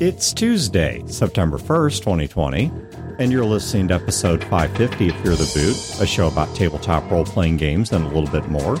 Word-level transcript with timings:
It's 0.00 0.32
Tuesday, 0.32 1.02
September 1.08 1.58
1st, 1.58 1.98
2020, 2.04 2.70
and 3.18 3.32
you're 3.32 3.44
listening 3.44 3.88
to 3.88 3.94
episode 3.94 4.44
550 4.44 5.08
of 5.08 5.16
Fear 5.16 5.34
the 5.34 5.52
Boot, 5.52 6.00
a 6.00 6.06
show 6.06 6.28
about 6.28 6.54
tabletop 6.54 7.10
role 7.10 7.24
playing 7.24 7.56
games 7.56 7.90
and 7.90 8.04
a 8.04 8.08
little 8.08 8.30
bit 8.30 8.48
more. 8.48 8.76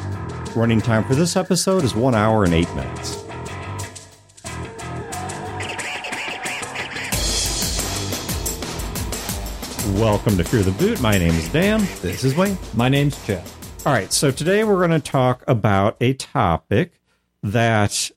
Running 0.54 0.80
time 0.80 1.02
for 1.02 1.16
this 1.16 1.34
episode 1.34 1.82
is 1.82 1.92
1 1.92 2.14
hour 2.14 2.44
and 2.44 2.54
8 2.54 2.72
minutes. 2.76 3.24
Welcome 9.98 10.36
to 10.36 10.44
Fear 10.44 10.62
the 10.62 10.74
Boot. 10.78 11.00
My 11.00 11.18
name 11.18 11.34
is 11.34 11.48
Dan. 11.48 11.80
This 12.00 12.22
is 12.22 12.36
Wayne. 12.36 12.56
My 12.74 12.88
name's 12.88 13.20
Jeff. 13.26 13.84
All 13.84 13.92
right, 13.92 14.12
so 14.12 14.30
today 14.30 14.62
we're 14.62 14.86
going 14.86 14.90
to 14.92 15.00
talk 15.00 15.42
about 15.48 15.96
a 16.00 16.12
topic 16.12 16.92
that 17.42 18.12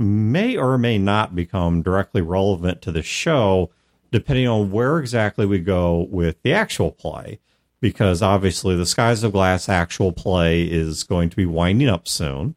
may 0.00 0.56
or 0.56 0.78
may 0.78 0.98
not 0.98 1.34
become 1.34 1.82
directly 1.82 2.22
relevant 2.22 2.82
to 2.82 2.92
the 2.92 3.02
show, 3.02 3.70
depending 4.10 4.48
on 4.48 4.70
where 4.70 4.98
exactly 4.98 5.46
we 5.46 5.58
go 5.58 6.06
with 6.10 6.42
the 6.42 6.52
actual 6.52 6.90
play. 6.90 7.38
Because 7.80 8.20
obviously, 8.20 8.76
the 8.76 8.84
Skies 8.84 9.22
of 9.22 9.32
Glass 9.32 9.68
actual 9.68 10.12
play 10.12 10.64
is 10.64 11.02
going 11.02 11.30
to 11.30 11.36
be 11.36 11.46
winding 11.46 11.88
up 11.88 12.06
soon. 12.06 12.54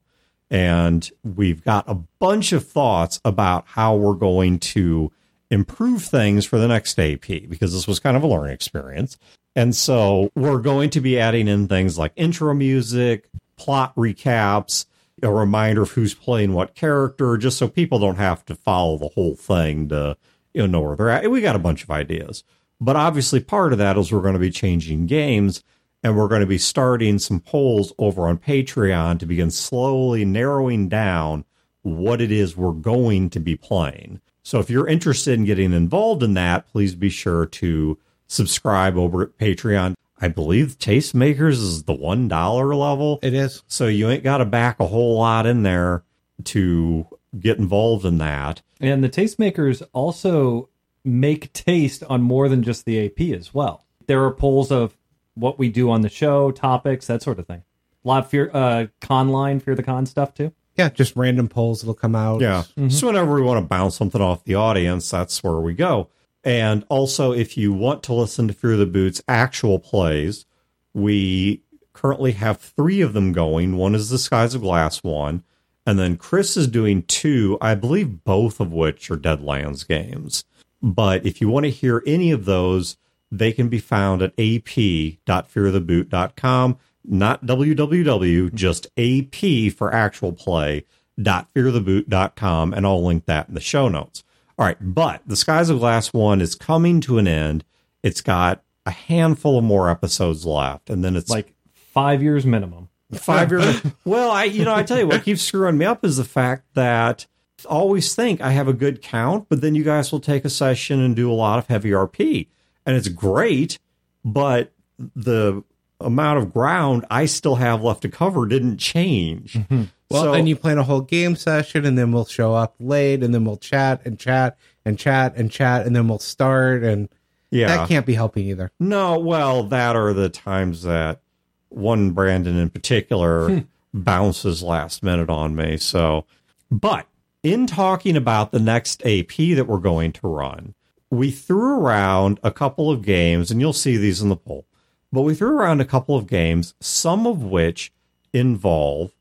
And 0.50 1.10
we've 1.24 1.64
got 1.64 1.86
a 1.88 1.96
bunch 1.96 2.52
of 2.52 2.68
thoughts 2.68 3.22
about 3.24 3.66
how 3.68 3.96
we're 3.96 4.14
going 4.14 4.60
to 4.60 5.12
improve 5.50 6.04
things 6.04 6.46
for 6.46 6.58
the 6.58 6.68
next 6.68 7.00
AP 7.00 7.28
because 7.48 7.74
this 7.74 7.88
was 7.88 8.00
kind 8.00 8.18
of 8.18 8.24
a 8.24 8.28
learning 8.28 8.54
experience. 8.54 9.18
And 9.56 9.76
so 9.76 10.30
we're 10.36 10.60
going 10.60 10.90
to 10.92 11.02
be 11.02 11.20
adding 11.20 11.48
in 11.48 11.68
things 11.68 11.98
like 11.98 12.12
intro 12.16 12.54
music, 12.54 13.30
plot 13.56 13.96
recaps, 13.96 14.86
a 15.24 15.32
reminder 15.32 15.84
of 15.84 15.92
who's 15.92 16.14
playing 16.14 16.54
what 16.54 16.76
character, 16.76 17.38
just 17.38 17.58
so 17.58 17.68
people 17.68 18.00
don't 18.00 18.18
have 18.18 18.46
to 18.46 18.56
follow 18.56 18.98
the 18.98 19.10
whole 19.10 19.36
thing 19.36 19.90
to 19.90 20.18
you 20.54 20.68
know, 20.68 20.82
where 20.82 20.96
they're 20.96 21.10
at. 21.10 21.30
We 21.30 21.42
got 21.42 21.56
a 21.56 21.60
bunch 21.60 21.84
of 21.84 21.92
ideas. 21.92 22.44
But 22.80 22.96
obviously, 22.96 23.40
part 23.40 23.72
of 23.72 23.80
that 23.80 23.98
is 23.98 24.12
we're 24.12 24.22
going 24.22 24.34
to 24.34 24.40
be 24.40 24.52
changing 24.52 25.08
games 25.08 25.64
and 26.04 26.18
we're 26.18 26.28
going 26.28 26.42
to 26.42 26.48
be 26.48 26.58
starting 26.58 27.18
some 27.18 27.40
polls 27.40 27.94
over 27.98 28.28
on 28.28 28.38
Patreon 28.38 29.20
to 29.20 29.26
begin 29.26 29.52
slowly 29.52 30.26
narrowing 30.26 30.90
down 30.90 31.46
what 31.82 32.22
it 32.22 32.32
is 32.32 32.58
we're 32.58 32.72
going 32.72 33.30
to 33.32 33.40
be 33.40 33.56
playing. 33.56 34.22
So 34.44 34.60
if 34.60 34.70
you're 34.70 34.88
interested 34.88 35.34
in 35.36 35.46
getting 35.46 35.72
involved 35.72 36.24
in 36.24 36.34
that, 36.34 36.68
please 36.68 36.96
be 36.96 37.10
sure 37.10 37.46
to 37.46 37.98
subscribe 38.28 38.98
over 38.98 39.24
at 39.24 39.38
Patreon. 39.38 39.96
I 40.24 40.30
believe 40.30 40.80
Tastemakers 40.80 41.52
is 41.52 41.84
the 41.84 41.94
$1 41.94 42.80
level. 42.80 43.20
It 43.22 43.34
is. 43.34 43.62
So 43.68 43.88
you 43.88 44.10
ain't 44.10 44.24
got 44.24 44.38
to 44.38 44.46
back 44.46 44.80
a 44.80 44.86
whole 44.88 45.18
lot 45.18 45.46
in 45.46 45.64
there 45.64 46.06
to 46.46 47.06
get 47.38 47.58
involved 47.58 48.06
in 48.06 48.20
that. 48.20 48.62
And 48.80 49.04
the 49.04 49.10
tastemakers 49.10 49.84
also 49.92 50.70
make 51.04 51.52
taste 51.52 52.06
on 52.06 52.22
more 52.22 52.48
than 52.48 52.64
just 52.64 52.86
the 52.86 53.06
AP 53.06 53.38
as 53.38 53.54
well. 53.54 53.86
There 54.08 54.24
are 54.24 54.32
polls 54.32 54.72
of 54.72 54.98
what 55.34 55.60
we 55.60 55.68
do 55.68 55.92
on 55.92 56.02
the 56.02 56.10
show, 56.10 56.52
topics, 56.52 57.08
that 57.08 57.22
sort 57.22 57.38
of 57.38 57.46
thing. 57.46 57.64
A 58.06 58.08
lot 58.08 58.24
of 58.24 58.30
fear, 58.30 58.50
uh, 58.54 58.88
con 59.02 59.28
line, 59.28 59.60
fear 59.60 59.76
the 59.76 59.84
con 59.84 60.06
stuff 60.06 60.34
too. 60.34 60.54
Yeah, 60.78 60.88
just 60.88 61.18
random 61.18 61.50
polls 61.50 61.82
that'll 61.82 61.96
come 61.96 62.16
out. 62.16 62.40
Yeah. 62.40 62.64
So 62.88 63.08
whenever 63.08 63.36
we 63.36 63.42
want 63.42 63.62
to 63.62 63.68
bounce 63.68 63.98
something 63.98 64.22
off 64.22 64.46
the 64.46 64.56
audience, 64.56 65.10
that's 65.12 65.44
where 65.44 65.60
we 65.60 65.74
go. 65.74 66.08
And 66.44 66.84
also, 66.90 67.32
if 67.32 67.58
you 67.58 67.72
want 67.72 68.04
to 68.04 68.14
listen 68.14 68.48
to 68.48 68.54
Fear 68.54 68.78
the 68.78 68.86
Boots 68.86 69.22
actual 69.28 69.80
plays, 69.80 70.46
we 70.94 71.64
currently 71.94 72.34
have 72.34 72.60
three 72.60 73.02
of 73.02 73.14
them 73.14 73.32
going. 73.32 73.78
One 73.78 73.96
is 73.96 74.10
the 74.10 74.18
Skies 74.18 74.54
of 74.54 74.62
Glass 74.62 75.02
one, 75.04 75.44
and 75.86 75.98
then 75.98 76.18
Chris 76.18 76.58
is 76.58 76.68
doing 76.68 77.04
two, 77.04 77.58
I 77.62 77.76
believe 77.76 78.24
both 78.24 78.60
of 78.60 78.74
which 78.74 79.10
are 79.10 79.18
Deadlands 79.18 79.88
games. 79.88 80.44
But 80.82 81.26
if 81.26 81.40
you 81.40 81.48
want 81.48 81.64
to 81.66 81.70
hear 81.70 82.04
any 82.06 82.32
of 82.32 82.44
those, 82.46 82.98
they 83.32 83.54
can 83.54 83.70
be 83.70 83.80
found 83.80 84.22
at 84.22 84.32
ap.feartheboot.com, 84.32 86.78
not 87.06 87.46
www, 87.46 88.54
just 88.54 88.88
ap 88.98 89.36
for 89.74 89.94
actual 89.94 90.34
play, 90.34 90.86
.feartheboot.com, 91.20 92.74
and 92.74 92.86
I'll 92.86 93.04
link 93.04 93.26
that 93.26 93.48
in 93.48 93.56
the 93.56 93.62
show 93.62 93.88
notes. 93.88 94.24
All 94.58 94.66
right, 94.66 94.78
but 94.80 95.22
the 95.26 95.36
Skies 95.36 95.70
of 95.70 95.80
Glass 95.80 96.14
one 96.14 96.42
is 96.42 96.56
coming 96.56 97.02
to 97.02 97.18
an 97.18 97.28
end. 97.28 97.64
It's 98.04 98.22
got 98.22 98.64
a 98.86 98.92
handful 98.92 99.58
of 99.58 99.64
more 99.64 99.90
episodes 99.90 100.46
left, 100.46 100.90
and 100.90 101.04
then 101.04 101.16
it's 101.16 101.30
Like 101.30 101.54
five 101.74 102.22
years 102.22 102.46
minimum. 102.46 102.90
five 103.14 103.52
years. 103.52 103.82
well, 104.06 104.30
I 104.32 104.44
you 104.46 104.64
know 104.66 104.74
I 104.76 104.84
tell 104.84 105.00
you 105.00 105.08
what 105.08 105.24
keeps 105.24 105.42
screwing 105.42 105.78
me 105.78 105.86
up 105.86 106.04
is 106.06 106.18
the 106.18 106.24
fact 106.24 106.66
that 106.74 107.26
I 107.66 107.70
always 107.70 108.14
think 108.14 108.42
I 108.42 108.52
have 108.52 108.68
a 108.68 108.74
good 108.74 109.02
count, 109.02 109.48
but 109.50 109.62
then 109.62 109.74
you 109.76 109.84
guys 109.84 110.12
will 110.12 110.20
take 110.20 110.44
a 110.46 110.50
session 110.50 111.00
and 111.00 111.16
do 111.16 111.32
a 111.32 111.34
lot 111.34 111.60
of 111.60 111.68
heavy 111.68 111.92
RP, 111.92 112.48
and 112.86 112.96
it's 112.96 113.08
great, 113.08 113.80
but 114.26 114.72
the 115.16 115.64
amount 116.00 116.40
of 116.40 116.52
ground 116.54 117.06
I 117.10 117.26
still 117.26 117.56
have 117.56 117.82
left 117.84 118.02
to 118.02 118.10
cover 118.10 118.46
didn't 118.46 118.78
change. 118.78 119.54
Mm-hmm. 119.54 119.84
Well, 120.14 120.24
So- 120.24 120.34
and 120.34 120.48
you 120.48 120.56
plan 120.56 120.78
a 120.78 120.84
whole 120.84 121.02
game 121.02 121.36
session, 121.36 121.86
and 121.86 121.98
then 121.98 122.12
we'll 122.12 122.26
show 122.26 122.54
up 122.54 122.76
late, 122.80 123.24
and 123.24 123.34
then 123.34 123.44
we'll 123.46 123.58
chat 123.58 124.02
and 124.06 124.20
chat 124.20 124.58
and 124.86 124.98
chat 124.98 125.34
and 125.36 125.50
chat, 125.50 125.88
and 125.88 125.96
then 125.96 126.08
we'll 126.08 126.20
start, 126.20 126.84
and 126.84 127.10
yeah, 127.50 127.68
that 127.68 127.88
can't 127.88 128.06
be 128.06 128.14
helping 128.14 128.46
either. 128.46 128.72
No, 128.80 129.18
well, 129.18 129.64
that 129.64 129.96
are 129.96 130.14
the 130.14 130.30
times 130.30 130.84
that 130.84 131.22
one 131.70 132.12
Brandon 132.12 132.58
in 132.58 132.70
particular 132.70 133.50
hmm. 133.50 133.60
bounces 133.94 134.62
last 134.62 135.02
minute 135.02 135.30
on 135.30 135.56
me. 135.56 135.78
So, 135.78 136.26
but 136.70 137.08
in 137.42 137.66
talking 137.66 138.16
about 138.16 138.52
the 138.52 138.60
next 138.60 139.04
AP 139.06 139.56
that 139.56 139.66
we're 139.68 139.78
going 139.80 140.12
to 140.14 140.28
run, 140.28 140.76
we 141.10 141.32
threw 141.32 141.80
around 141.80 142.40
a 142.44 142.52
couple 142.52 142.92
of 142.92 143.02
games, 143.02 143.52
and 143.52 143.60
you'll 143.60 143.74
see 143.74 143.98
these 143.98 144.22
in 144.22 144.30
the 144.30 144.36
poll, 144.36 144.66
but 145.12 145.22
we 145.22 145.34
threw 145.34 145.58
around 145.58 145.82
a 145.82 145.86
couple 145.86 146.16
of 146.16 146.28
games, 146.28 146.76
some 146.80 147.26
of 147.26 147.44
which 147.44 147.92
involve 148.32 149.12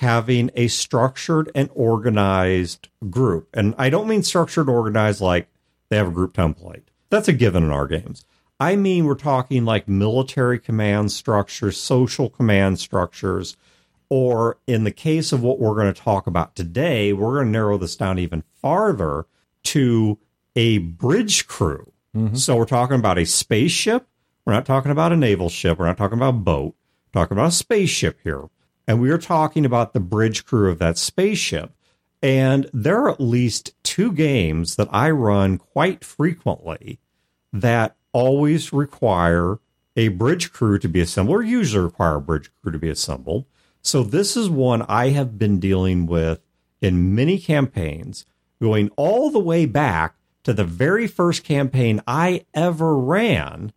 having 0.00 0.50
a 0.54 0.66
structured 0.66 1.50
and 1.54 1.68
organized 1.74 2.88
group. 3.10 3.50
And 3.52 3.74
I 3.76 3.90
don't 3.90 4.08
mean 4.08 4.22
structured 4.22 4.66
organized 4.66 5.20
like 5.20 5.46
they 5.90 5.98
have 5.98 6.08
a 6.08 6.10
group 6.10 6.32
template. 6.32 6.84
That's 7.10 7.28
a 7.28 7.34
given 7.34 7.64
in 7.64 7.70
our 7.70 7.86
games. 7.86 8.24
I 8.58 8.76
mean, 8.76 9.04
we're 9.04 9.14
talking 9.14 9.66
like 9.66 9.88
military 9.88 10.58
command 10.58 11.12
structures, 11.12 11.76
social 11.76 12.30
command 12.30 12.80
structures, 12.80 13.58
or 14.08 14.56
in 14.66 14.84
the 14.84 14.90
case 14.90 15.32
of 15.32 15.42
what 15.42 15.58
we're 15.58 15.74
going 15.74 15.92
to 15.92 16.00
talk 16.00 16.26
about 16.26 16.56
today, 16.56 17.12
we're 17.12 17.34
going 17.34 17.48
to 17.48 17.52
narrow 17.52 17.76
this 17.76 17.94
down 17.94 18.18
even 18.18 18.42
farther 18.62 19.26
to 19.64 20.18
a 20.56 20.78
bridge 20.78 21.46
crew. 21.46 21.92
Mm-hmm. 22.16 22.36
So 22.36 22.56
we're 22.56 22.64
talking 22.64 22.98
about 22.98 23.18
a 23.18 23.26
spaceship. 23.26 24.06
We're 24.46 24.54
not 24.54 24.64
talking 24.64 24.92
about 24.92 25.12
a 25.12 25.16
naval 25.16 25.50
ship. 25.50 25.78
We're 25.78 25.86
not 25.86 25.98
talking 25.98 26.16
about 26.16 26.30
a 26.30 26.38
boat. 26.38 26.74
We're 27.12 27.20
talking 27.20 27.36
about 27.36 27.48
a 27.48 27.52
spaceship 27.52 28.18
here. 28.24 28.48
And 28.90 29.00
we 29.00 29.10
are 29.12 29.18
talking 29.18 29.64
about 29.64 29.92
the 29.92 30.00
bridge 30.00 30.44
crew 30.44 30.68
of 30.68 30.80
that 30.80 30.98
spaceship. 30.98 31.72
And 32.20 32.68
there 32.72 33.02
are 33.02 33.10
at 33.10 33.20
least 33.20 33.72
two 33.84 34.10
games 34.10 34.74
that 34.74 34.88
I 34.90 35.12
run 35.12 35.58
quite 35.58 36.04
frequently 36.04 36.98
that 37.52 37.94
always 38.12 38.72
require 38.72 39.60
a 39.94 40.08
bridge 40.08 40.52
crew 40.52 40.76
to 40.80 40.88
be 40.88 40.98
assembled, 40.98 41.36
or 41.36 41.42
usually 41.44 41.84
require 41.84 42.16
a 42.16 42.20
bridge 42.20 42.50
crew 42.60 42.72
to 42.72 42.80
be 42.80 42.88
assembled. 42.88 43.44
So 43.80 44.02
this 44.02 44.36
is 44.36 44.50
one 44.50 44.82
I 44.82 45.10
have 45.10 45.38
been 45.38 45.60
dealing 45.60 46.06
with 46.06 46.40
in 46.80 47.14
many 47.14 47.38
campaigns, 47.38 48.26
going 48.60 48.90
all 48.96 49.30
the 49.30 49.38
way 49.38 49.66
back 49.66 50.16
to 50.42 50.52
the 50.52 50.64
very 50.64 51.06
first 51.06 51.44
campaign 51.44 52.02
I 52.08 52.44
ever 52.54 52.96
ran 52.96 53.72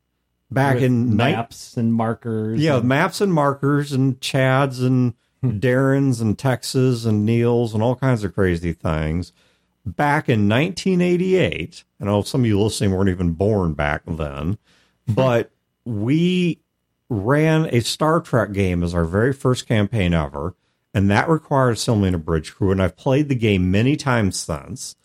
back 0.53 0.75
With 0.75 0.84
in 0.84 1.12
ni- 1.12 1.16
maps 1.16 1.78
and 1.78 1.94
markers. 1.94 2.59
yeah, 2.59 2.78
and- 2.78 2.88
maps 2.88 3.22
and 3.22 3.34
markers 3.34 3.91
and 3.91 4.19
Chads 4.19 4.86
and 4.86 5.14
hmm. 5.41 5.59
Darrens 5.59 6.22
and 6.22 6.38
Texas 6.38 7.05
and 7.05 7.26
Neils 7.26 7.73
and 7.73 7.84
all 7.84 7.96
kinds 7.96 8.23
of 8.23 8.34
crazy 8.34 8.73
things. 8.73 9.32
Back 9.85 10.29
in 10.29 10.47
1988, 10.47 11.84
I 12.00 12.05
know 12.05 12.22
some 12.22 12.41
of 12.41 12.47
you 12.47 12.59
listening 12.61 12.91
weren't 12.91 13.09
even 13.09 13.32
born 13.32 13.73
back 13.73 14.03
then, 14.08 14.58
hmm. 15.08 15.14
but 15.14 15.52
we 15.85 16.59
ran 17.09 17.67
a 17.73 17.82
Star 17.82 18.22
Trek 18.22 18.53
game 18.53 18.84
as 18.84 18.94
our 18.94 19.05
very 19.05 19.34
first 19.34 19.67
campaign 19.67 20.14
ever, 20.14 20.55
and 20.94 21.09
that 21.11 21.29
required 21.29 21.72
assembling 21.72 22.14
a 22.14 22.20
bridge 22.20 22.55
crew. 22.55 22.72
And 22.72 22.82
I've 22.82 22.96
played 22.96 23.29
the 23.29 23.35
game 23.35 23.72
many 23.72 23.96
times 23.96 24.40
since 24.40 24.96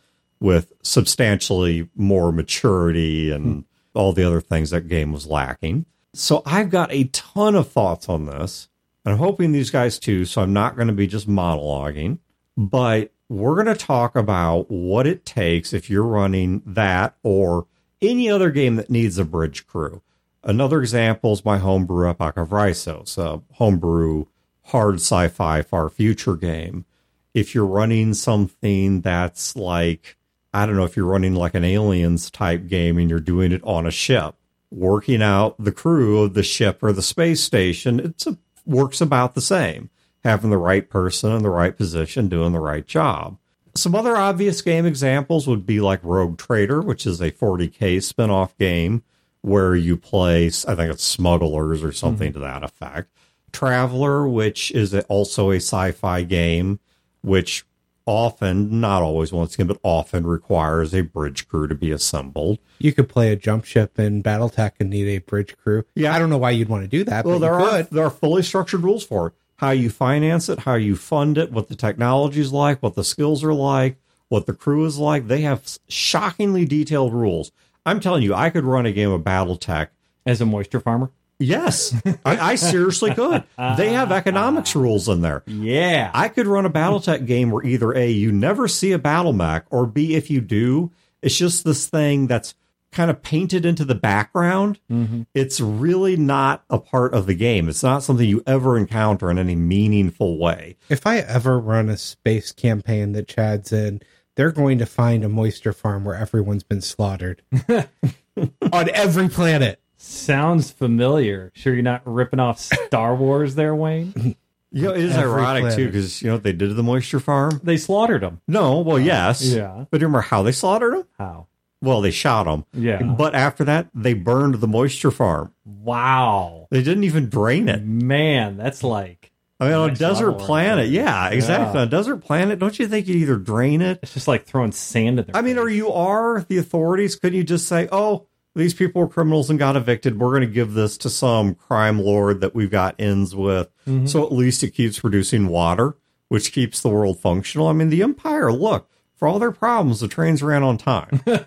with 0.40 0.72
substantially 0.82 1.88
more 1.96 2.30
maturity 2.32 3.30
and 3.30 3.44
hmm. 3.44 3.60
All 3.98 4.12
the 4.12 4.24
other 4.24 4.40
things 4.40 4.70
that 4.70 4.88
game 4.88 5.12
was 5.12 5.26
lacking. 5.26 5.86
So 6.14 6.42
I've 6.46 6.70
got 6.70 6.92
a 6.92 7.04
ton 7.04 7.54
of 7.54 7.70
thoughts 7.70 8.08
on 8.08 8.26
this. 8.26 8.68
And 9.04 9.14
I'm 9.14 9.18
hoping 9.18 9.52
these 9.52 9.70
guys 9.70 9.98
too, 9.98 10.24
so 10.24 10.42
I'm 10.42 10.52
not 10.52 10.76
going 10.76 10.88
to 10.88 10.94
be 10.94 11.06
just 11.06 11.28
monologuing, 11.28 12.18
but 12.56 13.10
we're 13.30 13.54
going 13.54 13.74
to 13.74 13.74
talk 13.74 14.16
about 14.16 14.70
what 14.70 15.06
it 15.06 15.24
takes 15.24 15.72
if 15.72 15.88
you're 15.88 16.02
running 16.02 16.62
that 16.66 17.16
or 17.22 17.66
any 18.02 18.28
other 18.28 18.50
game 18.50 18.76
that 18.76 18.90
needs 18.90 19.16
a 19.16 19.24
bridge 19.24 19.66
crew. 19.66 20.02
Another 20.44 20.80
example 20.80 21.32
is 21.32 21.44
my 21.44 21.56
homebrew 21.58 22.08
Epoch 22.08 22.36
of 22.36 22.50
Rhisos, 22.50 23.16
a 23.16 23.42
homebrew 23.54 24.26
hard 24.64 24.96
sci-fi 24.96 25.62
far 25.62 25.88
future 25.88 26.36
game. 26.36 26.84
If 27.32 27.54
you're 27.54 27.66
running 27.66 28.12
something 28.12 29.00
that's 29.00 29.56
like 29.56 30.17
I 30.52 30.66
don't 30.66 30.76
know 30.76 30.84
if 30.84 30.96
you're 30.96 31.06
running 31.06 31.34
like 31.34 31.54
an 31.54 31.64
aliens 31.64 32.30
type 32.30 32.66
game 32.66 32.98
and 32.98 33.10
you're 33.10 33.20
doing 33.20 33.52
it 33.52 33.62
on 33.64 33.86
a 33.86 33.90
ship, 33.90 34.34
working 34.70 35.22
out 35.22 35.56
the 35.62 35.72
crew 35.72 36.22
of 36.22 36.34
the 36.34 36.42
ship 36.42 36.82
or 36.82 36.92
the 36.92 37.02
space 37.02 37.42
station, 37.42 38.00
it's 38.00 38.26
a, 38.26 38.38
works 38.64 39.00
about 39.00 39.34
the 39.34 39.40
same. 39.40 39.90
Having 40.24 40.50
the 40.50 40.58
right 40.58 40.88
person 40.88 41.32
in 41.32 41.42
the 41.42 41.50
right 41.50 41.76
position, 41.76 42.28
doing 42.28 42.52
the 42.52 42.60
right 42.60 42.86
job. 42.86 43.38
Some 43.74 43.94
other 43.94 44.16
obvious 44.16 44.60
game 44.62 44.84
examples 44.84 45.46
would 45.46 45.64
be 45.64 45.80
like 45.80 46.00
Rogue 46.02 46.38
Trader, 46.38 46.80
which 46.80 47.06
is 47.06 47.20
a 47.20 47.30
40k 47.30 48.02
spin-off 48.02 48.56
game 48.58 49.04
where 49.42 49.76
you 49.76 49.96
play, 49.96 50.46
I 50.46 50.74
think 50.74 50.90
it's 50.90 51.04
smugglers 51.04 51.84
or 51.84 51.92
something 51.92 52.32
mm-hmm. 52.32 52.40
to 52.40 52.46
that 52.46 52.64
effect. 52.64 53.10
Traveller, 53.52 54.28
which 54.28 54.72
is 54.72 54.92
also 55.08 55.52
a 55.52 55.56
sci-fi 55.56 56.22
game, 56.22 56.80
which 57.22 57.64
often, 58.08 58.80
not 58.80 59.02
always 59.02 59.32
once 59.32 59.54
again, 59.54 59.66
but 59.66 59.78
often 59.82 60.26
requires 60.26 60.94
a 60.94 61.02
bridge 61.02 61.46
crew 61.46 61.68
to 61.68 61.74
be 61.74 61.92
assembled. 61.92 62.58
You 62.78 62.92
could 62.92 63.08
play 63.08 63.30
a 63.30 63.36
jump 63.36 63.66
ship 63.66 63.98
in 63.98 64.22
BattleTech 64.22 64.72
and 64.80 64.88
need 64.88 65.08
a 65.08 65.18
bridge 65.18 65.56
crew. 65.58 65.84
Yeah. 65.94 66.14
I 66.14 66.18
don't 66.18 66.30
know 66.30 66.38
why 66.38 66.50
you'd 66.52 66.70
want 66.70 66.84
to 66.84 66.88
do 66.88 67.04
that, 67.04 67.24
Well, 67.24 67.38
but 67.38 67.40
there 67.40 67.54
are 67.54 67.82
there 67.82 68.04
are 68.04 68.10
fully 68.10 68.42
structured 68.42 68.80
rules 68.80 69.04
for 69.04 69.28
it. 69.28 69.32
How 69.56 69.70
you 69.70 69.90
finance 69.90 70.48
it, 70.48 70.60
how 70.60 70.74
you 70.74 70.96
fund 70.96 71.36
it, 71.36 71.52
what 71.52 71.68
the 71.68 71.74
technology 71.74 72.40
is 72.40 72.52
like, 72.52 72.82
what 72.82 72.94
the 72.94 73.04
skills 73.04 73.44
are 73.44 73.52
like, 73.54 73.96
what 74.28 74.46
the 74.46 74.54
crew 74.54 74.84
is 74.86 74.98
like. 74.98 75.26
They 75.26 75.42
have 75.42 75.78
shockingly 75.88 76.64
detailed 76.64 77.12
rules. 77.12 77.52
I'm 77.84 78.00
telling 78.00 78.22
you, 78.22 78.34
I 78.34 78.50
could 78.50 78.64
run 78.64 78.86
a 78.86 78.92
game 78.92 79.10
of 79.10 79.22
BattleTech 79.22 79.88
As 80.24 80.40
a 80.40 80.46
moisture 80.46 80.80
farmer. 80.80 81.10
Yes, 81.38 81.94
I, 82.24 82.36
I 82.38 82.54
seriously 82.56 83.14
could. 83.14 83.44
They 83.76 83.90
have 83.92 84.10
economics 84.10 84.74
rules 84.74 85.08
in 85.08 85.20
there. 85.20 85.44
Yeah. 85.46 86.10
I 86.12 86.28
could 86.28 86.46
run 86.46 86.66
a 86.66 86.70
BattleTech 86.70 87.26
game 87.26 87.50
where 87.50 87.64
either 87.64 87.92
A, 87.92 88.10
you 88.10 88.32
never 88.32 88.66
see 88.66 88.92
a 88.92 88.98
battle 88.98 89.32
mech, 89.32 89.66
or 89.70 89.86
B, 89.86 90.14
if 90.14 90.30
you 90.30 90.40
do, 90.40 90.90
it's 91.22 91.36
just 91.36 91.64
this 91.64 91.88
thing 91.88 92.26
that's 92.26 92.54
kind 92.90 93.10
of 93.10 93.22
painted 93.22 93.66
into 93.66 93.84
the 93.84 93.94
background. 93.94 94.80
Mm-hmm. 94.90 95.22
It's 95.34 95.60
really 95.60 96.16
not 96.16 96.64
a 96.70 96.78
part 96.78 97.14
of 97.14 97.26
the 97.26 97.34
game. 97.34 97.68
It's 97.68 97.82
not 97.82 98.02
something 98.02 98.26
you 98.26 98.42
ever 98.46 98.76
encounter 98.76 99.30
in 99.30 99.38
any 99.38 99.54
meaningful 99.54 100.38
way. 100.38 100.76
If 100.88 101.06
I 101.06 101.18
ever 101.18 101.58
run 101.58 101.88
a 101.88 101.96
space 101.96 102.50
campaign 102.50 103.12
that 103.12 103.28
Chad's 103.28 103.72
in, 103.72 104.00
they're 104.36 104.52
going 104.52 104.78
to 104.78 104.86
find 104.86 105.24
a 105.24 105.28
moisture 105.28 105.72
farm 105.72 106.04
where 106.04 106.14
everyone's 106.14 106.62
been 106.62 106.80
slaughtered 106.80 107.42
on 107.68 108.90
every 108.90 109.28
planet. 109.28 109.80
Sounds 110.08 110.70
familiar. 110.70 111.52
Sure, 111.54 111.74
you're 111.74 111.82
not 111.82 112.02
ripping 112.04 112.40
off 112.40 112.58
Star 112.58 113.14
Wars 113.14 113.54
there, 113.54 113.74
Wayne? 113.74 114.36
You 114.70 114.82
know, 114.82 114.92
it 114.92 115.02
is 115.02 115.16
Every 115.16 115.42
ironic 115.42 115.74
too 115.74 115.86
because 115.86 116.20
you 116.20 116.28
know 116.28 116.34
what 116.34 116.42
they 116.42 116.52
did 116.52 116.68
to 116.68 116.74
the 116.74 116.82
moisture 116.82 117.20
farm. 117.20 117.58
They 117.64 117.78
slaughtered 117.78 118.20
them. 118.20 118.42
No, 118.46 118.80
well, 118.80 118.98
yes, 118.98 119.42
yeah. 119.42 119.86
but 119.90 119.98
you 119.98 120.06
remember 120.06 120.20
how 120.20 120.42
they 120.42 120.52
slaughtered 120.52 120.92
them? 120.92 121.04
How? 121.16 121.46
Well, 121.80 122.02
they 122.02 122.10
shot 122.10 122.44
them. 122.44 122.66
Yeah. 122.74 123.02
But 123.02 123.34
after 123.34 123.64
that, 123.64 123.88
they 123.94 124.12
burned 124.12 124.56
the 124.56 124.66
moisture 124.66 125.10
farm. 125.10 125.54
Wow. 125.64 126.68
They 126.70 126.82
didn't 126.82 127.04
even 127.04 127.30
drain 127.30 127.70
it. 127.70 127.82
Man, 127.82 128.58
that's 128.58 128.84
like 128.84 129.32
I 129.58 129.68
mean, 129.68 129.74
on 129.74 129.90
a 129.90 129.94
desert 129.94 130.16
Star 130.16 130.30
Wars. 130.32 130.42
planet, 130.42 130.88
yeah, 130.90 131.30
exactly. 131.30 131.74
Yeah. 131.74 131.80
On 131.80 131.88
a 131.88 131.90
desert 131.90 132.18
planet, 132.18 132.58
don't 132.58 132.78
you 132.78 132.88
think 132.88 133.06
you'd 133.06 133.16
either 133.16 133.36
drain 133.36 133.80
it? 133.80 134.00
it's 134.02 134.12
just 134.12 134.28
like 134.28 134.44
throwing 134.44 134.72
sand 134.72 135.18
at 135.18 135.28
there. 135.28 135.36
I 135.36 135.40
mean, 135.40 135.56
are 135.56 135.68
you 135.68 135.90
are 135.90 136.44
the 136.46 136.58
authorities? 136.58 137.16
Couldn't 137.16 137.38
you 137.38 137.44
just 137.44 137.66
say, 137.66 137.88
"Oh, 137.90 138.26
these 138.54 138.74
people 138.74 139.00
were 139.00 139.08
criminals 139.08 139.50
and 139.50 139.58
got 139.58 139.76
evicted. 139.76 140.18
We're 140.18 140.30
going 140.30 140.42
to 140.42 140.46
give 140.46 140.72
this 140.72 140.96
to 140.98 141.10
some 141.10 141.54
crime 141.54 142.00
lord 142.00 142.40
that 142.40 142.54
we've 142.54 142.70
got 142.70 142.96
ends 142.98 143.34
with, 143.34 143.68
mm-hmm. 143.86 144.06
so 144.06 144.24
at 144.24 144.32
least 144.32 144.62
it 144.62 144.70
keeps 144.70 144.98
producing 144.98 145.48
water, 145.48 145.96
which 146.28 146.52
keeps 146.52 146.80
the 146.80 146.88
world 146.88 147.20
functional." 147.20 147.68
I 147.68 147.72
mean, 147.72 147.90
the 147.90 148.02
Empire. 148.02 148.52
Look, 148.52 148.90
for 149.14 149.28
all 149.28 149.38
their 149.38 149.52
problems, 149.52 150.00
the 150.00 150.08
trains 150.08 150.42
ran 150.42 150.62
on 150.62 150.78
time. 150.78 151.20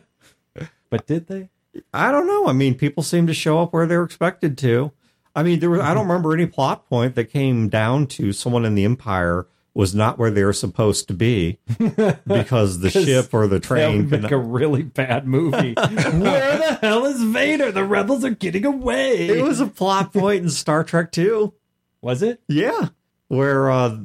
But 0.91 1.07
did 1.07 1.25
they? 1.27 1.49
I 1.91 2.11
don't 2.11 2.27
know. 2.27 2.47
I 2.47 2.53
mean, 2.53 2.75
people 2.75 3.01
seem 3.01 3.25
to 3.25 3.33
show 3.33 3.59
up 3.59 3.73
where 3.73 3.87
they're 3.87 4.03
expected 4.03 4.57
to. 4.59 4.91
I 5.33 5.41
mean, 5.41 5.59
there 5.59 5.69
was, 5.69 5.79
I 5.79 5.93
don't 5.93 6.03
mm-hmm. 6.03 6.11
remember 6.11 6.33
any 6.33 6.45
plot 6.45 6.87
point 6.87 7.15
that 7.15 7.25
came 7.31 7.69
down 7.69 8.05
to 8.07 8.33
someone 8.33 8.65
in 8.65 8.75
the 8.75 8.83
Empire 8.83 9.47
was 9.73 9.95
not 9.95 10.17
where 10.17 10.31
they 10.31 10.43
were 10.43 10.53
supposed 10.53 11.07
to 11.07 11.13
be 11.13 11.57
because 12.27 12.79
the 12.79 12.89
ship 12.89 13.33
or 13.33 13.47
the 13.47 13.59
train 13.59 14.09
That 14.09 14.11
would 14.11 14.21
make 14.23 14.31
a 14.31 14.37
really 14.37 14.83
bad 14.83 15.25
movie. 15.25 15.73
Where 15.77 16.57
the 16.57 16.77
hell 16.81 17.05
is 17.05 17.23
Vader? 17.23 17.71
The 17.71 17.85
rebels 17.85 18.25
are 18.25 18.31
getting 18.31 18.65
away. 18.65 19.29
It 19.29 19.43
was 19.43 19.61
a 19.61 19.67
plot 19.67 20.11
point 20.11 20.43
in 20.43 20.49
Star 20.49 20.83
Trek 20.83 21.11
2. 21.13 21.53
Was 22.01 22.21
it? 22.21 22.41
Yeah. 22.49 22.89
Where 23.29 23.71
uh, 23.71 23.99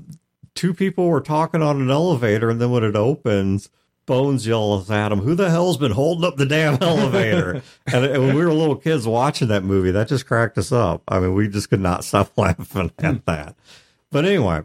two 0.54 0.72
people 0.72 1.08
were 1.08 1.20
talking 1.20 1.62
on 1.62 1.80
an 1.80 1.90
elevator, 1.90 2.48
and 2.48 2.60
then 2.60 2.70
when 2.70 2.84
it 2.84 2.94
opens, 2.94 3.68
Bones 4.06 4.46
yells 4.46 4.88
at 4.88 5.10
him, 5.10 5.18
Who 5.18 5.34
the 5.34 5.50
hell's 5.50 5.78
been 5.78 5.90
holding 5.90 6.24
up 6.24 6.36
the 6.36 6.46
damn 6.46 6.80
elevator? 6.80 7.62
and, 7.92 8.04
and 8.04 8.22
when 8.24 8.36
we 8.36 8.44
were 8.44 8.52
little 8.52 8.76
kids 8.76 9.04
watching 9.04 9.48
that 9.48 9.64
movie, 9.64 9.90
that 9.90 10.06
just 10.06 10.26
cracked 10.26 10.56
us 10.58 10.70
up. 10.70 11.02
I 11.08 11.18
mean, 11.18 11.34
we 11.34 11.48
just 11.48 11.70
could 11.70 11.80
not 11.80 12.04
stop 12.04 12.30
laughing 12.38 12.92
at 12.98 13.26
that. 13.26 13.56
But 14.12 14.24
anyway, 14.24 14.62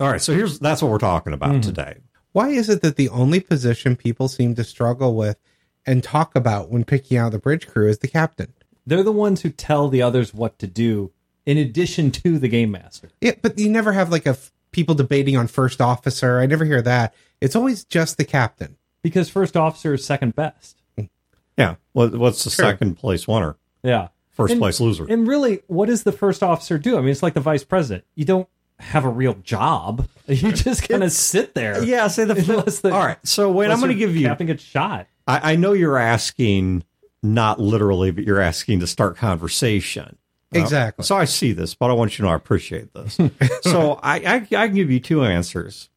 all 0.00 0.10
right. 0.10 0.20
So 0.22 0.32
here's 0.32 0.58
that's 0.58 0.82
what 0.82 0.90
we're 0.90 0.98
talking 0.98 1.32
about 1.32 1.50
mm-hmm. 1.50 1.60
today. 1.60 1.96
Why 2.32 2.50
is 2.50 2.68
it 2.68 2.82
that 2.82 2.96
the 2.96 3.08
only 3.08 3.40
position 3.40 3.96
people 3.96 4.28
seem 4.28 4.54
to 4.54 4.64
struggle 4.64 5.14
with 5.14 5.38
and 5.86 6.04
talk 6.04 6.36
about 6.36 6.70
when 6.70 6.84
picking 6.84 7.16
out 7.16 7.32
the 7.32 7.38
bridge 7.38 7.66
crew 7.66 7.88
is 7.88 7.98
the 7.98 8.08
captain? 8.08 8.52
They're 8.86 9.02
the 9.02 9.12
ones 9.12 9.42
who 9.42 9.50
tell 9.50 9.88
the 9.88 10.02
others 10.02 10.32
what 10.32 10.58
to 10.60 10.66
do, 10.66 11.12
in 11.44 11.58
addition 11.58 12.10
to 12.12 12.38
the 12.38 12.48
game 12.48 12.70
master. 12.70 13.10
Yeah, 13.20 13.32
but 13.42 13.58
you 13.58 13.68
never 13.68 13.92
have 13.92 14.10
like 14.10 14.26
a 14.26 14.30
f- 14.30 14.52
people 14.70 14.94
debating 14.94 15.36
on 15.36 15.46
first 15.46 15.80
officer. 15.80 16.38
I 16.38 16.46
never 16.46 16.64
hear 16.64 16.82
that. 16.82 17.14
It's 17.40 17.56
always 17.56 17.84
just 17.84 18.16
the 18.16 18.24
captain. 18.24 18.76
Because 19.02 19.28
first 19.28 19.56
officer 19.56 19.94
is 19.94 20.04
second 20.04 20.34
best. 20.34 20.82
Mm. 20.98 21.08
Yeah. 21.56 21.76
What, 21.92 22.14
what's 22.16 22.44
the 22.44 22.50
Sure. 22.50 22.64
second 22.64 22.96
place 22.96 23.28
winner? 23.28 23.56
Yeah. 23.82 24.08
First 24.30 24.52
And- 24.52 24.60
place 24.60 24.80
loser. 24.80 25.06
And 25.08 25.26
really, 25.26 25.60
what 25.66 25.86
does 25.86 26.02
the 26.04 26.12
first 26.12 26.42
officer 26.42 26.78
do? 26.78 26.96
I 26.96 27.00
mean, 27.00 27.10
it's 27.10 27.22
like 27.22 27.34
the 27.34 27.40
vice 27.40 27.64
president. 27.64 28.04
You 28.14 28.24
don't 28.24 28.48
have 28.78 29.04
a 29.04 29.08
real 29.08 29.34
job. 29.34 30.08
You 30.28 30.52
just 30.52 30.86
kind 30.86 31.02
of 31.02 31.10
sit 31.10 31.54
there. 31.54 31.82
yeah. 31.82 32.06
Say 32.08 32.26
the. 32.26 32.34
Unless 32.58 32.80
the- 32.80 32.92
all 32.92 33.02
right. 33.02 33.16
So 33.24 33.50
wait, 33.50 33.70
I'm 33.70 33.78
going 33.78 33.88
to 33.88 33.94
give 33.94 34.14
you. 34.14 34.26
captain 34.26 34.46
gets 34.46 34.62
shot. 34.62 35.06
I, 35.26 35.52
I 35.52 35.56
know 35.56 35.72
you're 35.72 35.96
asking, 35.96 36.84
not 37.22 37.58
literally, 37.58 38.10
but 38.10 38.24
you're 38.24 38.38
asking 38.40 38.80
to 38.80 38.86
start 38.86 39.16
conversation. 39.16 40.18
Exactly. 40.52 41.02
So 41.04 41.16
I 41.16 41.24
see 41.24 41.52
this, 41.52 41.74
but 41.74 41.90
I 41.90 41.94
want 41.94 42.12
you 42.12 42.16
to 42.18 42.22
know 42.24 42.28
I 42.32 42.34
appreciate 42.34 42.92
this. 42.92 43.18
so 43.62 43.98
I, 44.02 44.16
I, 44.18 44.34
I 44.36 44.66
can 44.66 44.74
give 44.74 44.90
you 44.90 45.00
two 45.00 45.24
answers 45.24 45.88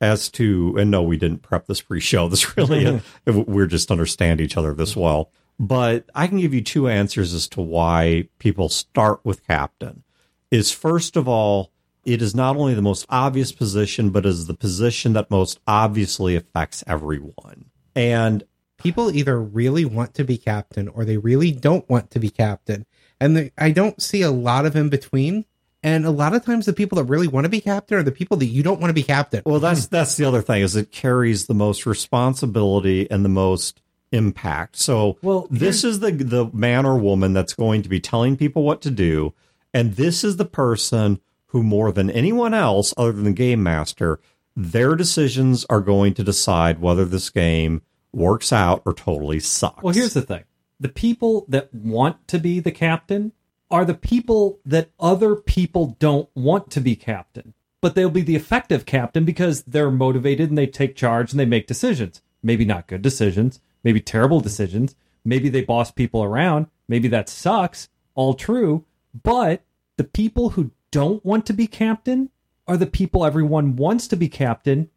as 0.00 0.28
to, 0.30 0.74
and 0.78 0.90
no, 0.90 1.02
we 1.02 1.16
didn't 1.16 1.42
prep 1.42 1.66
this 1.66 1.80
pre-show. 1.80 2.28
This 2.28 2.56
really, 2.56 2.86
uh, 2.86 2.98
we're 3.26 3.66
just 3.66 3.92
understand 3.92 4.40
each 4.40 4.56
other 4.56 4.74
this 4.74 4.96
well. 4.96 5.30
But 5.58 6.10
I 6.14 6.26
can 6.26 6.38
give 6.40 6.52
you 6.52 6.60
two 6.60 6.88
answers 6.88 7.32
as 7.34 7.48
to 7.50 7.60
why 7.60 8.28
people 8.38 8.68
start 8.68 9.20
with 9.24 9.46
captain. 9.46 10.02
Is 10.50 10.70
first 10.70 11.16
of 11.16 11.26
all, 11.26 11.72
it 12.06 12.22
is 12.22 12.34
not 12.34 12.56
only 12.56 12.72
the 12.72 12.80
most 12.82 13.04
obvious 13.10 13.52
position, 13.52 14.10
but 14.10 14.24
is 14.24 14.46
the 14.46 14.54
position 14.54 15.12
that 15.14 15.30
most 15.30 15.60
obviously 15.66 16.36
affects 16.36 16.84
everyone. 16.86 17.66
And 17.94 18.44
people 18.78 19.14
either 19.14 19.40
really 19.40 19.84
want 19.84 20.14
to 20.14 20.24
be 20.24 20.38
captain 20.38 20.88
or 20.88 21.04
they 21.04 21.16
really 21.16 21.50
don't 21.50 21.88
want 21.90 22.12
to 22.12 22.20
be 22.20 22.30
captain. 22.30 22.86
And 23.20 23.36
the, 23.36 23.52
I 23.58 23.72
don't 23.72 24.00
see 24.00 24.22
a 24.22 24.30
lot 24.30 24.66
of 24.66 24.76
in 24.76 24.88
between. 24.88 25.44
And 25.82 26.06
a 26.06 26.10
lot 26.10 26.34
of 26.34 26.44
times 26.44 26.66
the 26.66 26.72
people 26.72 26.96
that 26.96 27.04
really 27.04 27.28
want 27.28 27.44
to 27.44 27.48
be 27.48 27.60
captain 27.60 27.98
are 27.98 28.02
the 28.02 28.12
people 28.12 28.36
that 28.38 28.46
you 28.46 28.62
don't 28.62 28.80
want 28.80 28.90
to 28.90 28.94
be 28.94 29.02
captain. 29.02 29.42
Well, 29.44 29.60
that's 29.60 29.86
that's 29.86 30.16
the 30.16 30.24
other 30.24 30.42
thing 30.42 30.62
is 30.62 30.74
it 30.74 30.90
carries 30.90 31.46
the 31.46 31.54
most 31.54 31.86
responsibility 31.86 33.10
and 33.10 33.24
the 33.24 33.28
most 33.28 33.82
impact. 34.10 34.76
So, 34.76 35.18
Well, 35.22 35.46
this 35.50 35.84
is 35.84 36.00
the 36.00 36.10
the 36.10 36.50
man 36.52 36.86
or 36.86 36.98
woman 36.98 37.34
that's 37.34 37.52
going 37.52 37.82
to 37.82 37.88
be 37.88 38.00
telling 38.00 38.36
people 38.36 38.62
what 38.64 38.80
to 38.82 38.90
do, 38.90 39.34
and 39.72 39.94
this 39.94 40.24
is 40.24 40.36
the 40.36 40.44
person 40.44 41.20
who 41.48 41.62
more 41.62 41.92
than 41.92 42.10
anyone 42.10 42.54
else 42.54 42.92
other 42.96 43.12
than 43.12 43.24
the 43.24 43.32
game 43.32 43.62
master, 43.62 44.20
their 44.54 44.94
decisions 44.94 45.64
are 45.68 45.80
going 45.80 46.14
to 46.14 46.24
decide 46.24 46.80
whether 46.80 47.04
this 47.04 47.30
game 47.30 47.82
works 48.12 48.52
out 48.52 48.82
or 48.86 48.94
totally 48.94 49.40
sucks. 49.40 49.82
Well, 49.82 49.94
here's 49.94 50.14
the 50.14 50.22
thing 50.22 50.44
the 50.80 50.88
people 50.88 51.46
that 51.48 51.72
want 51.74 52.26
to 52.28 52.38
be 52.38 52.60
the 52.60 52.72
captain 52.72 53.32
are 53.70 53.84
the 53.84 53.94
people 53.94 54.60
that 54.64 54.90
other 55.00 55.34
people 55.34 55.96
don't 55.98 56.28
want 56.34 56.70
to 56.70 56.80
be 56.80 56.96
captain, 56.96 57.54
but 57.80 57.94
they'll 57.94 58.10
be 58.10 58.22
the 58.22 58.36
effective 58.36 58.86
captain 58.86 59.24
because 59.24 59.62
they're 59.64 59.90
motivated 59.90 60.48
and 60.48 60.56
they 60.56 60.66
take 60.66 60.96
charge 60.96 61.32
and 61.32 61.40
they 61.40 61.46
make 61.46 61.66
decisions. 61.66 62.22
Maybe 62.42 62.64
not 62.64 62.86
good 62.86 63.02
decisions, 63.02 63.60
maybe 63.82 64.00
terrible 64.00 64.40
decisions. 64.40 64.94
Maybe 65.26 65.48
they 65.48 65.62
boss 65.62 65.90
people 65.90 66.22
around. 66.22 66.68
Maybe 66.88 67.08
that 67.08 67.28
sucks. 67.28 67.88
All 68.14 68.34
true. 68.34 68.84
But 69.22 69.62
the 69.96 70.04
people 70.04 70.50
who 70.50 70.70
don't 70.90 71.24
want 71.24 71.46
to 71.46 71.52
be 71.52 71.66
captain 71.66 72.30
are 72.66 72.76
the 72.76 72.86
people 72.86 73.24
everyone 73.24 73.76
wants 73.76 74.08
to 74.08 74.16
be 74.16 74.28
captain, 74.28 74.88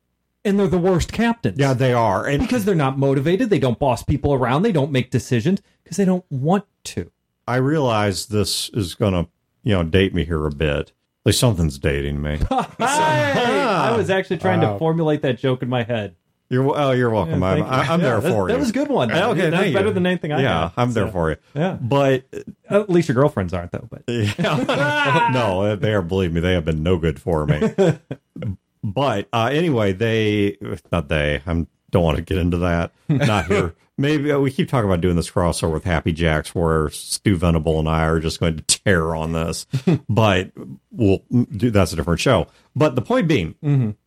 and 0.46 0.58
they're 0.60 0.68
the 0.68 0.78
worst 0.78 1.12
captains 1.12 1.60
yeah, 1.60 1.74
they 1.74 1.94
are. 1.94 2.26
And 2.26 2.42
because 2.42 2.66
they're 2.66 2.74
not 2.76 2.98
motivated. 2.98 3.50
They 3.50 3.60
don't 3.60 3.78
boss 3.78 4.02
people 4.04 4.34
around. 4.34 4.62
They 4.64 4.72
don't 4.72 4.92
make 4.92 5.12
decisions 5.12 5.62
because 5.84 5.98
they 5.98 6.06
don't 6.06 6.26
want 6.32 6.66
to. 6.86 7.12
I 7.48 7.58
realize 7.58 8.28
this 8.28 8.70
is 8.70 8.96
going 8.96 9.14
to, 9.14 9.28
you 9.64 9.74
know, 9.74 9.84
date 9.84 10.14
me 10.14 10.24
here 10.26 10.46
a 10.46 10.52
bit. 10.52 10.90
At 10.90 10.92
least 11.26 11.40
something's 11.40 11.78
dating 11.78 12.22
me. 12.22 12.40
I 12.50 13.94
was 13.98 14.10
actually 14.10 14.38
trying 14.38 14.62
Wow. 14.62 14.74
to 14.74 14.80
formulate 14.80 15.22
that 15.24 15.38
joke 15.40 15.62
in 15.62 15.70
my 15.70 15.84
head. 15.84 16.16
You're 16.50 16.76
oh, 16.76 16.92
you're 16.92 17.12
welcome. 17.12 17.42
Yeah, 17.42 17.48
I'm. 17.48 17.64
I'm 17.64 18.00
Yeah, 18.02 18.08
there 18.08 18.22
that, 18.22 18.32
for 18.32 18.48
That 18.48 18.54
you. 18.54 18.58
That 18.58 18.60
was 18.60 18.70
a 18.72 18.74
good 18.74 18.88
one. 18.90 19.12
Okay, 19.12 19.50
That's 19.52 19.72
better 19.74 19.88
you. 19.90 19.94
than 19.94 20.06
anything 20.08 20.32
I 20.32 20.38
had. 20.38 20.44
yeah, 20.44 20.50
got. 20.50 20.74
I'm 20.78 20.94
there 20.94 21.08
for 21.08 21.30
you. 21.30 21.36
Yeah. 21.54 21.78
But 21.80 22.26
At 22.68 22.90
least 22.90 23.08
your 23.08 23.16
girlfriends 23.16 23.54
aren't 23.54 23.72
though. 23.72 23.88
But 23.90 24.04
yeah, 24.08 25.30
no, 25.34 25.76
they 25.76 25.94
are. 25.94 26.02
Believe 26.02 26.34
me, 26.34 26.40
they 26.42 26.54
have 26.54 26.66
been 26.66 26.82
no 26.82 26.98
good 26.98 27.22
for 27.22 27.46
me. 27.46 27.72
but 28.84 29.28
uh, 29.32 29.50
anyway, 29.52 29.94
they 29.94 30.58
not 30.92 31.08
they. 31.08 31.42
I 31.46 31.66
don't 31.92 32.04
want 32.04 32.18
to 32.18 32.24
get 32.24 32.40
into 32.40 32.58
that. 32.58 32.94
Not 33.08 33.46
here. 33.46 33.76
Maybe 34.00 34.32
uh, 34.32 34.40
we 34.40 34.50
keep 34.50 34.70
talking 34.70 34.90
about 34.90 35.02
doing 35.02 35.18
this 35.18 35.30
crossover 35.30 35.74
with 35.74 35.84
Happy 35.84 36.14
Jacks, 36.14 36.56
where 36.56 36.90
Stu 36.90 37.36
Venable 37.36 37.80
and 37.80 37.88
I 37.88 38.06
are 38.06 38.20
just 38.20 38.40
going 38.40 38.56
to 38.56 38.64
tear 38.64 39.14
on 39.14 39.34
this. 39.34 39.68
but 40.08 40.52
we'll 40.90 41.22
do. 41.30 41.70
That's 41.70 41.94
a 41.94 41.96
different 41.96 42.22
show. 42.22 42.48
But 42.76 42.96
the 42.96 43.02
point 43.04 43.28
being 43.28 43.98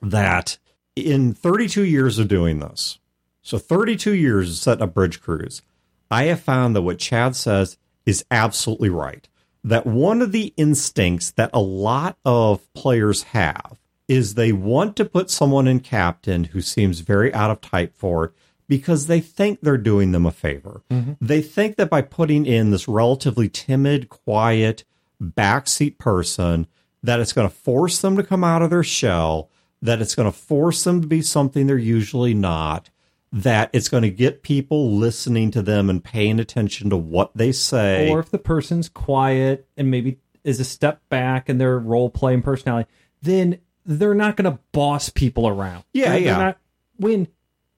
that 0.00 0.58
in 0.96 1.34
32 1.34 1.84
years 1.84 2.18
of 2.18 2.28
doing 2.28 2.60
this, 2.60 2.98
so 3.42 3.58
32 3.58 4.14
years 4.14 4.50
of 4.50 4.56
setting 4.56 4.82
up 4.82 4.94
bridge 4.94 5.20
crews, 5.20 5.62
I 6.10 6.24
have 6.24 6.40
found 6.40 6.76
that 6.76 6.82
what 6.82 6.98
Chad 6.98 7.36
says 7.36 7.76
is 8.04 8.24
absolutely 8.30 8.90
right. 8.90 9.28
That 9.64 9.86
one 9.86 10.22
of 10.22 10.32
the 10.32 10.52
instincts 10.56 11.30
that 11.32 11.50
a 11.52 11.60
lot 11.60 12.18
of 12.24 12.72
players 12.74 13.22
have 13.24 13.80
is 14.08 14.34
they 14.34 14.52
want 14.52 14.96
to 14.96 15.04
put 15.04 15.30
someone 15.30 15.68
in 15.68 15.80
captain 15.80 16.44
who 16.44 16.60
seems 16.60 17.00
very 17.00 17.32
out 17.32 17.50
of 17.50 17.60
type 17.60 17.94
for 17.94 18.24
it 18.24 18.32
because 18.68 19.06
they 19.06 19.20
think 19.20 19.60
they're 19.60 19.78
doing 19.78 20.12
them 20.12 20.26
a 20.26 20.30
favor. 20.30 20.82
Mm-hmm. 20.90 21.12
They 21.20 21.42
think 21.42 21.76
that 21.76 21.90
by 21.90 22.02
putting 22.02 22.46
in 22.46 22.70
this 22.70 22.88
relatively 22.88 23.48
timid, 23.48 24.08
quiet, 24.08 24.84
backseat 25.22 25.98
person, 25.98 26.66
that 27.02 27.20
it's 27.20 27.32
going 27.32 27.48
to 27.48 27.54
force 27.54 28.00
them 28.00 28.16
to 28.16 28.22
come 28.22 28.44
out 28.44 28.62
of 28.62 28.70
their 28.70 28.82
shell, 28.82 29.50
that 29.82 30.00
it's 30.00 30.14
going 30.14 30.30
to 30.30 30.36
force 30.36 30.84
them 30.84 31.00
to 31.02 31.06
be 31.06 31.20
something 31.20 31.66
they're 31.66 31.76
usually 31.76 32.32
not, 32.34 32.88
that 33.32 33.68
it's 33.72 33.88
going 33.88 34.02
to 34.04 34.10
get 34.10 34.42
people 34.42 34.92
listening 34.96 35.50
to 35.50 35.60
them 35.62 35.90
and 35.90 36.02
paying 36.04 36.38
attention 36.38 36.88
to 36.90 36.96
what 36.96 37.30
they 37.36 37.50
say. 37.52 38.08
or 38.10 38.20
if 38.20 38.30
the 38.30 38.38
person's 38.38 38.88
quiet 38.88 39.66
and 39.76 39.90
maybe 39.90 40.18
is 40.44 40.60
a 40.60 40.64
step 40.64 41.00
back 41.08 41.48
in 41.48 41.58
their 41.58 41.78
role 41.78 42.10
playing 42.10 42.42
personality, 42.42 42.88
then 43.22 43.58
they're 43.84 44.14
not 44.14 44.36
going 44.36 44.50
to 44.52 44.58
boss 44.72 45.08
people 45.08 45.48
around. 45.48 45.82
Yeah, 45.92 46.10
They're- 46.10 46.12
they're 46.12 46.20
yeah. 46.22 46.38
not- 46.38 46.58
when 46.98 47.26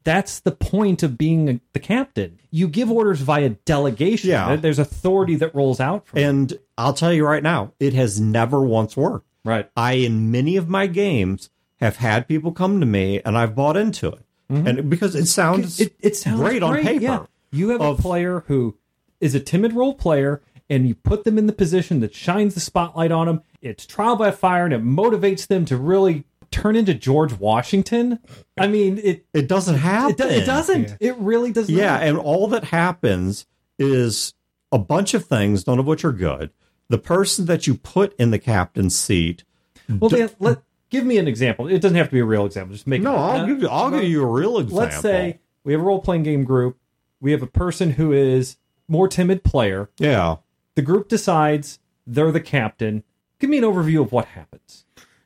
that's 0.02 0.40
the 0.40 0.50
point 0.52 1.02
of 1.02 1.16
being 1.16 1.49
a, 1.49 1.61
the 1.73 1.78
captain, 1.78 2.38
you 2.50 2.68
give 2.68 2.90
orders 2.90 3.23
via 3.23 3.50
delegation. 3.64 4.28
Yeah. 4.28 4.56
There's 4.56 4.78
authority 4.78 5.37
that 5.37 5.54
rolls 5.54 5.80
out 5.80 6.06
from. 6.06 6.18
it. 6.18 6.23
and 6.25 6.58
I'll 6.76 6.92
tell 6.92 7.12
you 7.12 7.25
right 7.25 7.42
now, 7.42 7.73
it 7.80 7.94
has 7.94 8.20
never 8.20 8.61
once 8.62 8.96
worked. 8.99 9.26
Right. 9.46 9.70
I, 9.76 9.92
in 9.94 10.30
many 10.30 10.56
of 10.56 10.68
my 10.68 10.87
games, 10.88 11.49
have 11.81 11.97
had 11.97 12.28
people 12.28 12.52
come 12.52 12.81
to 12.81 12.87
me 12.87 13.21
and 13.25 13.37
I've 13.37 13.54
bought 13.54 13.76
into 13.76 14.09
it. 14.09 14.25
Mm-hmm. 14.50 14.66
And 14.66 14.90
because 14.90 15.14
it 15.14 15.26
sounds, 15.26 15.81
It, 15.81 15.95
it 16.00 16.16
sounds 16.16 16.40
great, 16.40 16.62
on 16.62 16.76
paper. 16.83 17.02
Yeah. 17.02 17.26
You 17.50 17.71
have 17.71 17.81
Of- 17.81 17.99
a 17.99 18.02
player 18.02 18.45
who 18.47 18.76
is 19.21 19.35
a 19.35 19.40
timid 19.40 19.73
role 19.73 19.95
player, 19.95 20.43
and 20.69 20.87
you 20.88 20.95
put 20.95 21.25
them 21.25 21.38
in 21.38 21.47
the 21.47 21.52
position 21.52 22.00
that 22.00 22.14
shines 22.14 22.54
the 22.54 22.61
spotlight 22.61 23.11
on 23.12 23.26
them. 23.26 23.43
It's 23.62 23.87
trial 23.87 24.16
by 24.16 24.31
fire, 24.33 24.64
and 24.64 24.75
it 24.75 24.83
motivates 24.85 25.47
them 25.47 25.64
to 25.66 25.76
really 25.76 26.25
turn 26.50 26.76
into 26.76 26.95
George 26.95 27.33
Washington. 27.35 28.19
I 28.59 28.66
mean, 28.66 28.99
it 29.02 29.25
It 29.33 29.49
doesn't 29.49 29.76
happen. 29.76 30.11
it, 30.11 30.19
do- 30.19 30.28
it 30.28 30.45
doesn't. 30.45 30.97
It 31.00 31.16
really 31.16 31.52
does 31.52 31.69
not. 31.71 31.78
Yeah, 31.78 31.97
and 31.99 32.19
all 32.19 32.49
that 32.49 32.64
happens 32.64 33.47
is 33.78 34.35
a 34.71 34.78
bunch 34.78 35.14
of 35.14 35.25
things, 35.25 35.66
none 35.66 35.78
of 35.78 35.87
which 35.87 36.04
are 36.04 36.12
good. 36.12 36.50
The 36.88 36.99
person 36.99 37.47
that 37.47 37.66
you 37.66 37.75
put 37.76 38.14
in 38.19 38.31
the 38.31 38.38
captain's 38.38 38.97
seat. 38.97 39.45
well, 39.88 40.11
Dan, 40.11 40.31
let 40.38 40.59
give 40.94 41.04
me 41.04 41.18
an 41.18 41.26
example. 41.28 41.66
It 41.68 41.80
doesn't 41.80 41.96
have 41.96 42.06
to 42.08 42.12
be 42.12 42.20
a 42.20 42.24
real 42.24 42.46
example. 42.46 42.72
Just 42.74 42.86
make 42.86 43.02
No, 43.02 43.14
it- 43.14 43.18
I'll 43.18 43.40
uh, 43.40 43.46
give 43.46 43.60
you. 43.62 43.68
I'll 43.68 43.90
give 43.90 44.04
you 44.04 44.22
a 44.22 44.26
real 44.26 44.58
example. 44.58 44.78
Let's 44.84 45.00
say 45.00 45.40
we 45.64 45.72
have 45.72 45.80
a 45.80 45.84
role 45.84 46.00
playing 46.00 46.22
game 46.22 46.44
group. 46.44 46.76
We 47.20 47.32
have 47.32 47.42
a 47.42 47.46
person 47.46 47.92
who 47.92 48.12
is 48.12 48.56
more 48.88 49.08
timid 49.08 49.44
player. 49.44 49.88
yeah, 49.98 50.36
The 50.74 50.82
group 50.82 51.08
decides 51.08 51.78
they're 52.06 52.30
the 52.32 52.40
captain. 52.40 53.02
Give 53.38 53.48
me 53.50 53.58
an 53.58 53.64
overview 53.64 54.00
of 54.02 54.12
what 54.12 54.26
happens. 54.26 54.84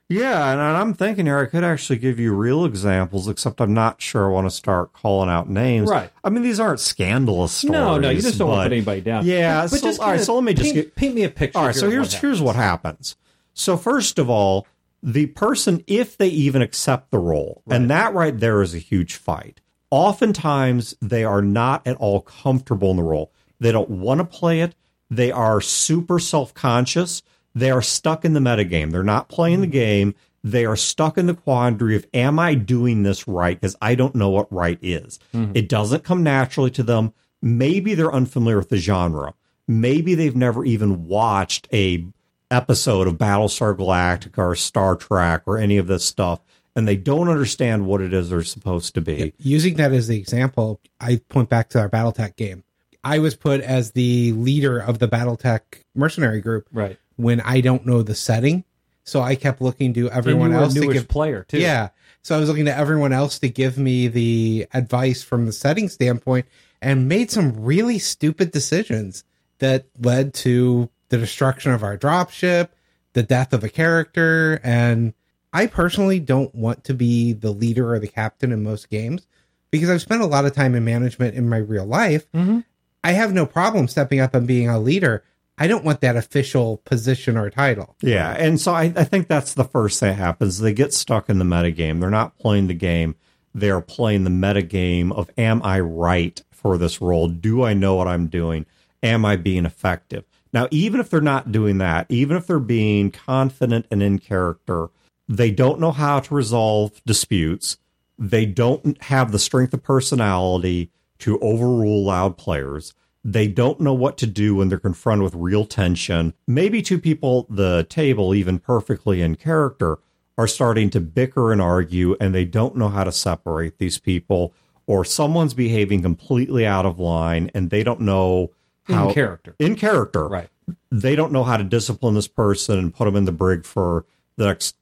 yeah, 0.09 0.53
and 0.53 0.61
I'm 0.61 0.95
thinking 0.95 1.27
here 1.27 1.39
I 1.39 1.47
could 1.47 1.65
actually 1.65 1.99
give 1.99 2.19
you 2.21 2.33
real 2.35 2.65
examples, 2.65 3.29
except 3.29 3.61
I'm 3.61 3.75
not 3.75 4.01
sure 4.01 4.27
I 4.31 4.33
want 4.33 4.47
to 4.47 4.51
start 4.51 4.93
calling 4.93 5.29
out 5.29 5.49
names. 5.51 5.91
Right. 5.91 6.11
I 6.25 6.31
mean, 6.31 6.43
these 6.43 6.59
aren't 6.61 6.81
scandalous 6.81 7.53
stories. 7.53 7.73
No, 7.73 7.99
no, 7.99 8.09
you 8.11 8.23
just 8.23 8.39
don't 8.39 8.49
want 8.49 8.61
to 8.61 8.69
put 8.71 8.73
anybody 8.77 9.01
down. 9.03 9.27
Yeah, 9.27 9.63
but, 9.65 9.71
but 9.73 9.81
so- 9.81 9.87
just 9.89 10.01
all 10.01 10.11
right, 10.11 10.21
so 10.21 10.35
let 10.35 10.45
me 10.45 10.55
just 10.55 10.65
paint, 10.65 10.75
get- 10.77 10.95
paint 10.95 11.15
me 11.15 11.25
a 11.25 11.29
picture. 11.31 11.59
All 11.59 11.67
right, 11.67 11.75
so 11.75 11.91
here's 11.91 12.15
here's 12.15 12.41
what 12.41 12.55
happens. 12.57 13.17
So 13.55 13.77
first 13.77 14.19
of 14.21 14.31
all, 14.31 14.67
the 15.03 15.27
person, 15.27 15.85
if 15.87 16.17
they 16.17 16.29
even 16.29 16.63
accept 16.63 17.11
the 17.11 17.19
role, 17.19 17.63
and 17.71 17.89
that 17.91 18.15
right 18.15 18.39
there 18.39 18.63
is 18.63 18.75
a 18.75 18.79
huge 18.79 19.15
fight. 19.15 19.61
Oftentimes, 19.91 20.95
they 21.01 21.25
are 21.25 21.43
not 21.43 21.87
at 21.87 21.97
all 21.97 22.21
comfortable 22.21 22.91
in 22.91 22.97
the 22.97 23.03
role. 23.03 23.33
They 23.61 23.73
don't 23.73 23.91
want 23.91 24.19
to 24.19 24.25
play 24.25 24.61
it. 24.61 24.75
They 25.11 25.33
are 25.33 25.61
super 25.61 26.19
self 26.19 26.53
conscious. 26.53 27.23
They 27.55 27.71
are 27.71 27.83
stuck 27.83 28.25
in 28.25 28.35
the 28.35 28.41
metagame. 28.41 28.93
They're 28.93 29.03
not 29.03 29.29
playing 29.29 29.61
the 29.61 29.67
mm-hmm. 29.67 29.73
game. 29.73 30.15
They 30.45 30.65
are 30.65 30.77
stuck 30.77 31.19
in 31.19 31.27
the 31.27 31.35
quandary 31.35 31.97
of, 31.97 32.07
am 32.15 32.39
I 32.39 32.55
doing 32.55 33.03
this 33.03 33.27
right? 33.27 33.61
Because 33.61 33.77
I 33.83 33.95
don't 33.95 34.15
know 34.15 34.29
what 34.29 34.53
right 34.53 34.79
is. 34.81 35.19
Mm-hmm. 35.35 35.53
It 35.55 35.69
doesn't 35.69 36.05
come 36.05 36.23
naturally 36.23 36.71
to 36.73 36.83
them. 36.83 37.13
Maybe 37.43 37.95
they're 37.95 38.13
unfamiliar 38.13 38.59
with 38.59 38.69
the 38.69 38.77
genre. 38.77 39.35
Maybe 39.67 40.15
they've 40.15 40.37
never 40.37 40.65
even 40.65 41.07
watched 41.07 41.69
a 41.73 42.07
episode 42.51 43.07
of 43.07 43.15
Battlestar 43.15 43.77
Galactica 43.77 44.39
or 44.39 44.55
Star 44.57 44.97
Trek 44.97 45.43
or 45.47 45.59
any 45.59 45.77
of 45.77 45.87
this 45.87 46.05
stuff, 46.05 46.41
and 46.75 46.87
they 46.89 46.97
don't 46.97 47.29
understand 47.29 47.87
what 47.87 48.01
it 48.01 48.13
is 48.13 48.31
they're 48.31 48.43
supposed 48.43 48.95
to 48.95 49.01
be. 49.01 49.35
Using 49.39 49.75
that 49.75 49.93
as 49.93 50.09
the 50.09 50.19
example, 50.19 50.81
I 51.01 51.21
point 51.29 51.49
back 51.49 51.69
to 51.71 51.81
our 51.81 51.89
BattleTech 51.89 52.37
game. 52.37 52.65
I 53.05 53.19
was 53.19 53.35
put 53.37 53.61
as 53.61 53.93
the 53.93 54.33
leader 54.33 54.79
of 54.79 54.99
the 54.99 55.09
BattleTech 55.09 55.61
mercenary 55.95 56.41
group 56.41 56.69
Right. 56.73 56.99
when 57.17 57.41
I 57.41 57.61
don't 57.61 57.87
know 57.87 58.03
the 58.03 58.15
setting. 58.15 58.65
So 59.05 59.21
I 59.23 59.37
kept 59.37 59.63
looking 59.63 59.95
to 59.95 60.11
everyone 60.11 60.47
and 60.47 60.53
you 60.53 60.59
were 60.59 60.65
else 60.65 60.77
a 60.77 60.81
to 60.81 60.93
give 60.93 61.09
player 61.09 61.45
too. 61.49 61.59
Yeah. 61.59 61.89
So 62.23 62.37
I 62.37 62.41
was 62.41 62.49
looking 62.49 62.67
to 62.67 62.77
everyone 62.77 63.13
else 63.13 63.39
to 63.39 63.49
give 63.49 63.79
me 63.79 64.09
the 64.09 64.67
advice 64.75 65.23
from 65.23 65.47
the 65.47 65.53
setting 65.53 65.89
standpoint 65.89 66.47
and 66.83 67.09
made 67.09 67.31
some 67.31 67.65
really 67.65 67.99
stupid 67.99 68.51
decisions 68.51 69.25
that 69.61 69.87
led 69.99 70.35
to 70.35 70.91
the 71.09 71.19
destruction 71.19 71.73
of 71.73 71.83
our 71.83 71.97
dropship, 71.97 72.69
the 73.15 73.23
death 73.23 73.53
of 73.53 73.65
a 73.65 73.69
character, 73.69 74.61
and 74.63 75.15
I 75.53 75.67
personally 75.67 76.21
don't 76.21 76.55
want 76.55 76.85
to 76.85 76.95
be 76.95 77.33
the 77.33 77.51
leader 77.51 77.93
or 77.95 77.99
the 77.99 78.09
captain 78.09 78.53
in 78.53 78.63
most 78.63 78.91
games 78.91 79.27
because 79.71 79.89
I've 79.91 80.03
spent 80.03 80.23
a 80.23 80.27
lot 80.27 80.45
of 80.45 80.55
time 80.55 80.75
in 80.75 80.85
management 80.85 81.35
in 81.35 81.49
my 81.49 81.57
real 81.59 81.87
life. 81.87 82.31
Mhm. 82.33 82.65
I 83.03 83.13
have 83.13 83.33
no 83.33 83.47
problem 83.47 83.89
stepping 83.89 84.21
up 84.21 84.35
and 84.35 84.47
being 84.47 84.69
a 84.69 84.79
leader. 84.79 85.23
I 85.57 85.67
don't 85.67 85.85
want 85.85 86.01
that 86.03 86.17
official 86.17 86.77
position 86.85 87.37
or 87.37 87.51
title. 87.51 87.97
Yeah, 88.01 88.31
and 88.39 88.61
so 88.61 88.73
I, 88.75 88.93
I 88.95 89.05
think 89.05 89.27
that's 89.27 89.55
the 89.55 89.65
first 89.65 89.99
thing 89.99 90.11
that 90.11 90.15
happens. 90.23 90.59
They 90.61 90.73
get 90.73 90.93
stuck 90.95 91.29
in 91.29 91.39
the 91.39 91.45
metagame. 91.45 92.01
They're 92.01 92.11
not 92.11 92.39
playing 92.39 92.67
the 92.69 92.75
game. 92.75 93.17
They're 93.55 93.81
playing 93.81 94.25
the 94.25 94.31
metagame 94.31 95.11
of 95.13 95.31
am 95.37 95.63
I 95.65 95.81
right 95.81 96.41
for 96.53 96.79
this 96.79 97.01
role? 97.01 97.27
Do 97.29 97.65
I 97.65 97.73
know 97.75 97.97
what 97.97 98.07
I'm 98.07 98.27
doing? 98.29 98.67
Am 99.03 99.25
I 99.25 99.37
being 99.37 99.65
effective? 99.65 100.25
Now, 100.53 100.69
even 100.71 101.01
if 101.01 101.11
they're 101.11 101.21
not 101.21 101.53
doing 101.53 101.79
that, 101.79 102.07
even 102.09 102.37
if 102.37 102.47
they're 102.47 102.59
being 102.59 103.11
confident 103.11 103.87
and 103.91 104.03
in 104.03 104.19
character, 104.19 104.89
they 105.29 105.51
don't 105.51 105.81
know 105.81 105.93
how 105.93 106.21
to 106.21 106.35
resolve 106.35 107.03
disputes. 107.05 107.77
They 108.19 108.47
don't 108.47 109.01
have 109.05 109.31
the 109.31 109.39
strength 109.39 109.75
of 109.75 109.83
personality 109.83 110.91
to 111.19 111.39
overrule 111.41 112.05
loud 112.05 112.39
players. 112.39 112.95
They 113.25 113.49
don't 113.49 113.81
know 113.81 113.93
what 113.93 114.17
to 114.19 114.27
do 114.27 114.55
when 114.55 114.69
they're 114.69 114.79
confronted 114.79 115.25
with 115.25 115.35
real 115.35 115.67
tension. 115.67 116.35
Maybe 116.47 116.81
two 116.81 116.99
people 116.99 117.47
at 117.51 117.57
the 117.57 117.87
table, 117.89 118.35
even 118.35 118.59
perfectly 118.59 119.21
in 119.21 119.35
character, 119.35 119.99
are 120.39 120.47
starting 120.47 120.89
to 120.91 121.01
bicker 121.01 121.53
and 121.53 121.61
argue, 121.61 122.17
and 122.21 122.35
they 122.35 122.45
don't 122.45 122.77
know 122.77 122.89
how 122.89 123.05
to 123.05 123.13
separate 123.13 123.79
these 123.79 123.99
people, 123.99 124.55
or 124.89 125.05
someone's 125.05 125.53
behaving 125.53 126.03
completely 126.03 126.65
out 126.65 126.87
of 126.87 126.99
line 126.99 127.51
and 127.55 127.71
they 127.71 127.85
don't 127.85 128.01
know 128.01 128.51
how 128.89 129.09
in 129.09 129.15
character. 129.15 129.55
in 129.59 129.77
character 129.77 130.27
Right. 130.27 130.49
they 130.91 131.15
don't 131.17 131.33
know 131.33 131.45
how 131.45 131.57
to 131.57 131.65
discipline 131.65 132.15
this 132.15 132.29
person 132.29 132.79
and 132.79 132.95
put 132.95 133.05
them 133.05 133.17
in 133.17 133.25
the 133.25 133.33
brig 133.33 133.65
for 133.65 134.05
the 134.37 134.47
next 134.47 134.77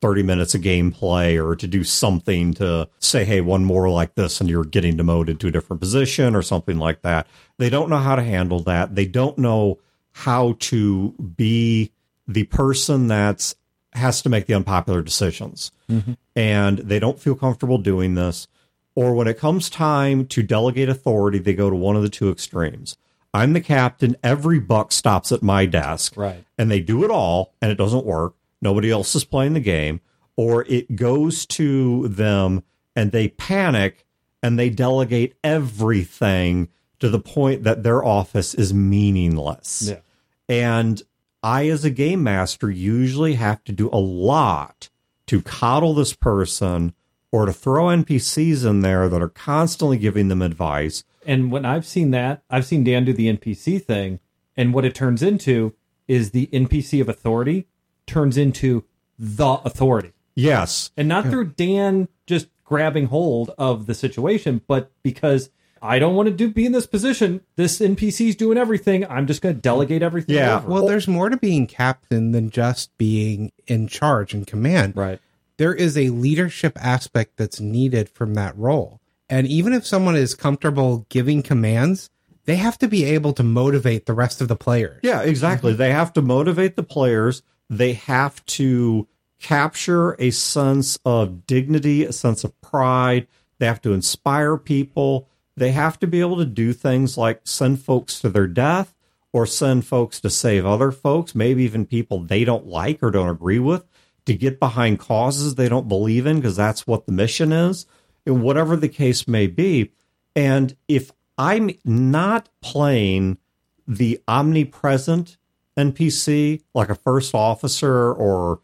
30 0.00 0.22
minutes 0.22 0.54
of 0.54 0.62
gameplay 0.62 1.42
or 1.42 1.54
to 1.54 1.66
do 1.66 1.84
something 1.84 2.54
to 2.54 2.88
say, 3.00 3.24
hey, 3.24 3.42
one 3.42 3.64
more 3.64 3.90
like 3.90 4.14
this 4.14 4.40
and 4.40 4.48
you're 4.48 4.64
getting 4.64 4.96
demoted 4.96 5.38
to 5.40 5.48
a 5.48 5.50
different 5.50 5.80
position 5.80 6.34
or 6.34 6.40
something 6.42 6.78
like 6.78 7.02
that. 7.02 7.26
They 7.58 7.68
don't 7.68 7.90
know 7.90 7.98
how 7.98 8.16
to 8.16 8.22
handle 8.22 8.60
that. 8.60 8.94
They 8.94 9.04
don't 9.04 9.36
know 9.36 9.78
how 10.12 10.56
to 10.60 11.10
be 11.36 11.92
the 12.26 12.44
person 12.44 13.08
that's 13.08 13.54
has 13.92 14.22
to 14.22 14.28
make 14.28 14.46
the 14.46 14.54
unpopular 14.54 15.02
decisions. 15.02 15.72
Mm-hmm. 15.90 16.12
And 16.36 16.78
they 16.78 16.98
don't 17.00 17.18
feel 17.18 17.34
comfortable 17.34 17.76
doing 17.78 18.14
this. 18.14 18.46
Or 18.94 19.14
when 19.14 19.26
it 19.28 19.38
comes 19.38 19.68
time 19.68 20.26
to 20.28 20.42
delegate 20.42 20.88
authority, 20.88 21.38
they 21.38 21.54
go 21.54 21.68
to 21.70 21.76
one 21.76 21.96
of 21.96 22.02
the 22.02 22.08
two 22.08 22.30
extremes. 22.30 22.96
I'm 23.32 23.52
the 23.52 23.60
captain. 23.60 24.16
Every 24.22 24.58
buck 24.58 24.90
stops 24.92 25.30
at 25.32 25.42
my 25.42 25.66
desk 25.66 26.16
Right. 26.16 26.44
and 26.58 26.70
they 26.70 26.80
do 26.80 27.04
it 27.04 27.10
all 27.10 27.54
and 27.62 27.70
it 27.70 27.76
doesn't 27.76 28.04
work. 28.04 28.34
Nobody 28.60 28.90
else 28.90 29.14
is 29.14 29.24
playing 29.24 29.54
the 29.54 29.60
game, 29.60 30.00
or 30.36 30.64
it 30.68 30.96
goes 30.96 31.46
to 31.46 32.08
them 32.08 32.62
and 32.96 33.12
they 33.12 33.28
panic 33.28 34.04
and 34.42 34.58
they 34.58 34.68
delegate 34.70 35.34
everything 35.44 36.68
to 36.98 37.08
the 37.08 37.18
point 37.20 37.62
that 37.64 37.82
their 37.82 38.04
office 38.04 38.54
is 38.54 38.74
meaningless. 38.74 39.82
Yeah. 39.88 40.00
And 40.48 41.02
I, 41.42 41.68
as 41.68 41.84
a 41.84 41.90
game 41.90 42.22
master, 42.22 42.70
usually 42.70 43.34
have 43.34 43.64
to 43.64 43.72
do 43.72 43.88
a 43.92 43.98
lot 43.98 44.90
to 45.28 45.40
coddle 45.40 45.94
this 45.94 46.12
person 46.12 46.92
or 47.32 47.46
to 47.46 47.52
throw 47.52 47.84
NPCs 47.84 48.66
in 48.68 48.80
there 48.80 49.08
that 49.08 49.22
are 49.22 49.28
constantly 49.28 49.96
giving 49.96 50.28
them 50.28 50.42
advice. 50.42 51.04
And 51.26 51.52
when 51.52 51.64
I've 51.64 51.86
seen 51.86 52.10
that, 52.12 52.42
I've 52.48 52.64
seen 52.64 52.84
Dan 52.84 53.04
do 53.04 53.12
the 53.12 53.26
NPC 53.32 53.82
thing, 53.82 54.20
and 54.56 54.72
what 54.72 54.84
it 54.84 54.94
turns 54.94 55.22
into 55.22 55.74
is 56.08 56.30
the 56.30 56.46
NPC 56.52 57.00
of 57.00 57.08
authority 57.08 57.66
turns 58.06 58.36
into 58.36 58.84
the 59.18 59.46
authority. 59.64 60.12
Yes. 60.34 60.90
And 60.96 61.08
not 61.08 61.26
through 61.26 61.50
Dan 61.50 62.08
just 62.26 62.48
grabbing 62.64 63.06
hold 63.06 63.50
of 63.58 63.86
the 63.86 63.94
situation, 63.94 64.62
but 64.66 64.90
because 65.02 65.50
I 65.82 65.98
don't 65.98 66.14
want 66.14 66.28
to 66.28 66.34
do 66.34 66.50
be 66.50 66.66
in 66.66 66.72
this 66.72 66.86
position. 66.86 67.40
This 67.56 67.78
NPC's 67.80 68.36
doing 68.36 68.58
everything. 68.58 69.06
I'm 69.06 69.26
just 69.26 69.40
going 69.42 69.54
to 69.54 69.60
delegate 69.60 70.02
everything 70.02 70.36
Yeah. 70.36 70.56
over. 70.58 70.68
Well, 70.68 70.86
there's 70.86 71.08
more 71.08 71.28
to 71.30 71.36
being 71.36 71.66
captain 71.66 72.32
than 72.32 72.50
just 72.50 72.96
being 72.98 73.50
in 73.66 73.88
charge 73.88 74.34
and 74.34 74.46
command. 74.46 74.96
right. 74.96 75.20
There 75.56 75.74
is 75.74 75.98
a 75.98 76.08
leadership 76.08 76.78
aspect 76.80 77.36
that's 77.36 77.60
needed 77.60 78.08
from 78.08 78.32
that 78.34 78.56
role. 78.56 78.99
And 79.30 79.46
even 79.46 79.72
if 79.72 79.86
someone 79.86 80.16
is 80.16 80.34
comfortable 80.34 81.06
giving 81.08 81.42
commands, 81.42 82.10
they 82.44 82.56
have 82.56 82.76
to 82.78 82.88
be 82.88 83.04
able 83.04 83.32
to 83.34 83.44
motivate 83.44 84.06
the 84.06 84.12
rest 84.12 84.40
of 84.40 84.48
the 84.48 84.56
players. 84.56 84.98
Yeah, 85.02 85.22
exactly. 85.22 85.72
They 85.72 85.92
have 85.92 86.12
to 86.14 86.22
motivate 86.22 86.74
the 86.74 86.82
players. 86.82 87.42
They 87.70 87.92
have 87.92 88.44
to 88.46 89.06
capture 89.38 90.16
a 90.18 90.32
sense 90.32 90.98
of 91.04 91.46
dignity, 91.46 92.04
a 92.04 92.12
sense 92.12 92.42
of 92.42 92.60
pride. 92.60 93.28
They 93.58 93.66
have 93.66 93.80
to 93.82 93.92
inspire 93.92 94.56
people. 94.56 95.28
They 95.56 95.70
have 95.70 95.98
to 96.00 96.08
be 96.08 96.20
able 96.20 96.38
to 96.38 96.44
do 96.44 96.72
things 96.72 97.16
like 97.16 97.42
send 97.44 97.80
folks 97.80 98.20
to 98.20 98.30
their 98.30 98.48
death 98.48 98.96
or 99.32 99.46
send 99.46 99.86
folks 99.86 100.20
to 100.20 100.30
save 100.30 100.66
other 100.66 100.90
folks, 100.90 101.34
maybe 101.36 101.62
even 101.62 101.86
people 101.86 102.18
they 102.18 102.44
don't 102.44 102.66
like 102.66 103.00
or 103.00 103.12
don't 103.12 103.28
agree 103.28 103.60
with, 103.60 103.86
to 104.26 104.34
get 104.34 104.58
behind 104.58 104.98
causes 104.98 105.54
they 105.54 105.68
don't 105.68 105.88
believe 105.88 106.26
in 106.26 106.36
because 106.36 106.56
that's 106.56 106.86
what 106.86 107.06
the 107.06 107.12
mission 107.12 107.52
is, 107.52 107.86
whatever 108.26 108.76
the 108.76 108.88
case 108.88 109.26
may 109.26 109.46
be. 109.46 109.92
And 110.36 110.76
if 110.88 111.10
I'm 111.38 111.70
not 111.84 112.48
playing 112.60 113.38
the 113.86 114.22
omnipresent 114.28 115.36
NPC, 115.76 116.62
like 116.74 116.90
a 116.90 116.94
first 116.94 117.34
officer 117.34 118.12
or 118.12 118.60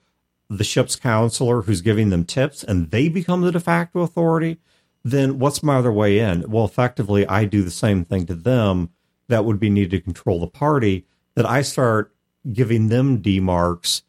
the 0.48 0.64
ship's 0.64 0.96
counselor 0.96 1.62
who's 1.62 1.80
giving 1.80 2.10
them 2.10 2.24
tips 2.24 2.62
and 2.62 2.90
they 2.90 3.08
become 3.08 3.40
the 3.40 3.50
de 3.50 3.60
facto 3.60 4.00
authority, 4.00 4.58
then 5.02 5.38
what's 5.38 5.62
my 5.62 5.76
other 5.76 5.92
way 5.92 6.18
in? 6.18 6.48
Well, 6.50 6.64
effectively, 6.64 7.26
I 7.26 7.44
do 7.44 7.62
the 7.62 7.70
same 7.70 8.04
thing 8.04 8.26
to 8.26 8.34
them 8.34 8.90
that 9.28 9.44
would 9.44 9.58
be 9.58 9.70
needed 9.70 9.90
to 9.92 10.00
control 10.00 10.40
the 10.40 10.46
party, 10.46 11.06
that 11.34 11.46
I 11.46 11.62
start 11.62 12.14
giving 12.52 12.88
them 12.88 13.22
demarks 13.22 14.02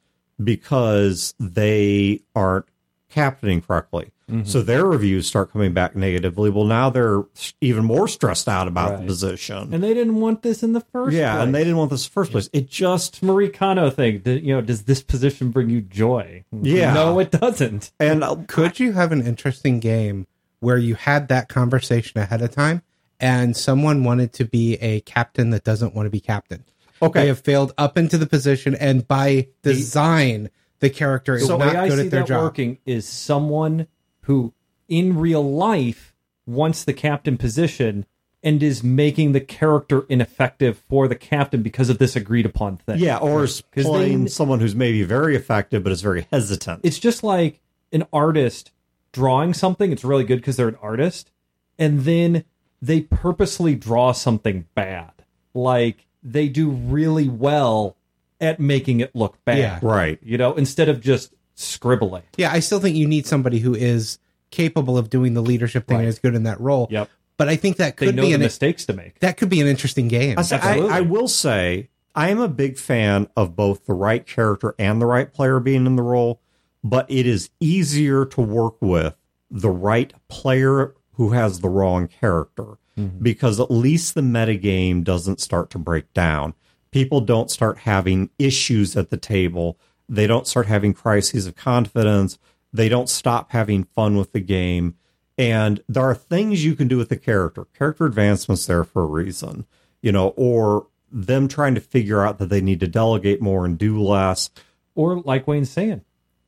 because 0.44 1.34
they 1.39 2.22
aren't 2.36 2.66
captaining 3.09 3.61
correctly. 3.61 4.11
So 4.43 4.61
their 4.61 4.85
reviews 4.85 5.25
start 5.25 5.53
coming 5.53 5.71
back 5.71 5.95
negatively. 5.95 6.49
Well, 6.49 6.65
now 6.65 6.89
they're 6.89 7.23
even 7.61 7.85
more 7.85 8.09
stressed 8.09 8.49
out 8.49 8.67
about 8.67 8.99
the 8.99 9.05
position. 9.05 9.73
And 9.73 9.81
they 9.81 9.93
didn't 9.93 10.15
want 10.15 10.41
this 10.41 10.63
in 10.63 10.73
the 10.73 10.81
first 10.81 11.15
yeah, 11.15 11.35
place. 11.35 11.45
and 11.45 11.55
they 11.55 11.63
didn't 11.63 11.77
want 11.77 11.91
this 11.91 12.05
in 12.05 12.09
the 12.09 12.13
first 12.13 12.31
place. 12.33 12.49
It 12.51 12.69
just 12.69 13.23
Marie 13.23 13.47
Kondo 13.47 13.89
thing. 13.89 14.19
Did, 14.19 14.43
you 14.43 14.53
know, 14.53 14.59
does 14.59 14.83
this 14.83 15.01
position 15.01 15.51
bring 15.51 15.69
you 15.69 15.79
joy? 15.79 16.43
Yeah. 16.51 16.93
No, 16.93 17.19
it 17.19 17.31
doesn't. 17.31 17.93
and 18.01 18.21
uh, 18.21 18.35
Could 18.47 18.81
you 18.81 18.91
have 18.91 19.13
an 19.13 19.25
interesting 19.25 19.79
game 19.79 20.27
where 20.59 20.77
you 20.77 20.95
had 20.95 21.29
that 21.29 21.47
conversation 21.47 22.19
ahead 22.19 22.41
of 22.41 22.51
time 22.51 22.81
and 23.22 23.55
someone 23.55 24.03
wanted 24.03 24.33
to 24.33 24.43
be 24.43 24.74
a 24.81 25.00
captain 25.01 25.51
that 25.51 25.63
doesn't 25.63 25.96
want 25.96 26.05
to 26.05 26.11
be 26.11 26.20
captain? 26.20 26.65
Okay. 27.01 27.22
They 27.22 27.27
have 27.27 27.39
failed 27.39 27.74
up 27.77 27.98
into 27.98 28.17
the 28.17 28.27
position 28.27 28.75
and 28.75 29.07
by 29.07 29.48
design 29.61 30.43
the 30.43 30.51
character 30.90 31.35
is 31.35 31.48
the 31.48 31.57
not 31.57 31.74
way 31.74 31.75
I 31.79 31.87
good 31.90 32.00
see 32.00 32.05
at 32.05 32.11
their 32.11 32.20
that 32.22 32.27
job. 32.27 32.44
working 32.44 32.77
is 32.85 33.07
someone 33.07 33.87
who, 34.22 34.53
in 34.87 35.18
real 35.18 35.44
life, 35.44 36.13
wants 36.46 36.83
the 36.83 36.94
captain 36.94 37.37
position 37.37 38.05
and 38.44 38.61
is 38.63 38.83
making 38.83 39.31
the 39.33 39.42
character 39.42 40.05
ineffective 40.07 40.77
for 40.87 41.07
the 41.07 41.16
captain 41.16 41.61
because 41.63 41.90
of 41.90 41.98
this 41.98 42.16
agreed 42.16 42.46
upon 42.46 42.77
thing. 42.77 43.00
yeah, 43.00 43.18
or 43.18 43.44
is 43.44 43.61
'Cause 43.74 43.83
they- 43.85 43.90
playing 43.90 44.27
someone 44.27 44.59
who's 44.59 44.75
maybe 44.75 45.03
very 45.03 45.35
effective 45.35 45.83
but 45.83 45.92
is 45.92 46.01
very 46.01 46.27
hesitant. 46.31 46.81
it's 46.83 47.00
just 47.00 47.24
like 47.24 47.59
an 47.92 48.05
artist 48.13 48.72
drawing 49.11 49.53
something. 49.53 49.92
It's 49.92 50.03
really 50.05 50.24
good 50.24 50.37
because 50.37 50.55
they're 50.55 50.68
an 50.68 50.77
artist, 50.81 51.31
and 51.79 52.01
then 52.01 52.44
they 52.81 53.01
purposely 53.01 53.74
draw 53.75 54.11
something 54.11 54.66
bad. 54.75 55.11
Like 55.55 56.05
they 56.24 56.48
do 56.48 56.70
really 56.70 57.27
well 57.27 57.97
at 58.39 58.59
making 58.59 59.00
it 59.00 59.15
look 59.15 59.43
bad. 59.45 59.57
Yeah. 59.57 59.79
right. 59.81 60.19
You 60.21 60.37
know, 60.37 60.53
instead 60.53 60.89
of 60.89 61.01
just 61.01 61.33
scribbling. 61.55 62.23
Yeah, 62.37 62.51
I 62.51 62.59
still 62.59 62.79
think 62.79 62.95
you 62.95 63.07
need 63.07 63.25
somebody 63.25 63.59
who 63.59 63.73
is 63.73 64.19
capable 64.51 64.97
of 64.97 65.09
doing 65.09 65.33
the 65.33 65.41
leadership 65.41 65.87
thing 65.87 65.97
Right. 65.97 66.01
and 66.03 66.09
is 66.09 66.19
good 66.19 66.35
in 66.35 66.43
that 66.43 66.59
role. 66.59 66.87
Yep. 66.91 67.09
But 67.37 67.50
I 67.50 67.55
think 67.55 67.77
that 67.77 67.97
They 67.97 68.07
could 68.07 68.15
know 68.15 68.23
be 68.23 68.29
the 68.29 68.35
an 68.35 68.41
mistakes 68.41 68.85
to 68.85 68.93
make. 68.93 69.19
that 69.19 69.37
could 69.37 69.50
be 69.50 69.61
an 69.61 69.67
interesting 69.67 70.07
game. 70.07 70.37
I, 70.39 70.41
say- 70.43 70.55
I, 70.57 70.59
Absolutely. 70.59 70.91
I 70.95 71.01
will 71.01 71.27
say 71.27 71.89
I 72.15 72.29
am 72.29 72.39
a 72.39 72.47
big 72.47 72.77
fan 72.77 73.27
of 73.35 73.55
both 73.55 73.85
the 73.85 73.93
right 73.93 74.25
character 74.25 74.73
and 74.79 75.01
the 75.01 75.05
right 75.05 75.31
player 75.31 75.59
being 75.59 75.85
in 75.85 75.95
the 75.95 76.01
role, 76.03 76.41
but 76.83 77.05
it 77.09 77.27
is 77.27 77.50
easier 77.59 78.25
to 78.25 78.41
work 78.41 78.75
with 78.81 79.15
the 79.51 79.69
right 79.69 80.13
player 80.27 80.95
who 81.13 81.31
has 81.31 81.59
the 81.59 81.69
wrong 81.69 82.07
character 82.07 82.77
mm-hmm. 82.97 83.19
because 83.21 83.59
at 83.59 83.69
least 83.71 84.15
the 84.15 84.21
metagame 84.21 85.03
doesn't 85.03 85.39
start 85.39 85.69
to 85.71 85.77
break 85.77 86.11
down. 86.13 86.53
People 86.91 87.21
don't 87.21 87.51
start 87.51 87.79
having 87.79 88.29
issues 88.39 88.95
at 88.95 89.09
the 89.09 89.17
table. 89.17 89.77
They 90.09 90.27
don't 90.27 90.47
start 90.47 90.67
having 90.67 90.93
crises 90.93 91.47
of 91.47 91.55
confidence. 91.55 92.37
They 92.71 92.89
don't 92.89 93.09
stop 93.09 93.51
having 93.51 93.83
fun 93.83 94.17
with 94.17 94.31
the 94.31 94.39
game. 94.39 94.95
And 95.37 95.83
there 95.87 96.03
are 96.03 96.15
things 96.15 96.65
you 96.65 96.75
can 96.75 96.87
do 96.87 96.97
with 96.97 97.09
the 97.09 97.17
character. 97.17 97.65
Character 97.77 98.05
advancement's 98.05 98.65
there 98.65 98.83
for 98.83 99.03
a 99.03 99.07
reason, 99.07 99.65
you 100.01 100.11
know, 100.11 100.29
or 100.35 100.87
them 101.11 101.47
trying 101.47 101.75
to 101.75 101.81
figure 101.81 102.25
out 102.25 102.39
that 102.39 102.50
they 102.50 102.61
need 102.61 102.79
to 102.79 102.87
delegate 102.87 103.41
more 103.41 103.65
and 103.65 103.77
do 103.77 104.01
less. 104.01 104.50
Or 104.95 105.19
like 105.21 105.47
Wayne's 105.47 105.69
saying, 105.69 106.01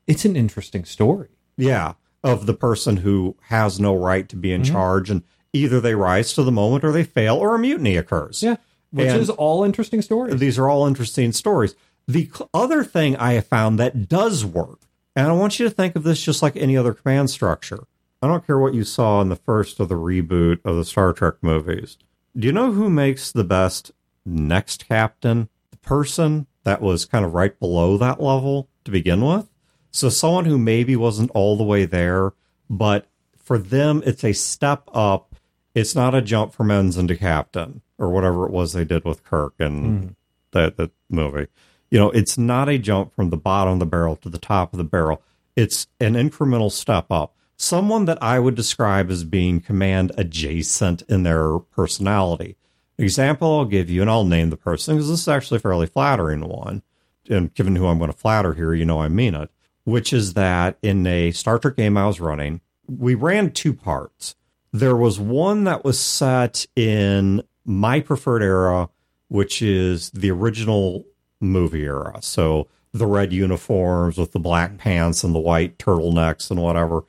it's 0.06 0.24
an 0.24 0.36
interesting 0.36 0.84
story. 0.84 1.28
Yeah, 1.56 1.94
of 2.24 2.46
the 2.46 2.54
person 2.54 2.98
who 2.98 3.36
has 3.42 3.78
no 3.78 3.94
right 3.94 4.28
to 4.28 4.36
be 4.36 4.52
in 4.52 4.62
mm-hmm. 4.62 4.72
charge, 4.72 5.10
and 5.10 5.22
either 5.52 5.80
they 5.80 5.94
rise 5.94 6.32
to 6.34 6.42
the 6.42 6.52
moment 6.52 6.84
or 6.84 6.92
they 6.92 7.04
fail, 7.04 7.36
or 7.36 7.54
a 7.54 7.58
mutiny 7.58 7.96
occurs. 7.96 8.42
Yeah. 8.42 8.56
Which 8.92 9.06
And- 9.08 9.20
is 9.20 9.30
all 9.30 9.64
interesting 9.64 10.02
stories. 10.02 10.38
These 10.40 10.58
are 10.58 10.68
all 10.68 10.86
interesting 10.86 11.32
stories. 11.32 11.74
The 12.08 12.30
other 12.52 12.82
thing 12.82 13.16
I 13.16 13.34
have 13.34 13.46
found 13.46 13.78
that 13.78 14.08
does 14.08 14.44
work, 14.44 14.80
and 15.14 15.28
I 15.28 15.32
want 15.32 15.58
you 15.60 15.68
to 15.68 15.74
think 15.74 15.94
of 15.94 16.02
this 16.02 16.22
just 16.22 16.42
like 16.42 16.56
any 16.56 16.76
other 16.76 16.92
command 16.92 17.30
structure. 17.30 17.84
I 18.22 18.26
don't 18.26 18.46
care 18.46 18.58
what 18.58 18.74
you 18.74 18.84
saw 18.84 19.20
in 19.20 19.28
the 19.28 19.36
first 19.36 19.80
of 19.80 19.88
the 19.88 19.94
reboot 19.94 20.58
of 20.64 20.76
the 20.76 20.84
Star 20.84 21.12
Trek 21.12 21.34
movies. 21.40 21.96
Do 22.36 22.46
you 22.46 22.52
know 22.52 22.72
who 22.72 22.90
makes 22.90 23.32
the 23.32 23.44
best 23.44 23.92
next 24.26 24.88
captain? 24.88 25.48
The 25.70 25.76
person 25.78 26.46
that 26.64 26.82
was 26.82 27.06
kind 27.06 27.24
of 27.24 27.32
right 27.34 27.58
below 27.58 27.96
that 27.96 28.20
level 28.20 28.68
to 28.84 28.90
begin 28.90 29.24
with. 29.24 29.48
So 29.90 30.08
someone 30.08 30.44
who 30.44 30.58
maybe 30.58 30.96
wasn't 30.96 31.30
all 31.32 31.56
the 31.56 31.64
way 31.64 31.84
there, 31.84 32.32
but 32.68 33.06
for 33.36 33.56
them 33.58 34.02
it's 34.04 34.24
a 34.24 34.32
step 34.32 34.82
up. 34.92 35.34
It's 35.74 35.94
not 35.94 36.14
a 36.14 36.20
jump 36.22 36.52
from 36.52 36.70
ensign 36.70 37.08
to 37.08 37.16
captain 37.16 37.82
or 38.00 38.10
whatever 38.10 38.46
it 38.46 38.50
was 38.50 38.72
they 38.72 38.84
did 38.84 39.04
with 39.04 39.22
Kirk 39.22 39.54
and 39.60 40.02
hmm. 40.02 40.08
that 40.52 40.76
that 40.78 40.90
movie. 41.08 41.46
You 41.90 41.98
know, 41.98 42.10
it's 42.10 42.38
not 42.38 42.68
a 42.68 42.78
jump 42.78 43.14
from 43.14 43.30
the 43.30 43.36
bottom 43.36 43.74
of 43.74 43.78
the 43.78 43.86
barrel 43.86 44.16
to 44.16 44.28
the 44.28 44.38
top 44.38 44.72
of 44.72 44.78
the 44.78 44.84
barrel. 44.84 45.22
It's 45.54 45.86
an 46.00 46.14
incremental 46.14 46.72
step 46.72 47.06
up. 47.10 47.34
Someone 47.56 48.06
that 48.06 48.22
I 48.22 48.38
would 48.38 48.54
describe 48.54 49.10
as 49.10 49.22
being 49.24 49.60
command 49.60 50.12
adjacent 50.16 51.02
in 51.02 51.24
their 51.24 51.58
personality. 51.58 52.56
Example 52.96 53.58
I'll 53.58 53.64
give 53.64 53.90
you, 53.90 54.00
and 54.00 54.10
I'll 54.10 54.24
name 54.24 54.50
the 54.50 54.56
person 54.56 54.94
because 54.94 55.10
this 55.10 55.20
is 55.20 55.28
actually 55.28 55.56
a 55.56 55.60
fairly 55.60 55.86
flattering 55.86 56.48
one. 56.48 56.82
And 57.28 57.52
given 57.54 57.76
who 57.76 57.86
I'm 57.86 57.98
going 57.98 58.10
to 58.10 58.16
flatter 58.16 58.54
here, 58.54 58.72
you 58.72 58.84
know 58.84 59.00
I 59.00 59.08
mean 59.08 59.34
it. 59.34 59.50
Which 59.84 60.12
is 60.12 60.34
that 60.34 60.78
in 60.82 61.06
a 61.06 61.32
Star 61.32 61.58
Trek 61.58 61.76
game 61.76 61.96
I 61.96 62.06
was 62.06 62.20
running, 62.20 62.60
we 62.86 63.14
ran 63.14 63.50
two 63.50 63.72
parts. 63.72 64.36
There 64.72 64.96
was 64.96 65.18
one 65.18 65.64
that 65.64 65.84
was 65.84 65.98
set 65.98 66.66
in 66.76 67.42
my 67.64 68.00
preferred 68.00 68.42
era, 68.42 68.88
which 69.28 69.62
is 69.62 70.10
the 70.10 70.30
original 70.30 71.04
movie 71.40 71.84
era. 71.84 72.18
So 72.22 72.68
the 72.92 73.06
red 73.06 73.32
uniforms 73.32 74.18
with 74.18 74.32
the 74.32 74.40
black 74.40 74.78
pants 74.78 75.22
and 75.22 75.34
the 75.34 75.40
white 75.40 75.78
turtlenecks 75.78 76.50
and 76.50 76.60
whatever. 76.60 77.04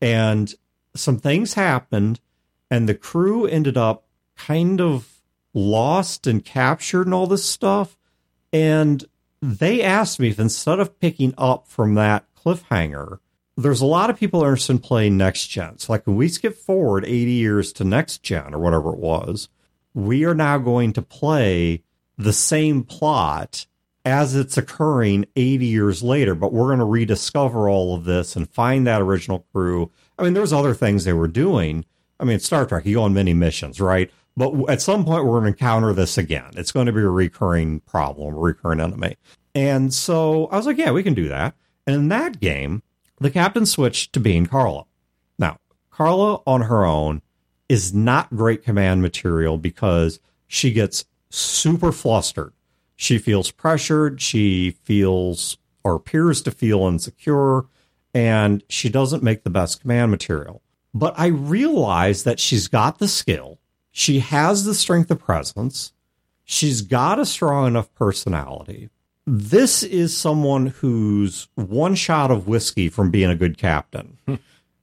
And 0.00 0.54
some 0.94 1.18
things 1.18 1.54
happened, 1.54 2.20
and 2.70 2.88
the 2.88 2.94
crew 2.94 3.46
ended 3.46 3.76
up 3.76 4.06
kind 4.36 4.80
of 4.80 5.22
lost 5.52 6.26
and 6.26 6.44
captured 6.44 7.06
and 7.06 7.14
all 7.14 7.26
this 7.26 7.44
stuff. 7.44 7.96
And 8.52 9.04
they 9.42 9.82
asked 9.82 10.20
me 10.20 10.28
if 10.28 10.38
instead 10.38 10.78
of 10.78 10.98
picking 11.00 11.34
up 11.36 11.68
from 11.68 11.94
that 11.94 12.26
cliffhanger, 12.34 13.18
there's 13.56 13.80
a 13.80 13.86
lot 13.86 14.10
of 14.10 14.18
people 14.18 14.40
interested 14.40 14.72
in 14.72 14.78
playing 14.80 15.16
next 15.16 15.46
gen. 15.46 15.78
So, 15.78 15.92
like 15.92 16.06
when 16.06 16.16
we 16.16 16.28
skip 16.28 16.56
forward 16.56 17.04
80 17.04 17.30
years 17.30 17.72
to 17.74 17.84
next 17.84 18.22
gen 18.22 18.54
or 18.54 18.58
whatever 18.58 18.90
it 18.90 18.98
was, 18.98 19.48
we 19.94 20.24
are 20.24 20.34
now 20.34 20.58
going 20.58 20.92
to 20.92 21.02
play 21.02 21.82
the 22.18 22.32
same 22.32 22.82
plot 22.82 23.66
as 24.04 24.34
it's 24.34 24.58
occurring 24.58 25.24
80 25.34 25.64
years 25.64 26.02
later, 26.02 26.34
but 26.34 26.52
we're 26.52 26.66
going 26.66 26.78
to 26.78 26.84
rediscover 26.84 27.68
all 27.68 27.94
of 27.94 28.04
this 28.04 28.36
and 28.36 28.50
find 28.50 28.86
that 28.86 29.00
original 29.00 29.46
crew. 29.52 29.90
I 30.18 30.24
mean, 30.24 30.34
there's 30.34 30.52
other 30.52 30.74
things 30.74 31.04
they 31.04 31.14
were 31.14 31.28
doing. 31.28 31.84
I 32.20 32.24
mean, 32.24 32.38
Star 32.40 32.66
Trek, 32.66 32.84
you 32.84 32.96
go 32.96 33.02
on 33.04 33.14
many 33.14 33.32
missions, 33.32 33.80
right? 33.80 34.10
But 34.36 34.68
at 34.68 34.82
some 34.82 35.04
point, 35.04 35.24
we're 35.24 35.40
going 35.40 35.44
to 35.44 35.48
encounter 35.50 35.92
this 35.92 36.18
again. 36.18 36.50
It's 36.56 36.72
going 36.72 36.86
to 36.86 36.92
be 36.92 37.00
a 37.00 37.08
recurring 37.08 37.80
problem, 37.80 38.34
a 38.34 38.38
recurring 38.38 38.80
enemy. 38.80 39.16
And 39.54 39.94
so 39.94 40.46
I 40.46 40.56
was 40.56 40.66
like, 40.66 40.78
yeah, 40.78 40.90
we 40.90 41.02
can 41.02 41.14
do 41.14 41.28
that. 41.28 41.54
And 41.86 41.96
in 41.96 42.08
that 42.08 42.40
game, 42.40 42.82
the 43.20 43.30
captain 43.30 43.64
switched 43.64 44.12
to 44.14 44.20
being 44.20 44.46
Carla. 44.46 44.84
Now, 45.38 45.58
Carla 45.90 46.42
on 46.46 46.62
her 46.62 46.84
own 46.84 47.22
is 47.68 47.94
not 47.94 48.34
great 48.34 48.62
command 48.62 49.02
material 49.02 49.58
because 49.58 50.20
she 50.46 50.72
gets 50.72 51.04
super 51.30 51.92
flustered. 51.92 52.52
She 52.96 53.18
feels 53.18 53.50
pressured. 53.50 54.20
She 54.20 54.70
feels 54.70 55.58
or 55.82 55.96
appears 55.96 56.40
to 56.42 56.50
feel 56.50 56.86
insecure, 56.86 57.64
and 58.14 58.62
she 58.68 58.88
doesn't 58.88 59.22
make 59.22 59.42
the 59.42 59.50
best 59.50 59.80
command 59.80 60.10
material. 60.10 60.62
But 60.94 61.14
I 61.18 61.26
realize 61.26 62.22
that 62.22 62.40
she's 62.40 62.68
got 62.68 62.98
the 62.98 63.08
skill. 63.08 63.58
She 63.90 64.20
has 64.20 64.64
the 64.64 64.74
strength 64.74 65.10
of 65.10 65.18
presence. 65.18 65.92
She's 66.44 66.82
got 66.82 67.18
a 67.18 67.26
strong 67.26 67.66
enough 67.66 67.92
personality. 67.94 68.90
This 69.26 69.82
is 69.82 70.16
someone 70.16 70.66
who's 70.66 71.48
one 71.54 71.94
shot 71.94 72.30
of 72.30 72.46
whiskey 72.46 72.88
from 72.88 73.10
being 73.10 73.30
a 73.30 73.36
good 73.36 73.56
captain. 73.56 74.18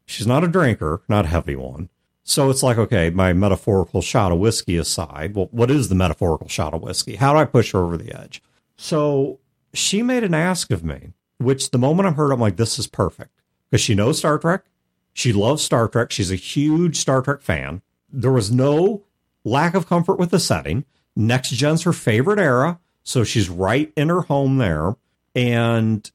She's 0.06 0.28
not 0.28 0.44
a 0.44 0.48
drinker, 0.48 1.02
not 1.08 1.26
a 1.26 1.30
heavy 1.30 1.56
one. 1.56 1.90
So 2.24 2.50
it's 2.50 2.64
like, 2.64 2.78
okay, 2.78 3.10
my 3.10 3.34
metaphorical 3.34 4.02
shot 4.02 4.32
of 4.32 4.40
whiskey 4.40 4.78
aside, 4.78 5.36
well, 5.36 5.50
what 5.52 5.72
is 5.72 5.90
the 5.90 5.96
metaphorical 5.96 6.48
shot 6.48 6.74
of 6.74 6.82
whiskey? 6.82 7.16
How 7.16 7.34
do 7.34 7.40
I 7.40 7.46
push 7.46 7.72
her 7.72 7.80
over 7.80 7.98
the 7.98 8.18
edge? 8.18 8.42
So 8.78 9.40
she 9.74 10.02
made 10.02 10.24
an 10.24 10.34
ask 10.34 10.72
of 10.72 10.84
me, 10.84 11.14
which 11.40 11.72
the 11.72 11.80
moment 11.80 12.08
I 12.08 12.12
heard, 12.12 12.32
I'm 12.32 12.40
like, 12.40 12.58
this 12.58 12.78
is 12.78 12.88
perfect 12.88 13.42
because 13.70 13.82
she 13.82 13.96
knows 13.96 14.20
Star 14.20 14.38
Trek. 14.38 14.66
She 15.14 15.34
loves 15.34 15.64
Star 15.64 15.88
Trek. 15.88 16.12
She's 16.12 16.32
a 16.32 16.36
huge 16.36 16.98
Star 16.98 17.22
Trek 17.22 17.42
fan. 17.42 17.82
There 18.12 18.32
was 18.32 18.52
no 18.52 19.04
lack 19.44 19.74
of 19.74 19.88
comfort 19.88 20.20
with 20.20 20.32
the 20.32 20.40
setting. 20.40 20.86
Next 21.16 21.50
gen's 21.50 21.84
her 21.84 21.94
favorite 21.94 22.40
era. 22.40 22.80
So 23.04 23.24
she's 23.24 23.50
right 23.50 23.92
in 23.96 24.10
her 24.10 24.22
home 24.22 24.58
there. 24.58 24.96
And 25.36 26.10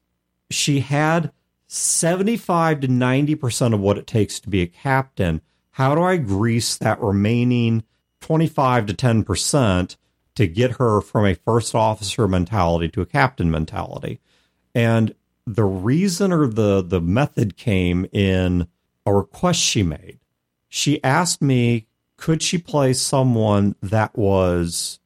she 0.49 0.79
had 0.79 1.31
75 1.67 2.81
to 2.81 2.87
90% 2.87 3.73
of 3.73 3.79
what 3.79 3.97
it 3.97 4.07
takes 4.07 4.39
to 4.39 4.49
be 4.49 4.61
a 4.61 4.67
captain 4.67 5.41
how 5.77 5.93
do 5.93 6.01
I 6.01 6.17
grease 6.17 6.75
that 6.77 6.99
remaining 6.99 7.83
25 8.21 8.87
to 8.87 8.93
10% 8.95 9.95
to 10.33 10.47
get 10.47 10.77
her 10.77 11.01
from 11.01 11.27
a 11.27 11.35
first 11.35 11.75
officer 11.75 12.27
mentality 12.27 12.89
to 12.89 13.01
a 13.01 13.05
captain 13.05 13.51
mentality? 13.51 14.19
And 14.73 15.13
the 15.45 15.65
reason 15.65 16.33
or 16.33 16.47
the, 16.47 16.81
the 16.81 16.99
method 16.99 17.57
came 17.57 18.07
in 18.11 18.67
a 19.05 19.13
request 19.13 19.59
she 19.59 19.83
made. 19.83 20.17
She 20.67 21.03
asked 21.03 21.43
me, 21.43 21.85
could 22.17 22.41
she 22.41 22.57
play 22.57 22.93
someone 22.93 23.75
that 23.83 24.17
was, 24.17 24.99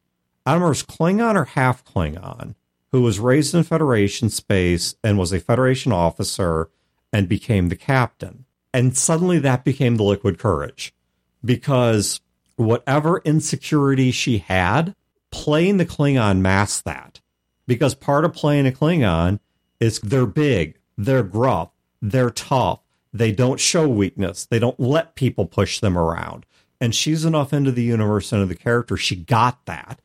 I 0.45 0.51
don't 0.51 0.61
remember, 0.61 0.69
was 0.69 0.83
Klingon 0.83 1.35
or 1.35 1.43
half 1.43 1.83
Klingon, 1.83 2.55
who 2.93 3.01
was 3.01 3.19
raised 3.19 3.53
in 3.53 3.63
Federation 3.63 4.29
space 4.29 4.95
and 5.03 5.19
was 5.19 5.33
a 5.33 5.41
Federation 5.41 5.91
officer 5.91 6.69
and 7.11 7.27
became 7.27 7.67
the 7.67 7.75
captain? 7.75 8.45
And 8.73 8.97
suddenly 8.97 9.39
that 9.39 9.63
became 9.63 9.95
the 9.95 10.03
liquid 10.03 10.39
courage 10.39 10.93
because 11.43 12.21
whatever 12.55 13.21
insecurity 13.25 14.11
she 14.11 14.39
had, 14.39 14.95
playing 15.31 15.77
the 15.77 15.85
Klingon 15.85 16.39
masked 16.39 16.85
that. 16.85 17.19
Because 17.67 17.95
part 17.95 18.25
of 18.25 18.33
playing 18.33 18.67
a 18.67 18.71
Klingon 18.71 19.39
is 19.79 19.99
they're 19.99 20.25
big, 20.25 20.77
they're 20.97 21.23
gruff, 21.23 21.69
they're 22.01 22.29
tough, 22.29 22.79
they 23.13 23.31
don't 23.31 23.59
show 23.59 23.87
weakness, 23.87 24.45
they 24.45 24.59
don't 24.59 24.79
let 24.79 25.15
people 25.15 25.45
push 25.45 25.79
them 25.79 25.97
around. 25.97 26.45
And 26.79 26.95
she's 26.95 27.25
enough 27.25 27.53
into 27.53 27.71
the 27.71 27.83
universe, 27.83 28.33
into 28.33 28.45
the 28.45 28.55
character, 28.55 28.97
she 28.97 29.15
got 29.15 29.65
that. 29.65 30.01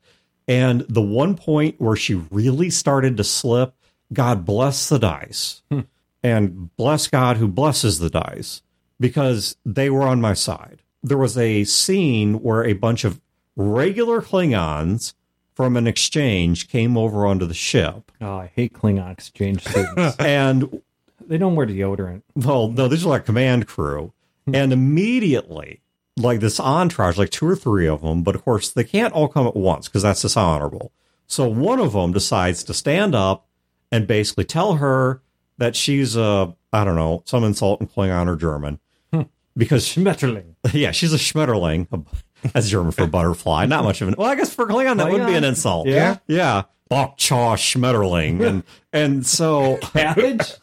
And 0.47 0.81
the 0.81 1.01
one 1.01 1.35
point 1.35 1.75
where 1.79 1.95
she 1.95 2.15
really 2.15 2.69
started 2.69 3.17
to 3.17 3.23
slip, 3.23 3.73
God 4.13 4.45
bless 4.45 4.87
the 4.87 4.99
dice. 4.99 5.61
Hmm 5.69 5.81
and 6.23 6.75
bless 6.75 7.07
God 7.07 7.37
who 7.37 7.47
blesses 7.47 7.99
the 7.99 8.09
dice 8.09 8.61
because 8.99 9.57
they 9.65 9.89
were 9.89 10.03
on 10.03 10.21
my 10.21 10.33
side. 10.33 10.81
There 11.03 11.17
was 11.17 11.37
a 11.37 11.63
scene 11.63 12.41
where 12.41 12.63
a 12.63 12.73
bunch 12.73 13.03
of 13.03 13.21
regular 13.55 14.21
Klingons 14.21 15.13
from 15.53 15.75
an 15.75 15.87
exchange 15.87 16.69
came 16.69 16.97
over 16.97 17.25
onto 17.25 17.45
the 17.45 17.53
ship. 17.53 18.11
Oh, 18.21 18.37
I 18.37 18.51
hate 18.55 18.73
Klingon 18.73 19.11
exchange 19.11 19.61
students. 19.67 20.15
and 20.19 20.81
they 21.25 21.37
don't 21.37 21.55
wear 21.55 21.65
deodorant. 21.65 22.21
Well, 22.35 22.69
no, 22.69 22.87
these 22.87 23.05
are 23.05 23.09
like 23.09 23.25
command 23.25 23.67
crew. 23.67 24.13
and 24.53 24.71
immediately, 24.71 25.81
like 26.15 26.39
this 26.39 26.59
entourage, 26.59 27.17
like 27.17 27.29
two 27.29 27.47
or 27.47 27.55
three 27.55 27.87
of 27.87 28.01
them, 28.01 28.23
but 28.23 28.35
of 28.35 28.43
course 28.43 28.71
they 28.71 28.83
can't 28.83 29.13
all 29.13 29.27
come 29.27 29.47
at 29.47 29.55
once 29.55 29.87
because 29.87 30.03
that's 30.03 30.21
dishonorable. 30.21 30.91
So 31.27 31.47
one 31.47 31.79
of 31.79 31.93
them 31.93 32.13
decides 32.13 32.63
to 32.65 32.73
stand 32.73 33.13
up 33.13 33.47
and 33.91 34.07
basically 34.07 34.45
tell 34.45 34.75
her 34.75 35.21
that 35.57 35.75
she's 35.75 36.15
a 36.15 36.55
I 36.73 36.83
don't 36.83 36.95
know 36.95 37.23
some 37.25 37.43
insult 37.43 37.81
in 37.81 37.87
Klingon 37.87 38.27
or 38.27 38.35
German 38.35 38.79
hmm. 39.13 39.23
because 39.55 39.85
Schmetterling. 39.87 40.55
Yeah, 40.73 40.91
she's 40.91 41.13
a 41.13 41.17
Schmetterling. 41.17 42.05
That's 42.53 42.69
German 42.69 42.91
for 42.91 43.07
butterfly. 43.07 43.65
Not 43.65 43.83
much 43.83 44.01
of 44.01 44.09
an. 44.09 44.15
Well, 44.17 44.29
I 44.29 44.35
guess 44.35 44.53
for 44.53 44.65
Klingon 44.67 44.97
that 44.97 45.11
would 45.11 45.25
be 45.25 45.33
an 45.33 45.43
insult. 45.43 45.87
Yeah, 45.87 46.17
yeah. 46.27 46.63
Bok 46.89 47.17
choy 47.17 47.55
Schmetterling, 47.55 48.45
and 48.47 48.63
and 48.93 49.25
so 49.25 49.77
cabbage. 49.77 50.53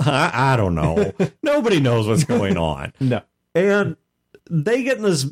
I, 0.00 0.30
I 0.52 0.56
don't 0.56 0.74
know. 0.74 1.12
Nobody 1.42 1.80
knows 1.80 2.06
what's 2.06 2.24
going 2.24 2.56
on. 2.56 2.92
no, 3.00 3.22
and 3.54 3.96
they 4.50 4.82
get 4.82 4.98
in 4.98 5.02
this 5.02 5.26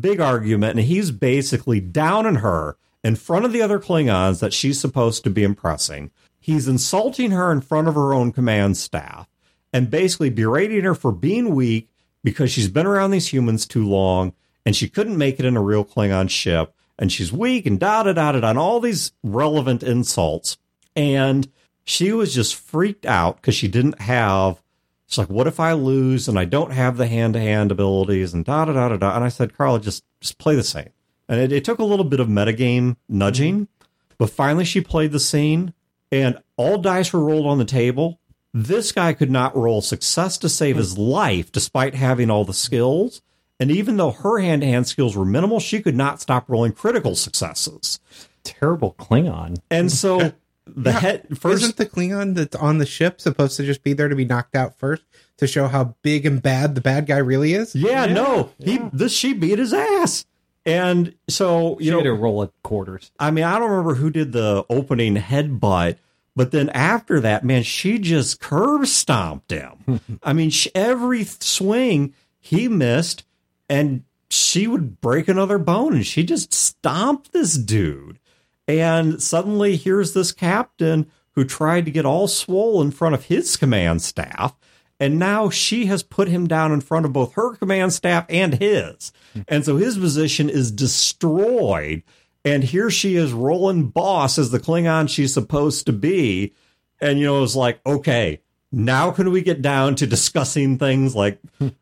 big 0.00 0.20
argument, 0.20 0.78
and 0.78 0.86
he's 0.86 1.10
basically 1.10 1.80
downing 1.80 2.36
her 2.36 2.76
in 3.02 3.16
front 3.16 3.44
of 3.44 3.52
the 3.52 3.62
other 3.62 3.78
Klingons 3.78 4.40
that 4.40 4.52
she's 4.52 4.80
supposed 4.80 5.22
to 5.24 5.30
be 5.30 5.42
impressing 5.42 6.10
he's 6.44 6.68
insulting 6.68 7.30
her 7.30 7.50
in 7.50 7.62
front 7.62 7.88
of 7.88 7.94
her 7.94 8.12
own 8.12 8.30
command 8.30 8.76
staff 8.76 9.26
and 9.72 9.90
basically 9.90 10.28
berating 10.28 10.84
her 10.84 10.94
for 10.94 11.10
being 11.10 11.54
weak 11.54 11.88
because 12.22 12.50
she's 12.50 12.68
been 12.68 12.84
around 12.84 13.12
these 13.12 13.32
humans 13.32 13.64
too 13.64 13.88
long 13.88 14.34
and 14.66 14.76
she 14.76 14.86
couldn't 14.86 15.16
make 15.16 15.40
it 15.40 15.46
in 15.46 15.56
a 15.56 15.62
real 15.62 15.86
Klingon 15.86 16.28
ship 16.28 16.74
and 16.98 17.10
she's 17.10 17.32
weak 17.32 17.64
and 17.64 17.80
da 17.80 18.02
da 18.02 18.12
da 18.12 18.32
da 18.32 18.50
and 18.50 18.58
all 18.58 18.78
these 18.78 19.12
relevant 19.22 19.82
insults. 19.82 20.58
And 20.94 21.50
she 21.82 22.12
was 22.12 22.34
just 22.34 22.56
freaked 22.56 23.06
out 23.06 23.36
because 23.36 23.54
she 23.54 23.68
didn't 23.68 24.02
have. 24.02 24.62
It's 25.06 25.16
like, 25.16 25.30
what 25.30 25.46
if 25.46 25.58
I 25.58 25.72
lose 25.72 26.28
and 26.28 26.38
I 26.38 26.44
don't 26.44 26.72
have 26.72 26.98
the 26.98 27.06
hand 27.06 27.32
to 27.34 27.40
hand 27.40 27.72
abilities 27.72 28.34
and 28.34 28.44
da 28.44 28.66
da 28.66 28.74
da 28.74 28.90
da 28.90 28.96
da? 28.98 29.16
And 29.16 29.24
I 29.24 29.28
said, 29.30 29.56
Carla, 29.56 29.80
just 29.80 30.04
just 30.20 30.36
play 30.36 30.56
the 30.56 30.62
same. 30.62 30.90
And 31.26 31.40
it, 31.40 31.52
it 31.52 31.64
took 31.64 31.78
a 31.78 31.84
little 31.84 32.04
bit 32.04 32.20
of 32.20 32.28
metagame 32.28 32.96
nudging, 33.08 33.60
mm-hmm. 33.60 34.14
but 34.18 34.28
finally 34.28 34.66
she 34.66 34.82
played 34.82 35.12
the 35.12 35.18
scene 35.18 35.72
and 36.10 36.38
all 36.56 36.78
dice 36.78 37.12
were 37.12 37.24
rolled 37.24 37.46
on 37.46 37.58
the 37.58 37.64
table. 37.64 38.20
This 38.52 38.92
guy 38.92 39.14
could 39.14 39.30
not 39.30 39.56
roll 39.56 39.82
success 39.82 40.38
to 40.38 40.48
save 40.48 40.76
his 40.76 40.96
life 40.96 41.50
despite 41.50 41.94
having 41.94 42.30
all 42.30 42.44
the 42.44 42.54
skills. 42.54 43.20
And 43.58 43.70
even 43.70 43.96
though 43.96 44.10
her 44.10 44.38
hand 44.38 44.62
to 44.62 44.68
hand 44.68 44.86
skills 44.86 45.16
were 45.16 45.24
minimal, 45.24 45.60
she 45.60 45.80
could 45.80 45.96
not 45.96 46.20
stop 46.20 46.48
rolling 46.48 46.72
critical 46.72 47.16
successes. 47.16 47.98
Terrible 48.44 48.94
Klingon. 48.98 49.58
And 49.70 49.90
so 49.90 50.32
the 50.66 50.90
yeah, 50.90 50.98
head 50.98 51.38
first 51.38 51.62
isn't 51.62 51.76
the 51.76 51.86
Klingon 51.86 52.34
that's 52.34 52.56
on 52.56 52.78
the 52.78 52.86
ship 52.86 53.20
supposed 53.20 53.56
to 53.56 53.64
just 53.64 53.82
be 53.82 53.92
there 53.92 54.08
to 54.08 54.16
be 54.16 54.24
knocked 54.24 54.54
out 54.54 54.78
first 54.78 55.02
to 55.38 55.46
show 55.46 55.68
how 55.68 55.96
big 56.02 56.26
and 56.26 56.42
bad 56.42 56.74
the 56.74 56.80
bad 56.80 57.06
guy 57.06 57.18
really 57.18 57.54
is? 57.54 57.74
Yeah, 57.74 58.06
yeah 58.06 58.12
no. 58.12 58.50
Yeah. 58.58 58.66
He 58.66 58.90
this 58.92 59.12
she 59.12 59.32
beat 59.32 59.58
his 59.58 59.72
ass. 59.72 60.26
And 60.66 61.14
so 61.28 61.78
you 61.78 61.86
she 61.86 61.90
know, 61.90 61.98
had 61.98 62.04
to 62.04 62.14
roll 62.14 62.42
at 62.42 62.50
quarters. 62.62 63.10
I 63.18 63.30
mean, 63.30 63.44
I 63.44 63.58
don't 63.58 63.70
remember 63.70 63.94
who 63.94 64.10
did 64.10 64.32
the 64.32 64.64
opening 64.70 65.16
headbutt, 65.16 65.98
but 66.34 66.50
then 66.50 66.70
after 66.70 67.20
that, 67.20 67.44
man, 67.44 67.62
she 67.62 67.98
just 67.98 68.40
curb 68.40 68.86
stomped 68.86 69.50
him. 69.50 70.00
I 70.22 70.32
mean, 70.32 70.50
she, 70.50 70.74
every 70.74 71.24
swing 71.24 72.14
he 72.40 72.68
missed, 72.68 73.24
and 73.68 74.04
she 74.30 74.66
would 74.66 75.00
break 75.00 75.28
another 75.28 75.58
bone, 75.58 75.94
and 75.94 76.06
she 76.06 76.24
just 76.24 76.52
stomped 76.52 77.32
this 77.32 77.54
dude. 77.54 78.18
And 78.66 79.22
suddenly, 79.22 79.76
here's 79.76 80.14
this 80.14 80.32
captain 80.32 81.10
who 81.32 81.44
tried 81.44 81.84
to 81.84 81.90
get 81.90 82.06
all 82.06 82.28
swole 82.28 82.80
in 82.80 82.90
front 82.90 83.14
of 83.14 83.26
his 83.26 83.56
command 83.56 84.02
staff. 84.02 84.54
And 85.00 85.18
now 85.18 85.50
she 85.50 85.86
has 85.86 86.02
put 86.02 86.28
him 86.28 86.46
down 86.46 86.72
in 86.72 86.80
front 86.80 87.04
of 87.04 87.12
both 87.12 87.34
her 87.34 87.56
command 87.56 87.92
staff 87.92 88.26
and 88.28 88.54
his. 88.54 89.12
And 89.48 89.64
so 89.64 89.76
his 89.76 89.98
position 89.98 90.48
is 90.48 90.70
destroyed. 90.70 92.02
And 92.44 92.62
here 92.62 92.90
she 92.90 93.16
is 93.16 93.32
rolling 93.32 93.88
boss 93.88 94.38
as 94.38 94.50
the 94.50 94.60
Klingon 94.60 95.08
she's 95.08 95.34
supposed 95.34 95.86
to 95.86 95.92
be. 95.92 96.52
And, 97.00 97.18
you 97.18 97.26
know, 97.26 97.42
it's 97.42 97.56
like, 97.56 97.80
okay, 97.84 98.40
Now 98.70 99.10
can 99.10 99.30
we 99.30 99.42
get 99.42 99.62
down 99.62 99.94
to 99.96 100.06
discussing 100.06 100.78
things 100.78 101.14
like 101.14 101.38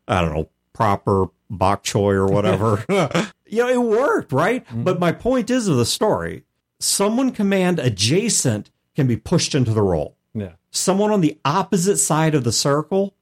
I 0.07 0.21
don't 0.21 0.33
know 0.33 0.49
proper 0.73 1.27
bok 1.49 1.83
choy 1.83 2.13
or 2.13 2.27
whatever? 2.27 2.83
you 3.47 3.59
know, 3.59 3.69
it 3.69 3.81
worked, 3.81 4.31
right? 4.31 4.65
Mm-hmm. 4.65 4.83
But 4.83 4.99
my 4.99 5.11
point 5.11 5.49
is 5.49 5.67
of 5.67 5.77
the 5.77 5.85
story: 5.85 6.43
someone 6.79 7.31
command 7.31 7.79
adjacent 7.79 8.69
can 8.95 9.07
be 9.07 9.17
pushed 9.17 9.55
into 9.55 9.71
the 9.71 9.81
role. 9.81 10.17
Someone 10.75 11.11
on 11.11 11.21
the 11.21 11.39
opposite 11.45 11.97
side 11.97 12.33
of 12.33 12.43
the 12.43 12.51
circle, 12.51 13.13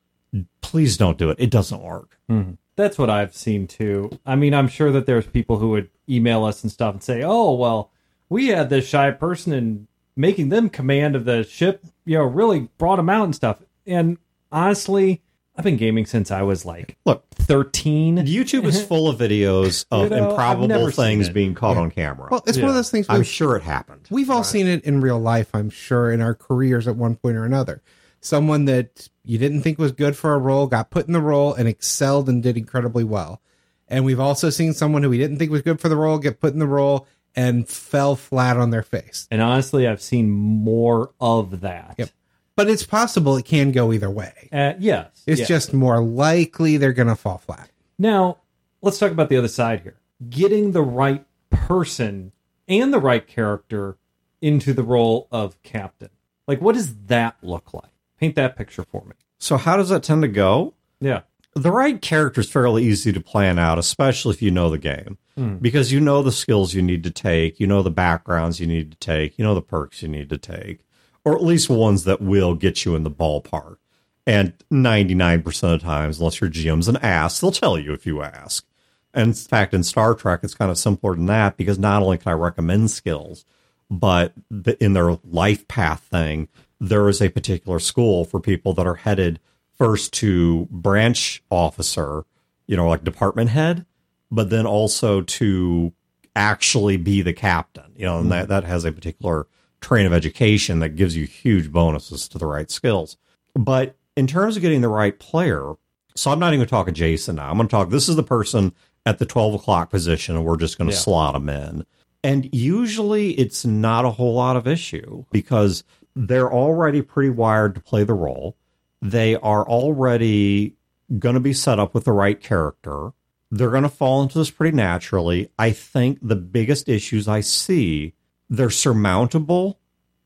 please 0.61 0.95
don't 0.97 1.17
do 1.17 1.29
it. 1.29 1.37
It 1.37 1.49
doesn't 1.49 1.81
work. 1.81 2.17
Mm-hmm. 2.29 2.53
That's 2.77 2.97
what 2.97 3.09
I've 3.09 3.35
seen 3.35 3.67
too. 3.67 4.17
I 4.25 4.35
mean, 4.35 4.53
I'm 4.53 4.69
sure 4.69 4.91
that 4.93 5.05
there's 5.05 5.27
people 5.27 5.57
who 5.57 5.69
would 5.71 5.89
email 6.09 6.45
us 6.45 6.63
and 6.63 6.71
stuff 6.71 6.93
and 6.95 7.03
say, 7.03 7.21
"Oh, 7.23 7.53
well, 7.53 7.91
we 8.29 8.47
had 8.47 8.69
this 8.69 8.87
shy 8.87 9.11
person 9.11 9.51
and 9.51 9.87
making 10.15 10.49
them 10.49 10.69
command 10.69 11.15
of 11.15 11.25
the 11.25 11.43
ship, 11.43 11.83
you 12.05 12.17
know, 12.17 12.23
really 12.23 12.69
brought 12.77 12.95
them 12.95 13.09
out 13.09 13.25
and 13.25 13.35
stuff." 13.35 13.57
And 13.85 14.17
honestly, 14.51 15.21
I've 15.55 15.63
been 15.65 15.77
gaming 15.77 16.05
since 16.05 16.31
I 16.31 16.41
was 16.43 16.65
like 16.65 16.97
Look, 17.05 17.25
13. 17.35 18.17
YouTube 18.19 18.63
is 18.65 18.83
full 18.87 19.09
of 19.09 19.17
videos 19.17 19.85
of 19.91 20.11
You 20.11 20.17
know, 20.17 20.29
improbable 20.29 20.89
things 20.91 21.29
being 21.29 21.53
caught 21.53 21.77
on 21.77 21.91
camera. 21.91 22.29
Well, 22.31 22.43
it's 22.47 22.57
one 22.57 22.69
of 22.69 22.75
those 22.75 22.89
things. 22.89 23.05
I'm 23.09 23.23
sure 23.23 23.55
it 23.55 23.63
happened. 23.63 24.07
we've 24.09 24.29
all 24.29 24.43
seen 24.43 24.67
it 24.67 24.83
in 24.85 25.01
real 25.01 25.19
life. 25.19 25.49
I'm 25.53 25.69
sure 25.69 26.11
in 26.11 26.21
our 26.21 26.33
careers 26.33 26.87
at 26.87 26.95
one 26.95 27.15
point 27.15 27.37
or 27.37 27.45
another. 27.45 27.81
Someone 28.21 28.65
that 28.65 29.09
you 29.23 29.37
didn't 29.37 29.61
think 29.61 29.79
was 29.79 29.91
good 29.91 30.15
for 30.15 30.33
a 30.33 30.37
role 30.37 30.67
got 30.67 30.89
put 30.91 31.07
in 31.07 31.13
the 31.13 31.21
role 31.21 31.53
and 31.53 31.67
excelled 31.67 32.29
and 32.29 32.41
did 32.41 32.55
incredibly 32.55 33.03
well. 33.03 33.41
And 33.87 34.05
we've 34.05 34.19
also 34.19 34.49
seen 34.49 34.73
someone 34.73 35.03
who 35.03 35.09
we 35.09 35.17
didn't 35.17 35.37
think 35.37 35.51
was 35.51 35.61
good 35.63 35.81
for 35.81 35.89
the 35.89 35.97
role 35.97 36.17
get 36.17 36.39
put 36.39 36.53
in 36.53 36.59
the 36.59 36.67
role 36.67 37.07
and 37.35 37.67
fell 37.67 38.15
flat 38.15 38.57
on 38.57 38.69
their 38.69 38.83
face. 38.83 39.27
And 39.31 39.41
honestly, 39.41 39.87
I've 39.87 40.01
seen 40.01 40.29
more 40.29 41.11
of 41.19 41.61
that. 41.61 41.95
Yep. 41.97 42.09
But 42.55 42.69
it's 42.69 42.83
possible 42.85 43.37
it 43.37 43.45
can 43.45 43.71
go 43.71 43.93
either 43.93 44.09
way. 44.09 44.49
Uh, 44.51 44.73
yes. 44.77 45.23
It's 45.25 45.39
yes. 45.39 45.47
just 45.47 45.73
more 45.73 46.03
likely 46.03 46.77
they're 46.77 46.93
going 46.93 47.07
to 47.07 47.15
fall 47.15 47.37
flat. 47.37 47.69
Now, 47.97 48.39
let's 48.81 48.99
talk 48.99 49.11
about 49.11 49.29
the 49.29 49.37
other 49.37 49.47
side 49.47 49.81
here. 49.81 49.99
Getting 50.29 50.71
the 50.71 50.81
right 50.81 51.25
person 51.49 52.31
and 52.67 52.93
the 52.93 52.99
right 52.99 53.25
character 53.25 53.97
into 54.41 54.73
the 54.73 54.83
role 54.83 55.27
of 55.31 55.61
captain. 55.63 56.09
Like, 56.47 56.61
what 56.61 56.75
does 56.75 56.95
that 57.05 57.37
look 57.41 57.73
like? 57.73 57.91
Paint 58.19 58.35
that 58.35 58.57
picture 58.57 58.83
for 58.83 59.03
me. 59.05 59.13
So, 59.39 59.57
how 59.57 59.77
does 59.77 59.89
that 59.89 60.03
tend 60.03 60.21
to 60.23 60.27
go? 60.27 60.73
Yeah. 60.99 61.21
The 61.53 61.71
right 61.71 62.01
character 62.01 62.41
is 62.41 62.49
fairly 62.49 62.83
easy 62.83 63.11
to 63.11 63.19
plan 63.19 63.59
out, 63.59 63.77
especially 63.77 64.33
if 64.33 64.41
you 64.41 64.51
know 64.51 64.69
the 64.69 64.77
game, 64.77 65.17
because 65.61 65.91
you 65.91 65.99
know 65.99 66.21
the 66.23 66.31
skills 66.31 66.73
you 66.73 66.81
need 66.81 67.03
to 67.03 67.11
take, 67.11 67.59
you 67.59 67.67
know 67.67 67.81
the 67.83 67.91
backgrounds 67.91 68.61
you 68.61 68.67
need 68.67 68.91
to 68.91 68.97
take, 68.97 69.37
you 69.37 69.43
know 69.43 69.53
the 69.53 69.61
perks 69.61 70.01
you 70.01 70.07
need 70.07 70.29
to 70.29 70.37
take, 70.37 70.79
or 71.23 71.35
at 71.35 71.43
least 71.43 71.69
ones 71.69 72.03
that 72.05 72.21
will 72.21 72.55
get 72.55 72.85
you 72.85 72.95
in 72.95 73.03
the 73.03 73.11
ballpark. 73.11 73.77
And 74.25 74.53
99% 74.71 75.73
of 75.73 75.81
times, 75.81 76.19
unless 76.19 76.41
your 76.41 76.49
GM's 76.49 76.87
an 76.87 76.97
ass, 76.97 77.39
they'll 77.39 77.51
tell 77.51 77.77
you 77.77 77.93
if 77.93 78.05
you 78.05 78.21
ask. 78.21 78.65
And 79.13 79.29
in 79.29 79.33
fact, 79.33 79.73
in 79.73 79.83
Star 79.83 80.15
Trek, 80.15 80.41
it's 80.43 80.53
kind 80.53 80.71
of 80.71 80.77
simpler 80.77 81.15
than 81.15 81.25
that 81.25 81.57
because 81.57 81.77
not 81.79 82.01
only 82.01 82.17
can 82.17 82.31
I 82.31 82.35
recommend 82.35 82.91
skills, 82.91 83.45
but 83.89 84.33
the, 84.49 84.81
in 84.81 84.93
their 84.93 85.17
life 85.25 85.67
path 85.67 86.01
thing, 86.01 86.47
there 86.79 87.09
is 87.09 87.21
a 87.21 87.29
particular 87.29 87.79
school 87.79 88.25
for 88.25 88.39
people 88.39 88.73
that 88.73 88.87
are 88.87 88.95
headed 88.95 89.39
first 89.77 90.13
to 90.13 90.67
branch 90.71 91.43
officer, 91.49 92.23
you 92.67 92.77
know, 92.77 92.87
like 92.87 93.03
department 93.03 93.49
head, 93.49 93.85
but 94.29 94.49
then 94.49 94.65
also 94.65 95.21
to 95.21 95.91
actually 96.35 96.97
be 96.97 97.21
the 97.21 97.33
captain, 97.33 97.91
you 97.95 98.05
know, 98.05 98.19
and 98.19 98.31
that, 98.31 98.47
that 98.47 98.63
has 98.63 98.85
a 98.85 98.91
particular 98.91 99.47
train 99.81 100.05
of 100.05 100.13
education 100.13 100.79
that 100.79 100.95
gives 100.95 101.15
you 101.15 101.25
huge 101.25 101.71
bonuses 101.71 102.27
to 102.29 102.37
the 102.37 102.45
right 102.45 102.69
skills. 102.71 103.17
But 103.55 103.95
in 104.15 104.27
terms 104.27 104.55
of 104.55 104.61
getting 104.61 104.81
the 104.81 104.87
right 104.89 105.17
player, 105.19 105.73
so 106.15 106.31
I'm 106.31 106.39
not 106.39 106.47
even 106.53 106.59
going 106.59 106.67
to 106.67 106.69
talk 106.71 106.91
Jason 106.93 107.35
now. 107.37 107.49
I'm 107.49 107.57
going 107.57 107.67
to 107.67 107.71
talk, 107.71 107.89
this 107.89 108.07
is 108.09 108.15
the 108.15 108.23
person 108.23 108.73
at 109.05 109.17
the 109.19 109.25
12 109.25 109.55
o'clock 109.55 109.89
position, 109.89 110.35
and 110.35 110.45
we're 110.45 110.57
just 110.57 110.77
going 110.77 110.89
to 110.89 110.93
Yeah. 110.95 110.99
slot 111.01 111.33
them 111.33 111.49
in. 111.49 111.85
And 112.23 112.49
usually 112.53 113.31
it's 113.31 113.65
not 113.65 114.05
a 114.05 114.11
whole 114.11 114.35
lot 114.35 114.55
of 114.55 114.67
issue 114.67 115.25
because 115.31 115.83
they're 116.15 116.51
already 116.51 117.01
pretty 117.01 117.29
wired 117.31 117.73
to 117.75 117.81
play 117.81 118.03
the 118.03 118.13
role. 118.13 118.55
They 119.01 119.35
are 119.37 119.67
already 119.67 120.75
going 121.17 121.33
to 121.33 121.41
be 121.41 121.53
set 121.53 121.79
up 121.79 121.93
with 121.95 122.03
the 122.05 122.11
right 122.11 122.39
character. 122.39 123.11
They're 123.49 123.71
going 123.71 123.83
to 123.83 123.89
fall 123.89 124.21
into 124.21 124.37
this 124.37 124.51
pretty 124.51 124.75
naturally. 124.77 125.49
I 125.57 125.71
think 125.71 126.19
the 126.21 126.35
biggest 126.35 126.87
issues 126.87 127.27
I 127.27 127.41
see, 127.41 128.13
they're 128.51 128.69
surmountable 128.69 129.79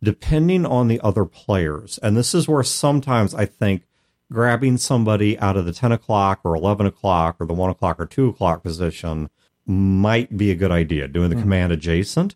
depending 0.04 0.66
on 0.66 0.88
the 0.88 1.00
other 1.02 1.26
players. 1.26 2.00
And 2.00 2.18
this 2.18 2.34
is 2.36 2.48
where 2.48 2.64
sometimes 2.64 3.34
I 3.34 3.46
think 3.46 3.84
grabbing 4.32 4.78
somebody 4.78 5.38
out 5.40 5.56
of 5.56 5.66
the 5.66 5.72
10 5.72 5.92
o'clock 5.92 6.42
or 6.44 6.56
11 6.56 6.88
o'clock 6.88 7.38
or 7.40 7.46
the 7.46 7.54
1 7.54 7.70
o'clock 7.70 8.00
or 8.00 8.06
2 8.06 8.30
o'clock 8.30 8.64
position 8.64 9.30
might 9.66 10.36
be 10.36 10.52
a 10.52 10.56
good 10.56 10.72
idea. 10.72 11.08
Doing 11.08 11.30
the 11.30 11.36
hmm. 11.36 11.44
command 11.44 11.72
adjacent 11.72 12.36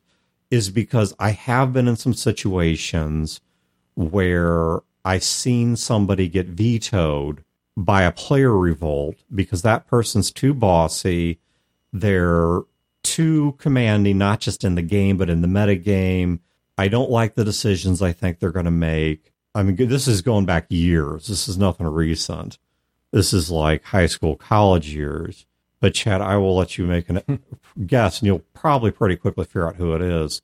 is 0.50 0.70
because 0.70 1.14
I 1.20 1.32
have 1.32 1.74
been 1.74 1.88
in 1.88 1.96
some 1.96 2.14
situations 2.14 3.42
where 3.96 4.80
I've 5.04 5.24
seen 5.24 5.76
somebody 5.76 6.28
get 6.28 6.48
vetoed 6.48 7.44
by 7.76 8.04
a 8.04 8.12
player 8.12 8.56
revolt 8.56 9.16
because 9.34 9.64
that 9.64 9.88
person's 9.88 10.32
too 10.32 10.54
bossy. 10.54 11.40
They're 11.92 12.62
too 13.04 13.56
commanding, 13.58 14.18
not 14.18 14.40
just 14.40 14.64
in 14.64 14.76
the 14.76 14.82
game, 14.82 15.18
but 15.18 15.30
in 15.30 15.42
the 15.42 15.48
meta 15.48 15.76
game. 15.76 16.42
I 16.78 16.88
don't 16.88 17.10
like 17.12 17.36
the 17.36 17.44
decisions 17.44 18.02
I 18.02 18.12
think 18.14 18.40
they're 18.40 18.52
going 18.52 18.66
to 18.66 18.72
make. 18.72 19.34
I 19.56 19.64
mean, 19.64 19.76
this 19.76 20.08
is 20.08 20.22
going 20.22 20.46
back 20.46 20.68
years. 20.70 21.28
This 21.28 21.48
is 21.48 21.58
nothing 21.58 21.88
recent. 21.88 22.58
This 23.12 23.34
is 23.34 23.50
like 23.52 23.84
high 23.86 24.06
school, 24.06 24.36
college 24.36 24.94
years. 24.94 25.46
But 25.82 25.94
Chad, 25.94 26.22
I 26.22 26.38
will 26.38 26.56
let 26.56 26.78
you 26.78 26.86
make 26.86 27.10
a 27.10 27.24
guess, 27.86 28.20
and 28.20 28.28
you'll 28.28 28.44
probably 28.54 28.92
pretty 28.92 29.16
quickly 29.16 29.46
figure 29.46 29.68
out 29.68 29.78
who 29.78 29.94
it 29.94 30.02
is. 30.02 30.42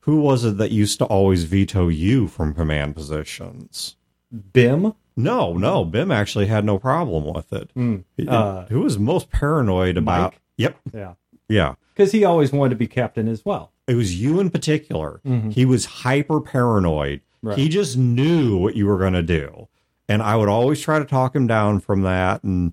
Who 0.00 0.20
was 0.20 0.44
it 0.44 0.56
that 0.58 0.70
used 0.72 0.98
to 0.98 1.04
always 1.04 1.44
veto 1.44 1.88
you 1.88 2.26
from 2.28 2.54
command 2.54 2.96
positions? 2.96 3.96
Bim? 4.52 4.94
No, 5.16 5.52
no, 5.52 5.84
Bim 5.84 6.10
actually 6.10 6.46
had 6.46 6.64
no 6.64 6.78
problem 6.78 7.32
with 7.34 7.52
it. 7.52 7.70
He- 8.16 8.28
Uh, 8.28 8.66
who 8.66 8.80
was 8.80 8.98
most 8.98 9.30
paranoid 9.30 9.96
about? 9.96 10.32
Mike? 10.32 10.40
Yep, 10.56 10.76
Yeah. 10.94 11.12
Yeah. 11.48 11.74
Because 11.94 12.12
he 12.12 12.24
always 12.24 12.52
wanted 12.52 12.70
to 12.70 12.76
be 12.76 12.86
captain 12.86 13.26
as 13.26 13.44
well. 13.44 13.72
It 13.88 13.94
was 13.94 14.20
you 14.20 14.38
in 14.38 14.50
particular. 14.50 15.20
Mm-hmm. 15.26 15.50
He 15.50 15.64
was 15.64 15.84
hyper 15.86 16.40
paranoid. 16.40 17.22
Right. 17.42 17.58
He 17.58 17.68
just 17.68 17.96
knew 17.96 18.56
what 18.56 18.76
you 18.76 18.86
were 18.86 18.98
going 18.98 19.14
to 19.14 19.22
do, 19.22 19.68
and 20.08 20.22
I 20.22 20.36
would 20.36 20.48
always 20.48 20.80
try 20.80 20.98
to 20.98 21.04
talk 21.04 21.34
him 21.34 21.46
down 21.46 21.80
from 21.80 22.02
that. 22.02 22.42
And 22.44 22.72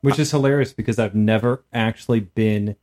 Which 0.00 0.18
is 0.18 0.30
hilarious 0.30 0.72
because 0.72 0.98
I've 0.98 1.14
never 1.14 1.64
actually 1.72 2.20
been 2.20 2.76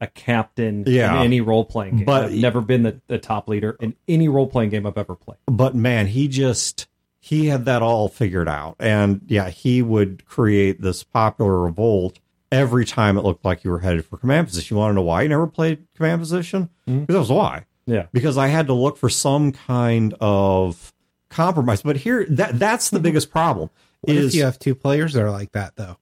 a 0.00 0.06
captain 0.08 0.82
Yeah. 0.86 1.16
in 1.20 1.22
any 1.26 1.40
role 1.40 1.64
playing 1.64 1.98
game. 1.98 2.04
But- 2.04 2.24
I've 2.26 2.32
never 2.34 2.60
been 2.60 2.82
the, 2.82 3.00
the 3.06 3.18
top 3.18 3.48
leader 3.48 3.76
in 3.80 3.94
any 4.08 4.28
role 4.28 4.48
playing 4.48 4.70
game 4.70 4.86
I've 4.86 4.98
ever 4.98 5.14
played. 5.14 5.38
but 5.46 5.74
man, 5.76 6.08
he 6.08 6.26
just 6.28 6.86
he 7.20 7.46
had 7.46 7.64
that 7.66 7.82
all 7.82 8.08
figured 8.08 8.48
out, 8.48 8.74
and 8.80 9.20
yeah, 9.28 9.48
he 9.50 9.80
would 9.82 10.24
create 10.26 10.80
this 10.82 11.04
popular 11.04 11.60
revolt 11.60 12.18
every 12.52 12.84
time 12.84 13.16
it 13.16 13.24
looked 13.24 13.44
like 13.44 13.64
you 13.64 13.70
were 13.70 13.80
headed 13.80 14.04
for 14.04 14.18
command 14.18 14.46
position. 14.46 14.76
You 14.76 14.78
want 14.78 14.92
to 14.92 14.94
know 14.94 15.02
why 15.02 15.22
you 15.22 15.28
never 15.28 15.46
played 15.46 15.86
command 15.96 16.20
position? 16.20 16.68
Mm-hmm. 16.86 17.00
Because 17.00 17.14
that 17.14 17.20
was 17.20 17.30
why. 17.30 17.66
Yeah. 17.84 18.06
because 18.12 18.38
I 18.38 18.46
had 18.46 18.68
to 18.68 18.74
look 18.74 18.96
for 18.96 19.08
some 19.08 19.50
kind 19.50 20.14
of 20.20 20.92
compromise. 21.30 21.82
But 21.82 21.96
here, 21.96 22.24
that 22.30 22.58
that's 22.58 22.90
the 22.90 22.98
mm-hmm. 22.98 23.04
biggest 23.04 23.30
problem. 23.30 23.70
What 24.02 24.16
if 24.16 24.34
you 24.34 24.44
have 24.44 24.58
two 24.58 24.74
players 24.74 25.14
that 25.14 25.22
are 25.22 25.30
like 25.30 25.52
that, 25.52 25.76
though? 25.76 25.96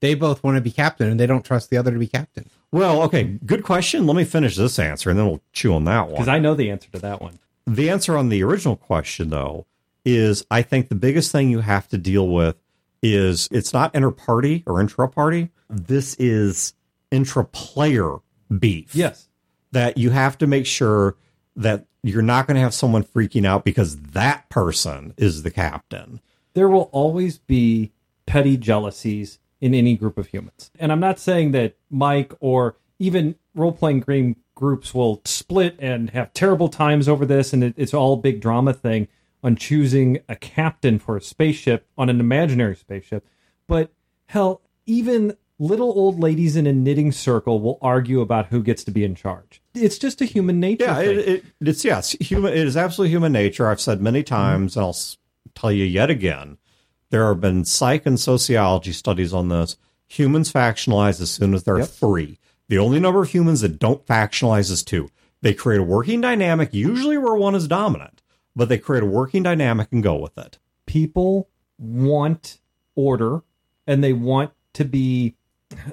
They 0.00 0.14
both 0.14 0.42
want 0.42 0.56
to 0.56 0.60
be 0.60 0.72
captain 0.72 1.08
and 1.08 1.20
they 1.20 1.26
don't 1.26 1.44
trust 1.44 1.70
the 1.70 1.76
other 1.76 1.92
to 1.92 1.98
be 1.98 2.08
captain. 2.08 2.50
well, 2.72 3.02
okay, 3.02 3.38
good 3.46 3.62
question. 3.62 4.06
Let 4.06 4.16
me 4.16 4.24
finish 4.24 4.56
this 4.56 4.78
answer, 4.78 5.10
and 5.10 5.18
then 5.18 5.26
we'll 5.26 5.42
chew 5.52 5.72
on 5.74 5.84
that 5.84 6.06
one. 6.06 6.14
Because 6.14 6.28
I 6.28 6.38
know 6.38 6.54
the 6.54 6.70
answer 6.70 6.90
to 6.92 6.98
that 6.98 7.22
one. 7.22 7.38
the 7.66 7.88
answer 7.88 8.16
on 8.16 8.28
the 8.28 8.42
original 8.42 8.76
question, 8.76 9.30
though, 9.30 9.66
is 10.04 10.44
I 10.50 10.62
think 10.62 10.88
the 10.88 10.96
biggest 10.96 11.30
thing 11.30 11.50
you 11.50 11.60
have 11.60 11.88
to 11.88 11.98
deal 11.98 12.26
with 12.28 12.56
is 13.02 13.48
it's 13.50 13.72
not 13.72 13.94
inter 13.94 14.10
party 14.10 14.62
or 14.66 14.80
intra 14.80 15.08
party. 15.08 15.50
This 15.68 16.14
is 16.18 16.74
intra 17.10 17.44
player 17.44 18.16
beef. 18.58 18.94
Yes. 18.94 19.28
that 19.72 19.96
you 19.96 20.10
have 20.10 20.36
to 20.38 20.46
make 20.46 20.66
sure 20.66 21.16
that 21.56 21.86
you're 22.02 22.20
not 22.22 22.46
going 22.46 22.54
to 22.56 22.60
have 22.60 22.74
someone 22.74 23.04
freaking 23.04 23.46
out 23.46 23.64
because 23.64 23.96
that 23.98 24.48
person 24.50 25.14
is 25.16 25.42
the 25.42 25.50
captain. 25.50 26.20
there 26.54 26.68
will 26.68 26.90
always 26.92 27.38
be 27.38 27.92
petty 28.26 28.56
jealousies 28.56 29.38
in 29.60 29.74
any 29.74 29.96
group 29.96 30.18
of 30.18 30.26
humans. 30.28 30.70
And 30.78 30.92
I'm 30.92 31.00
not 31.00 31.18
saying 31.18 31.52
that 31.52 31.76
Mike 31.90 32.32
or 32.40 32.76
even 32.98 33.36
role 33.54 33.72
playing 33.72 34.00
game 34.00 34.36
groups 34.54 34.92
will 34.92 35.22
split 35.24 35.76
and 35.78 36.10
have 36.10 36.32
terrible 36.34 36.68
times 36.68 37.08
over 37.08 37.24
this 37.24 37.52
and 37.52 37.64
it, 37.64 37.74
it's 37.76 37.94
all 37.94 38.16
big 38.16 38.40
drama 38.40 38.72
thing 38.74 39.08
on 39.42 39.56
choosing 39.56 40.20
a 40.28 40.36
captain 40.36 40.98
for 40.98 41.16
a 41.16 41.20
spaceship 41.20 41.86
on 41.98 42.08
an 42.08 42.20
imaginary 42.20 42.76
spaceship. 42.76 43.26
But 43.66 43.92
hell, 44.26 44.62
even 44.86 45.36
little 45.58 45.90
old 45.90 46.18
ladies 46.18 46.56
in 46.56 46.66
a 46.66 46.72
knitting 46.72 47.12
circle 47.12 47.60
will 47.60 47.78
argue 47.80 48.20
about 48.20 48.46
who 48.46 48.62
gets 48.62 48.84
to 48.84 48.90
be 48.90 49.04
in 49.04 49.14
charge. 49.14 49.62
It's 49.74 49.98
just 49.98 50.20
a 50.20 50.24
human 50.24 50.60
nature. 50.60 50.84
Yeah, 50.84 50.96
thing. 50.96 51.18
it, 51.18 51.28
it, 51.28 51.44
it's 51.60 51.84
yes, 51.84 52.12
human. 52.12 52.52
It 52.52 52.66
is 52.66 52.76
absolutely 52.76 53.12
human 53.12 53.32
nature. 53.32 53.68
I've 53.68 53.80
said 53.80 54.00
many 54.00 54.20
mm-hmm. 54.20 54.34
times, 54.34 54.76
and 54.76 54.84
I'll 54.84 54.96
tell 55.54 55.72
you 55.72 55.84
yet 55.84 56.10
again. 56.10 56.58
There 57.10 57.28
have 57.28 57.40
been 57.40 57.64
psych 57.64 58.06
and 58.06 58.18
sociology 58.18 58.92
studies 58.92 59.34
on 59.34 59.48
this. 59.48 59.76
Humans 60.08 60.52
factionalize 60.52 61.20
as 61.20 61.30
soon 61.30 61.54
as 61.54 61.62
they're 61.64 61.78
Yep. 61.78 61.88
three. 61.88 62.38
The 62.68 62.78
only 62.78 63.00
number 63.00 63.22
of 63.22 63.28
humans 63.28 63.60
that 63.60 63.78
don't 63.78 64.04
factionalize 64.06 64.70
is 64.70 64.82
two. 64.82 65.10
They 65.42 65.52
create 65.52 65.80
a 65.80 65.84
working 65.84 66.20
dynamic, 66.20 66.72
usually 66.72 67.18
where 67.18 67.34
one 67.34 67.54
is 67.54 67.68
dominant, 67.68 68.21
but 68.54 68.68
they 68.68 68.78
create 68.78 69.02
a 69.02 69.06
working 69.06 69.42
dynamic 69.42 69.88
and 69.92 70.02
go 70.02 70.16
with 70.16 70.36
it. 70.38 70.58
people 70.86 71.48
want 71.78 72.58
order 72.94 73.42
and 73.86 74.02
they 74.04 74.12
want 74.12 74.52
to 74.74 74.84
be 74.84 75.34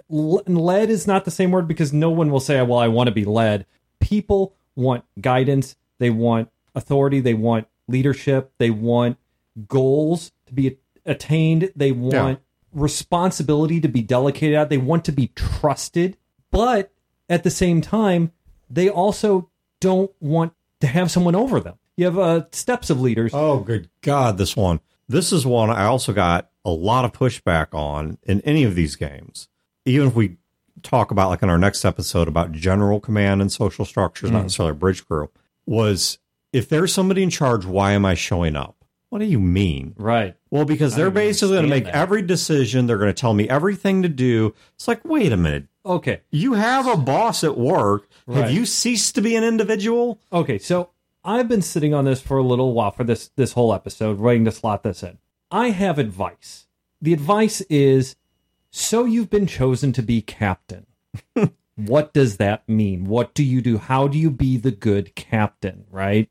led 0.10 0.90
is 0.90 1.08
not 1.08 1.26
the 1.26 1.32
same 1.32 1.52
word 1.52 1.68
because 1.68 1.94
no 1.94 2.10
one 2.10 2.30
will 2.30 2.40
say 2.40 2.62
well 2.62 2.80
i 2.80 2.88
want 2.88 3.08
to 3.08 3.14
be 3.14 3.24
led 3.26 3.66
people 4.00 4.54
want 4.76 5.04
guidance 5.22 5.76
they 6.00 6.10
want 6.10 6.50
authority 6.76 7.20
they 7.22 7.34
want 7.34 7.68
leadership 7.88 8.52
they 8.58 8.70
want 8.70 9.18
goals 9.68 10.32
to 10.46 10.54
be 10.54 10.78
attained 11.06 11.72
they 11.76 11.92
want 11.92 12.40
responsibility 12.74 13.80
to 13.80 13.88
be 13.88 14.02
delegated 14.02 14.56
out 14.56 14.70
they 14.70 14.78
want 14.78 15.06
to 15.06 15.12
be 15.12 15.28
trusted 15.36 16.18
but 16.52 16.92
at 17.30 17.44
the 17.44 17.50
same 17.50 17.82
time 17.82 18.32
they 18.70 18.90
also 18.90 19.50
don't 19.80 20.12
want 20.20 20.54
to 20.82 20.88
have 20.88 21.10
someone 21.10 21.36
over 21.36 21.60
them 21.60 21.78
you 22.00 22.06
have 22.06 22.18
uh, 22.18 22.46
steps 22.52 22.90
of 22.90 23.02
leaders 23.02 23.32
Oh, 23.34 23.60
good 23.60 23.90
God, 24.02 24.38
this 24.38 24.56
one. 24.56 24.80
This 25.10 25.34
is 25.34 25.46
one 25.46 25.70
I 25.70 25.86
also 25.86 26.14
got 26.14 26.50
a 26.64 26.70
lot 26.70 27.04
of 27.04 27.12
pushback 27.12 27.74
on 27.74 28.18
in 28.24 28.40
any 28.42 28.64
of 28.64 28.76
these 28.76 28.96
games. 28.96 29.50
Even 29.86 30.08
if 30.08 30.16
we 30.16 30.38
talk 30.82 31.12
about, 31.12 31.30
like 31.30 31.44
in 31.44 31.50
our 31.50 31.58
next 31.58 31.84
episode, 31.84 32.28
about 32.30 32.54
general 32.54 33.00
command 33.02 33.42
and 33.42 33.52
social 33.52 33.84
structures, 33.86 34.32
not 34.32 34.44
necessarily 34.44 34.72
a 34.72 34.76
bridge 34.76 35.06
crew, 35.06 35.30
was 35.66 36.20
if 36.54 36.70
there's 36.70 36.94
somebody 36.94 37.22
in 37.22 37.30
charge, 37.30 37.66
why 37.66 37.92
am 37.92 38.06
I 38.06 38.14
showing 38.14 38.56
up? 38.56 38.78
What 39.10 39.20
do 39.20 39.26
you 39.26 39.40
mean? 39.40 39.96
right 39.98 40.36
Well, 40.52 40.66
because 40.66 40.96
they're 40.96 41.10
basically 41.12 41.56
going 41.56 41.64
to 41.64 41.70
make 41.70 41.86
that. 41.86 41.96
every 41.96 42.22
decision. 42.22 42.86
They're 42.86 43.00
going 43.00 43.10
to 43.14 43.20
tell 43.20 43.34
me 43.34 43.50
everything 43.50 44.04
to 44.04 44.10
do. 44.10 44.54
It's 44.76 44.88
like, 44.88 45.04
wait 45.04 45.34
a 45.34 45.38
minute. 45.38 45.66
okay 45.86 46.22
You 46.32 46.54
have 46.54 46.88
a 46.88 46.96
boss 46.96 47.44
at 47.44 47.58
work. 47.58 48.08
Right. 48.28 48.44
Have 48.44 48.52
you 48.52 48.66
ceased 48.66 49.16
to 49.16 49.22
be 49.22 49.36
an 49.36 49.44
individual? 49.44 50.22
Okay, 50.32 50.60
so 50.60 50.92
I've 51.24 51.48
been 51.48 51.62
sitting 51.62 51.94
on 51.94 52.06
this 52.06 52.22
for 52.22 52.38
a 52.38 52.44
little 52.44 52.74
while 52.74 52.92
for 52.92 53.04
this 53.04 53.30
this 53.36 53.54
whole 53.54 53.74
episode, 53.74 54.20
waiting 54.20 54.46
to 54.46 54.52
slot 54.52 54.84
this 54.84 55.04
in. 55.04 55.18
I 55.52 55.70
have 55.70 55.98
advice. 56.00 56.68
The 57.02 57.14
advice 57.14 57.62
is 57.62 58.16
so 58.72 59.06
you've 59.06 59.30
been 59.30 59.48
chosen 59.48 59.92
to 59.94 60.02
be 60.02 60.22
captain. 60.22 60.86
what 61.76 62.14
does 62.14 62.38
that 62.38 62.68
mean? 62.70 63.06
What 63.06 63.34
do 63.34 63.44
you 63.44 63.62
do? 63.62 63.78
How 63.78 64.08
do 64.08 64.18
you 64.18 64.30
be 64.30 64.58
the 64.58 64.72
good 64.72 65.16
captain, 65.16 65.86
right? 65.90 66.30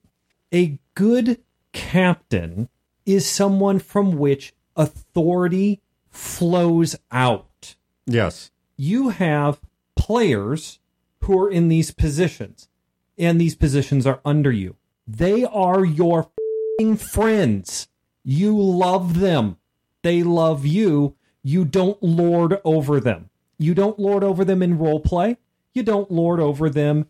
A 0.53 0.79
good 0.94 1.42
captain 1.72 2.68
is 3.05 3.29
someone 3.29 3.79
from 3.79 4.18
which 4.18 4.55
authority 4.77 5.81
flows 6.11 6.96
out 7.11 7.74
Yes. 8.07 8.51
you 8.77 9.11
have 9.11 9.61
players 9.96 10.79
who 11.22 11.38
are 11.38 11.51
in 11.51 11.68
these 11.68 11.90
positions, 11.90 12.67
and 13.18 13.40
these 13.40 13.54
positions 13.54 14.07
are 14.07 14.20
under 14.24 14.52
you. 14.52 14.76
They 15.07 15.44
are 15.44 15.85
your 15.85 16.31
fing 16.78 16.96
friends. 16.96 17.88
You 18.24 18.59
love 18.59 19.18
them. 19.20 19.57
They 20.02 20.22
love 20.22 20.64
you. 20.66 21.16
You 21.42 21.64
don't 21.64 22.02
lord 22.02 22.61
over 22.64 23.00
them. 23.00 23.31
You 23.59 23.74
don't 23.74 23.98
lord 23.98 24.22
over 24.22 24.44
them 24.44 24.62
in 24.62 24.78
role 24.78 25.00
play. 25.00 25.38
You 25.72 25.83
don't 25.83 26.11
lord 26.11 26.40
over 26.40 26.70
them 26.70 27.07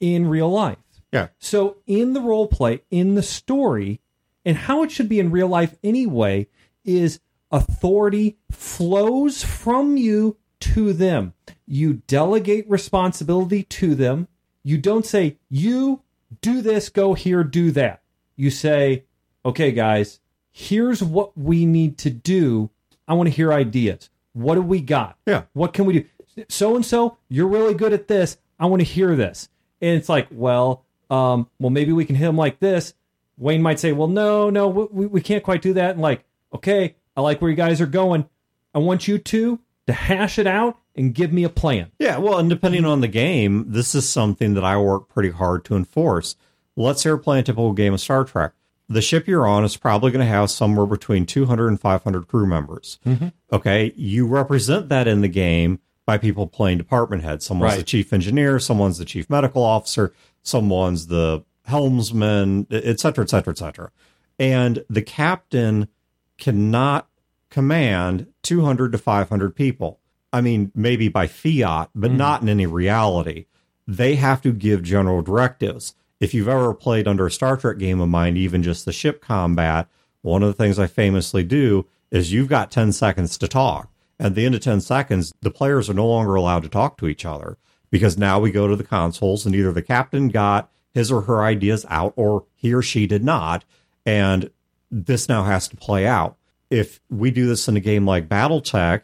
in 0.00 0.28
real 0.28 0.50
life. 0.50 0.78
Yeah. 1.12 1.28
So 1.38 1.76
in 1.86 2.14
the 2.14 2.20
role 2.20 2.46
play, 2.46 2.82
in 2.90 3.14
the 3.14 3.22
story, 3.22 4.00
and 4.44 4.56
how 4.56 4.82
it 4.82 4.90
should 4.90 5.08
be 5.08 5.20
in 5.20 5.30
real 5.30 5.48
life 5.48 5.76
anyway, 5.84 6.48
is 6.84 7.20
authority 7.50 8.38
flows 8.50 9.44
from 9.44 9.96
you 9.96 10.36
to 10.60 10.92
them. 10.92 11.34
You 11.66 12.02
delegate 12.06 12.68
responsibility 12.68 13.62
to 13.64 13.94
them. 13.94 14.28
You 14.64 14.78
don't 14.78 15.06
say, 15.06 15.38
you 15.48 16.02
do 16.40 16.62
this, 16.62 16.88
go 16.88 17.14
here, 17.14 17.44
do 17.44 17.70
that. 17.72 18.02
You 18.36 18.50
say, 18.50 19.04
okay, 19.44 19.72
guys, 19.72 20.20
here's 20.50 21.02
what 21.02 21.36
we 21.36 21.66
need 21.66 21.98
to 21.98 22.10
do. 22.10 22.70
I 23.06 23.14
want 23.14 23.28
to 23.28 23.34
hear 23.34 23.52
ideas. 23.52 24.10
What 24.32 24.54
do 24.54 24.62
we 24.62 24.80
got? 24.80 25.18
Yeah. 25.26 25.42
What 25.52 25.74
can 25.74 25.84
we 25.84 25.92
do? 25.92 26.44
So 26.48 26.76
and 26.76 26.86
so, 26.86 27.18
you're 27.28 27.48
really 27.48 27.74
good 27.74 27.92
at 27.92 28.08
this. 28.08 28.38
I 28.58 28.66
want 28.66 28.80
to 28.80 28.84
hear 28.84 29.14
this. 29.16 29.48
And 29.80 29.96
it's 29.98 30.08
like, 30.08 30.28
well, 30.30 30.84
um, 31.10 31.48
well, 31.58 31.70
maybe 31.70 31.92
we 31.92 32.04
can 32.04 32.16
hit 32.16 32.28
him 32.28 32.36
like 32.36 32.60
this. 32.60 32.94
Wayne 33.36 33.62
might 33.62 33.80
say, 33.80 33.92
well, 33.92 34.08
no, 34.08 34.48
no, 34.48 34.68
we, 34.68 35.06
we 35.06 35.20
can't 35.20 35.42
quite 35.42 35.62
do 35.62 35.74
that. 35.74 35.90
And 35.90 36.00
like, 36.00 36.24
okay, 36.54 36.94
I 37.16 37.20
like 37.20 37.42
where 37.42 37.50
you 37.50 37.56
guys 37.56 37.80
are 37.80 37.86
going. 37.86 38.26
I 38.74 38.78
want 38.78 39.08
you 39.08 39.18
two 39.18 39.58
to 39.86 39.92
hash 39.92 40.38
it 40.38 40.46
out 40.46 40.78
and 40.94 41.14
give 41.14 41.32
me 41.32 41.44
a 41.44 41.48
plan. 41.48 41.90
Yeah, 41.98 42.18
well, 42.18 42.38
and 42.38 42.50
depending 42.50 42.84
on 42.84 43.00
the 43.00 43.08
game, 43.08 43.64
this 43.68 43.94
is 43.94 44.08
something 44.08 44.54
that 44.54 44.64
I 44.64 44.76
work 44.76 45.08
pretty 45.08 45.30
hard 45.30 45.64
to 45.66 45.76
enforce. 45.76 46.36
Let's 46.76 47.02
say 47.02 47.10
we're 47.10 47.18
playing 47.18 47.40
a 47.40 47.44
typical 47.44 47.72
game 47.72 47.94
of 47.94 48.00
Star 48.00 48.24
Trek. 48.24 48.52
The 48.88 49.02
ship 49.02 49.26
you're 49.26 49.46
on 49.46 49.64
is 49.64 49.76
probably 49.76 50.10
going 50.10 50.24
to 50.24 50.30
have 50.30 50.50
somewhere 50.50 50.86
between 50.86 51.24
200 51.24 51.68
and 51.68 51.80
500 51.80 52.28
crew 52.28 52.46
members. 52.46 52.98
Mm-hmm. 53.06 53.28
Okay, 53.52 53.92
you 53.96 54.26
represent 54.26 54.88
that 54.90 55.08
in 55.08 55.22
the 55.22 55.28
game 55.28 55.80
by 56.04 56.18
people 56.18 56.46
playing 56.46 56.78
department 56.78 57.22
heads. 57.22 57.46
Someone's 57.46 57.76
the 57.76 57.82
chief 57.82 58.12
engineer, 58.12 58.58
someone's 58.58 58.98
the 58.98 59.04
chief 59.04 59.30
medical 59.30 59.62
officer, 59.62 60.12
someone's 60.42 61.06
the 61.06 61.44
helmsman, 61.66 62.66
et 62.70 63.00
cetera, 63.00 63.24
et 63.24 63.30
cetera, 63.30 63.52
et 63.52 63.58
cetera. 63.58 63.90
And 64.38 64.84
the 64.90 65.02
captain 65.02 65.88
cannot 66.36 67.08
command 67.50 68.26
200 68.42 68.92
to 68.92 68.98
500 68.98 69.54
people. 69.54 70.00
I 70.32 70.40
mean, 70.40 70.72
maybe 70.74 71.08
by 71.08 71.26
fiat, 71.26 71.90
but 71.94 72.10
hmm. 72.10 72.16
not 72.16 72.42
in 72.42 72.48
any 72.48 72.66
reality. 72.66 73.46
They 73.86 74.14
have 74.14 74.40
to 74.42 74.52
give 74.52 74.82
general 74.82 75.22
directives. 75.22 75.94
If 76.20 76.34
you've 76.34 76.48
ever 76.48 76.72
played 76.72 77.08
under 77.08 77.26
a 77.26 77.30
Star 77.30 77.56
Trek 77.56 77.78
game 77.78 78.00
of 78.00 78.08
mine, 78.08 78.36
even 78.36 78.62
just 78.62 78.84
the 78.84 78.92
ship 78.92 79.20
combat, 79.20 79.88
one 80.22 80.42
of 80.42 80.48
the 80.48 80.62
things 80.62 80.78
I 80.78 80.86
famously 80.86 81.42
do 81.42 81.86
is 82.10 82.32
you've 82.32 82.48
got 82.48 82.70
10 82.70 82.92
seconds 82.92 83.36
to 83.38 83.48
talk. 83.48 83.90
At 84.20 84.36
the 84.36 84.46
end 84.46 84.54
of 84.54 84.60
10 84.60 84.80
seconds, 84.80 85.32
the 85.40 85.50
players 85.50 85.90
are 85.90 85.94
no 85.94 86.06
longer 86.06 86.36
allowed 86.36 86.62
to 86.62 86.68
talk 86.68 86.96
to 86.98 87.08
each 87.08 87.24
other 87.24 87.58
because 87.90 88.16
now 88.16 88.38
we 88.38 88.52
go 88.52 88.68
to 88.68 88.76
the 88.76 88.84
consoles 88.84 89.44
and 89.44 89.54
either 89.54 89.72
the 89.72 89.82
captain 89.82 90.28
got 90.28 90.70
his 90.94 91.10
or 91.10 91.22
her 91.22 91.42
ideas 91.42 91.84
out 91.88 92.12
or 92.14 92.44
he 92.54 92.72
or 92.72 92.82
she 92.82 93.06
did 93.06 93.24
not. 93.24 93.64
And 94.06 94.50
this 94.90 95.28
now 95.28 95.42
has 95.42 95.66
to 95.68 95.76
play 95.76 96.06
out. 96.06 96.36
If 96.70 97.00
we 97.10 97.30
do 97.30 97.46
this 97.46 97.66
in 97.66 97.76
a 97.76 97.80
game 97.80 98.06
like 98.06 98.28
Battletech, 98.28 99.02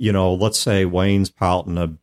you 0.00 0.12
know, 0.12 0.32
let's 0.32 0.58
say 0.58 0.86
Wayne's 0.86 1.28
piloting 1.28 1.76
a 1.76 1.94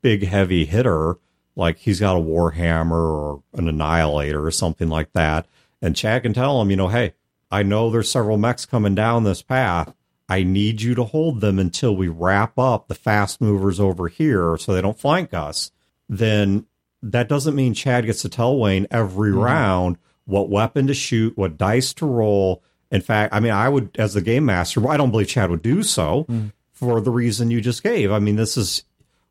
big 0.00 0.24
heavy 0.24 0.64
hitter, 0.64 1.18
like 1.54 1.76
he's 1.76 2.00
got 2.00 2.16
a 2.16 2.20
Warhammer 2.20 2.92
or 2.92 3.42
an 3.52 3.68
Annihilator 3.68 4.44
or 4.44 4.50
something 4.50 4.88
like 4.88 5.12
that, 5.12 5.46
and 5.82 5.94
Chad 5.94 6.22
can 6.22 6.32
tell 6.32 6.62
him, 6.62 6.70
you 6.70 6.76
know, 6.76 6.88
hey, 6.88 7.12
I 7.50 7.62
know 7.62 7.90
there's 7.90 8.10
several 8.10 8.38
mechs 8.38 8.64
coming 8.64 8.94
down 8.94 9.24
this 9.24 9.42
path. 9.42 9.94
I 10.26 10.42
need 10.42 10.80
you 10.80 10.94
to 10.94 11.04
hold 11.04 11.42
them 11.42 11.58
until 11.58 11.94
we 11.94 12.08
wrap 12.08 12.58
up 12.58 12.88
the 12.88 12.94
fast 12.94 13.42
movers 13.42 13.78
over 13.78 14.08
here 14.08 14.56
so 14.56 14.72
they 14.72 14.80
don't 14.80 14.98
flank 14.98 15.34
us. 15.34 15.70
Then 16.08 16.64
that 17.02 17.28
doesn't 17.28 17.54
mean 17.54 17.74
Chad 17.74 18.06
gets 18.06 18.22
to 18.22 18.30
tell 18.30 18.56
Wayne 18.56 18.86
every 18.90 19.32
mm-hmm. 19.32 19.40
round 19.40 19.98
what 20.24 20.48
weapon 20.48 20.86
to 20.86 20.94
shoot, 20.94 21.36
what 21.36 21.58
dice 21.58 21.92
to 21.94 22.06
roll. 22.06 22.62
In 22.90 23.02
fact, 23.02 23.34
I 23.34 23.40
mean, 23.40 23.52
I 23.52 23.68
would, 23.68 23.90
as 23.98 24.14
the 24.14 24.22
game 24.22 24.46
master, 24.46 24.88
I 24.88 24.96
don't 24.96 25.10
believe 25.10 25.28
Chad 25.28 25.50
would 25.50 25.60
do 25.60 25.82
so 25.82 26.24
mm. 26.24 26.52
For 26.74 27.00
the 27.00 27.10
reason 27.10 27.50
you 27.50 27.60
just 27.60 27.82
gave. 27.82 28.12
I 28.12 28.18
mean, 28.18 28.36
this 28.36 28.56
is. 28.56 28.84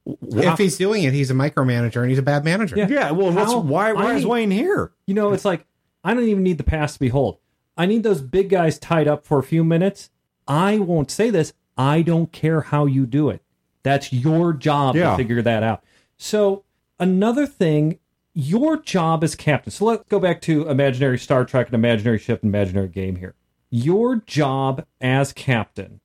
If 0.06 0.58
he's 0.58 0.78
doing 0.78 1.04
it, 1.04 1.14
he's 1.14 1.32
a 1.32 1.34
micromanager 1.34 2.02
and 2.02 2.10
he's 2.10 2.20
a 2.20 2.24
bad 2.24 2.44
manager. 2.44 2.76
Yeah. 2.78 2.88
yeah, 2.90 3.12
well, 3.12 3.32
what's, 3.32 3.54
How- 3.54 3.60
why, 3.60 3.94
why 3.94 4.12
I 4.12 4.14
is 4.16 4.24
mean- 4.24 4.28
Wayne 4.30 4.52
here? 4.52 4.92
You 5.08 5.14
know, 5.14 5.32
it's 5.32 5.46
like 5.46 5.66
I 6.04 6.14
don't 6.14 6.24
even 6.24 6.44
need 6.44 6.58
the 6.58 6.64
pass 6.66 6.94
to 6.94 7.00
behold. 7.00 7.38
I 7.78 7.86
need 7.86 8.04
those 8.04 8.22
big 8.22 8.50
guys 8.50 8.78
tied 8.78 9.08
up 9.08 9.26
for 9.26 9.40
a 9.40 9.44
few 9.44 9.64
minutes. 9.64 10.10
I 10.48 10.78
won't 10.80 11.10
say 11.10 11.30
this. 11.30 11.54
I 11.78 12.02
don't 12.02 12.32
care 12.34 12.62
how 12.62 12.86
you 12.86 13.06
do 13.06 13.30
it. 13.30 13.42
That's 13.84 14.12
your 14.12 14.52
job 14.54 14.96
Yeah. 14.96 15.12
to 15.12 15.18
figure 15.18 15.42
that 15.42 15.64
out. 15.64 15.84
So 16.18 16.66
another 17.00 17.48
thing, 17.48 18.00
your 18.34 18.78
job 18.78 19.24
as 19.24 19.36
captain. 19.36 19.72
So 19.72 19.86
let's 19.86 20.04
go 20.10 20.20
back 20.20 20.42
to 20.42 20.68
imaginary 20.68 21.18
Star 21.18 21.46
Trek 21.46 21.68
and 21.68 21.76
imaginary 21.76 22.20
ship 22.20 22.44
and 22.44 22.50
imaginary 22.54 22.90
game 22.90 23.16
here. 23.16 23.36
Your 23.70 24.18
job 24.18 24.86
as 25.02 25.32
captain 25.34 26.02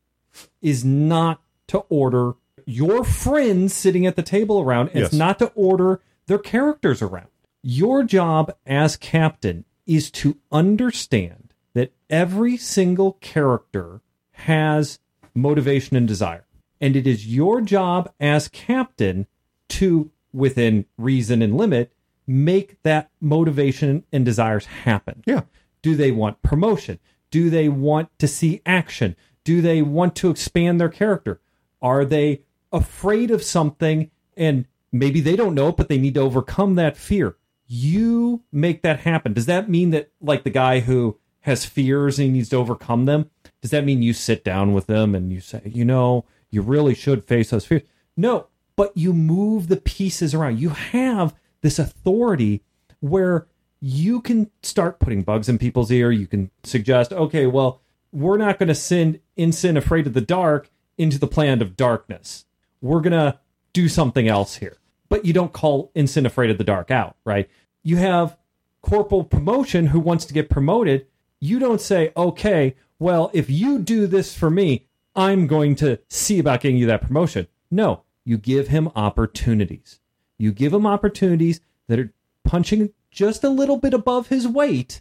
is 0.62 0.84
not 0.84 1.42
to 1.68 1.78
order 1.88 2.34
your 2.66 3.04
friends 3.04 3.72
sitting 3.72 4.06
at 4.06 4.16
the 4.16 4.22
table 4.22 4.60
around. 4.60 4.90
and 4.90 5.04
It's 5.04 5.14
not 5.14 5.38
to 5.38 5.46
order 5.54 6.00
their 6.26 6.38
characters 6.38 7.00
around. 7.00 7.28
Your 7.62 8.04
job 8.04 8.54
as 8.66 8.96
captain 8.96 9.64
is 9.86 10.10
to 10.10 10.36
understand 10.52 11.54
that 11.74 11.92
every 12.10 12.56
single 12.56 13.12
character 13.20 14.00
has 14.32 14.98
motivation 15.34 15.96
and 15.96 16.06
desire. 16.06 16.44
And 16.80 16.94
it 16.94 17.06
is 17.06 17.26
your 17.26 17.60
job 17.60 18.12
as 18.20 18.48
captain 18.48 19.26
to, 19.70 20.10
within 20.32 20.84
reason 20.96 21.42
and 21.42 21.56
limit, 21.56 21.92
make 22.26 22.80
that 22.82 23.10
motivation 23.20 24.04
and 24.12 24.24
desires 24.24 24.66
happen. 24.66 25.22
Yeah. 25.26 25.42
Do 25.82 25.96
they 25.96 26.10
want 26.12 26.42
promotion? 26.42 26.98
Do 27.30 27.50
they 27.50 27.68
want 27.68 28.16
to 28.18 28.28
see 28.28 28.60
action? 28.66 29.16
Do 29.48 29.62
they 29.62 29.80
want 29.80 30.14
to 30.16 30.28
expand 30.28 30.78
their 30.78 30.90
character? 30.90 31.40
Are 31.80 32.04
they 32.04 32.42
afraid 32.70 33.30
of 33.30 33.42
something 33.42 34.10
and 34.36 34.66
maybe 34.92 35.22
they 35.22 35.36
don't 35.36 35.54
know 35.54 35.68
it, 35.68 35.78
but 35.78 35.88
they 35.88 35.96
need 35.96 36.12
to 36.16 36.20
overcome 36.20 36.74
that 36.74 36.98
fear? 36.98 37.38
You 37.66 38.42
make 38.52 38.82
that 38.82 39.00
happen. 39.00 39.32
Does 39.32 39.46
that 39.46 39.70
mean 39.70 39.88
that, 39.92 40.10
like 40.20 40.44
the 40.44 40.50
guy 40.50 40.80
who 40.80 41.18
has 41.40 41.64
fears 41.64 42.18
and 42.18 42.26
he 42.26 42.32
needs 42.32 42.50
to 42.50 42.56
overcome 42.56 43.06
them, 43.06 43.30
does 43.62 43.70
that 43.70 43.86
mean 43.86 44.02
you 44.02 44.12
sit 44.12 44.44
down 44.44 44.74
with 44.74 44.86
them 44.86 45.14
and 45.14 45.32
you 45.32 45.40
say, 45.40 45.62
you 45.64 45.82
know, 45.82 46.26
you 46.50 46.60
really 46.60 46.94
should 46.94 47.24
face 47.24 47.48
those 47.48 47.64
fears? 47.64 47.84
No, 48.18 48.48
but 48.76 48.94
you 48.94 49.14
move 49.14 49.68
the 49.68 49.78
pieces 49.78 50.34
around. 50.34 50.60
You 50.60 50.68
have 50.68 51.34
this 51.62 51.78
authority 51.78 52.64
where 53.00 53.46
you 53.80 54.20
can 54.20 54.50
start 54.62 54.98
putting 55.00 55.22
bugs 55.22 55.48
in 55.48 55.56
people's 55.56 55.90
ear. 55.90 56.12
You 56.12 56.26
can 56.26 56.50
suggest, 56.64 57.14
okay, 57.14 57.46
well, 57.46 57.80
we're 58.12 58.38
not 58.38 58.58
going 58.58 58.68
to 58.68 58.74
send 58.74 59.20
Ensign 59.36 59.76
afraid 59.76 60.06
of 60.06 60.14
the 60.14 60.20
dark 60.20 60.70
into 60.96 61.18
the 61.18 61.26
planet 61.26 61.62
of 61.62 61.76
darkness. 61.76 62.44
We're 62.80 63.00
going 63.00 63.12
to 63.12 63.38
do 63.72 63.88
something 63.88 64.28
else 64.28 64.56
here. 64.56 64.76
But 65.08 65.24
you 65.24 65.32
don't 65.32 65.52
call 65.52 65.90
Ensign 65.94 66.26
afraid 66.26 66.50
of 66.50 66.58
the 66.58 66.64
dark 66.64 66.90
out, 66.90 67.16
right? 67.24 67.48
You 67.82 67.96
have 67.96 68.36
Corporal 68.82 69.24
Promotion 69.24 69.86
who 69.86 70.00
wants 70.00 70.24
to 70.26 70.34
get 70.34 70.50
promoted. 70.50 71.06
You 71.40 71.58
don't 71.58 71.80
say, 71.80 72.12
okay, 72.16 72.74
well, 72.98 73.30
if 73.32 73.48
you 73.48 73.78
do 73.78 74.06
this 74.06 74.36
for 74.36 74.50
me, 74.50 74.86
I'm 75.14 75.46
going 75.46 75.74
to 75.76 75.98
see 76.08 76.38
about 76.38 76.60
getting 76.60 76.76
you 76.76 76.86
that 76.86 77.02
promotion. 77.02 77.46
No, 77.70 78.02
you 78.24 78.38
give 78.38 78.68
him 78.68 78.90
opportunities. 78.94 80.00
You 80.36 80.52
give 80.52 80.72
him 80.72 80.86
opportunities 80.86 81.60
that 81.88 81.98
are 81.98 82.12
punching 82.44 82.90
just 83.10 83.42
a 83.42 83.48
little 83.48 83.76
bit 83.78 83.94
above 83.94 84.28
his 84.28 84.46
weight, 84.46 85.00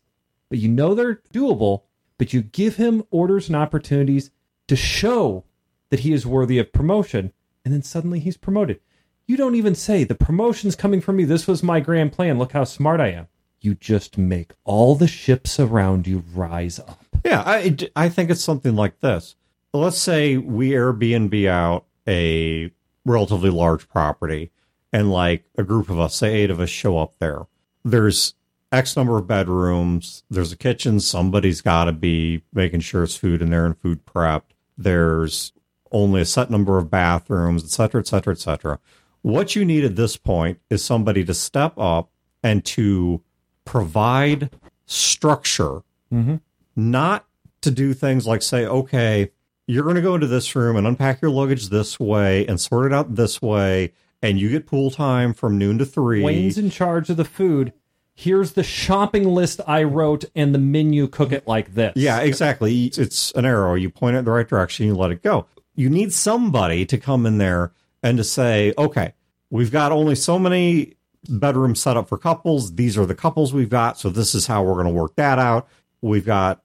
but 0.49 0.59
you 0.59 0.69
know 0.69 0.95
they're 0.95 1.21
doable. 1.33 1.83
But 2.17 2.33
you 2.33 2.41
give 2.41 2.77
him 2.77 3.03
orders 3.11 3.47
and 3.47 3.55
opportunities 3.55 4.31
to 4.67 4.75
show 4.75 5.43
that 5.89 6.01
he 6.01 6.13
is 6.13 6.25
worthy 6.25 6.59
of 6.59 6.73
promotion, 6.73 7.31
and 7.63 7.73
then 7.73 7.83
suddenly 7.83 8.19
he's 8.19 8.37
promoted. 8.37 8.79
You 9.25 9.37
don't 9.37 9.55
even 9.55 9.75
say, 9.75 10.03
The 10.03 10.15
promotion's 10.15 10.75
coming 10.75 11.01
from 11.01 11.17
me. 11.17 11.25
This 11.25 11.47
was 11.47 11.61
my 11.61 11.79
grand 11.79 12.13
plan. 12.13 12.39
Look 12.39 12.53
how 12.53 12.63
smart 12.63 12.99
I 12.99 13.09
am. 13.09 13.27
You 13.59 13.75
just 13.75 14.17
make 14.17 14.53
all 14.63 14.95
the 14.95 15.07
ships 15.07 15.59
around 15.59 16.07
you 16.07 16.23
rise 16.33 16.79
up. 16.79 17.05
Yeah, 17.25 17.43
I, 17.45 17.75
I 17.95 18.09
think 18.09 18.29
it's 18.29 18.43
something 18.43 18.75
like 18.75 18.99
this. 19.01 19.35
Let's 19.73 19.97
say 19.97 20.37
we 20.37 20.71
Airbnb 20.71 21.47
out 21.47 21.85
a 22.07 22.71
relatively 23.05 23.49
large 23.49 23.89
property, 23.89 24.51
and 24.93 25.11
like 25.11 25.43
a 25.57 25.63
group 25.63 25.89
of 25.89 25.99
us, 25.99 26.15
say 26.15 26.35
eight 26.35 26.51
of 26.51 26.59
us, 26.59 26.69
show 26.69 26.97
up 26.97 27.15
there. 27.19 27.47
There's 27.83 28.33
X 28.71 28.95
number 28.97 29.17
of 29.17 29.27
bedrooms. 29.27 30.23
There's 30.29 30.51
a 30.51 30.57
kitchen. 30.57 30.99
Somebody's 30.99 31.61
got 31.61 31.85
to 31.85 31.91
be 31.91 32.43
making 32.53 32.81
sure 32.81 33.03
it's 33.03 33.15
food 33.15 33.41
in 33.41 33.49
there 33.49 33.65
and 33.65 33.77
food 33.77 34.05
prepped. 34.05 34.51
There's 34.77 35.53
only 35.91 36.21
a 36.21 36.25
set 36.25 36.49
number 36.49 36.77
of 36.77 36.89
bathrooms, 36.89 37.63
et 37.63 37.69
cetera, 37.69 38.01
et 38.01 38.07
cetera, 38.07 38.33
et 38.33 38.39
cetera. 38.39 38.79
What 39.21 39.55
you 39.55 39.63
need 39.65 39.85
at 39.85 39.95
this 39.95 40.17
point 40.17 40.59
is 40.69 40.83
somebody 40.83 41.23
to 41.25 41.33
step 41.33 41.77
up 41.77 42.09
and 42.43 42.63
to 42.65 43.21
provide 43.65 44.49
structure, 44.85 45.81
mm-hmm. 46.13 46.35
not 46.75 47.25
to 47.61 47.71
do 47.71 47.93
things 47.93 48.27
like 48.27 48.41
say, 48.41 48.65
okay, 48.65 49.31
you're 49.65 49.83
going 49.83 49.95
to 49.95 50.01
go 50.01 50.15
into 50.15 50.27
this 50.27 50.55
room 50.55 50.75
and 50.75 50.85
unpack 50.85 51.21
your 51.21 51.31
luggage 51.31 51.69
this 51.69 51.99
way 51.99 52.45
and 52.47 52.59
sort 52.59 52.85
it 52.85 52.93
out 52.93 53.15
this 53.15 53.41
way, 53.41 53.91
and 54.21 54.39
you 54.39 54.49
get 54.49 54.67
pool 54.67 54.91
time 54.91 55.33
from 55.33 55.57
noon 55.57 55.77
to 55.77 55.85
three. 55.85 56.21
Wayne's 56.21 56.57
in 56.57 56.69
charge 56.69 57.09
of 57.09 57.17
the 57.17 57.25
food. 57.25 57.73
Here's 58.19 58.53
the 58.53 58.63
shopping 58.63 59.25
list 59.29 59.61
I 59.67 59.83
wrote 59.83 60.25
and 60.33 60.51
the 60.51 60.57
menu. 60.57 61.07
Cook 61.07 61.31
it 61.31 61.45
like 61.47 61.75
this. 61.75 61.93
Yeah, 61.95 62.21
exactly. 62.21 62.85
It's 62.85 63.31
an 63.33 63.45
arrow. 63.45 63.75
You 63.75 63.91
point 63.91 64.15
it 64.15 64.19
in 64.19 64.25
the 64.25 64.31
right 64.31 64.47
direction, 64.47 64.87
you 64.87 64.95
let 64.95 65.11
it 65.11 65.21
go. 65.21 65.45
You 65.75 65.87
need 65.87 66.11
somebody 66.11 66.83
to 66.87 66.97
come 66.97 67.27
in 67.27 67.37
there 67.37 67.73
and 68.01 68.17
to 68.17 68.23
say, 68.23 68.73
okay, 68.75 69.13
we've 69.51 69.71
got 69.71 69.91
only 69.91 70.15
so 70.15 70.39
many 70.39 70.95
bedrooms 71.29 71.79
set 71.79 71.95
up 71.95 72.09
for 72.09 72.17
couples. 72.17 72.73
These 72.73 72.97
are 72.97 73.05
the 73.05 73.13
couples 73.13 73.53
we've 73.53 73.69
got. 73.69 73.99
So 73.99 74.09
this 74.09 74.33
is 74.33 74.47
how 74.47 74.63
we're 74.63 74.73
going 74.73 74.87
to 74.87 74.99
work 74.99 75.15
that 75.17 75.37
out. 75.37 75.67
We've 76.01 76.25
got 76.25 76.63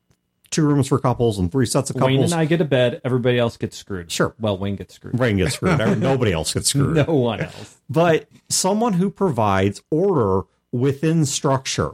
two 0.49 0.67
rooms 0.67 0.89
for 0.89 0.99
couples 0.99 1.39
and 1.39 1.53
three 1.53 1.67
sets 1.67 1.91
of 1.91 1.97
couples. 1.97 2.07
Wayne 2.09 2.25
and 2.25 2.33
I 2.33 2.47
get 2.47 2.63
a 2.63 2.65
bed. 2.65 3.03
Everybody 3.05 3.39
else 3.39 3.59
gets 3.59 3.77
screwed. 3.77 4.11
Sure. 4.11 4.35
Well, 4.41 4.57
Wayne 4.57 4.77
gets 4.77 4.95
screwed. 4.95 5.21
Rain 5.21 5.37
gets 5.37 5.57
screwed. 5.57 5.79
Nobody 5.99 6.33
else 6.33 6.55
gets 6.55 6.71
screwed. 6.71 6.97
No 7.07 7.15
one 7.15 7.41
else. 7.43 7.77
But 7.91 8.27
someone 8.49 8.95
who 8.95 9.11
provides 9.11 9.83
order 9.91 10.45
within 10.73 11.25
structure, 11.25 11.93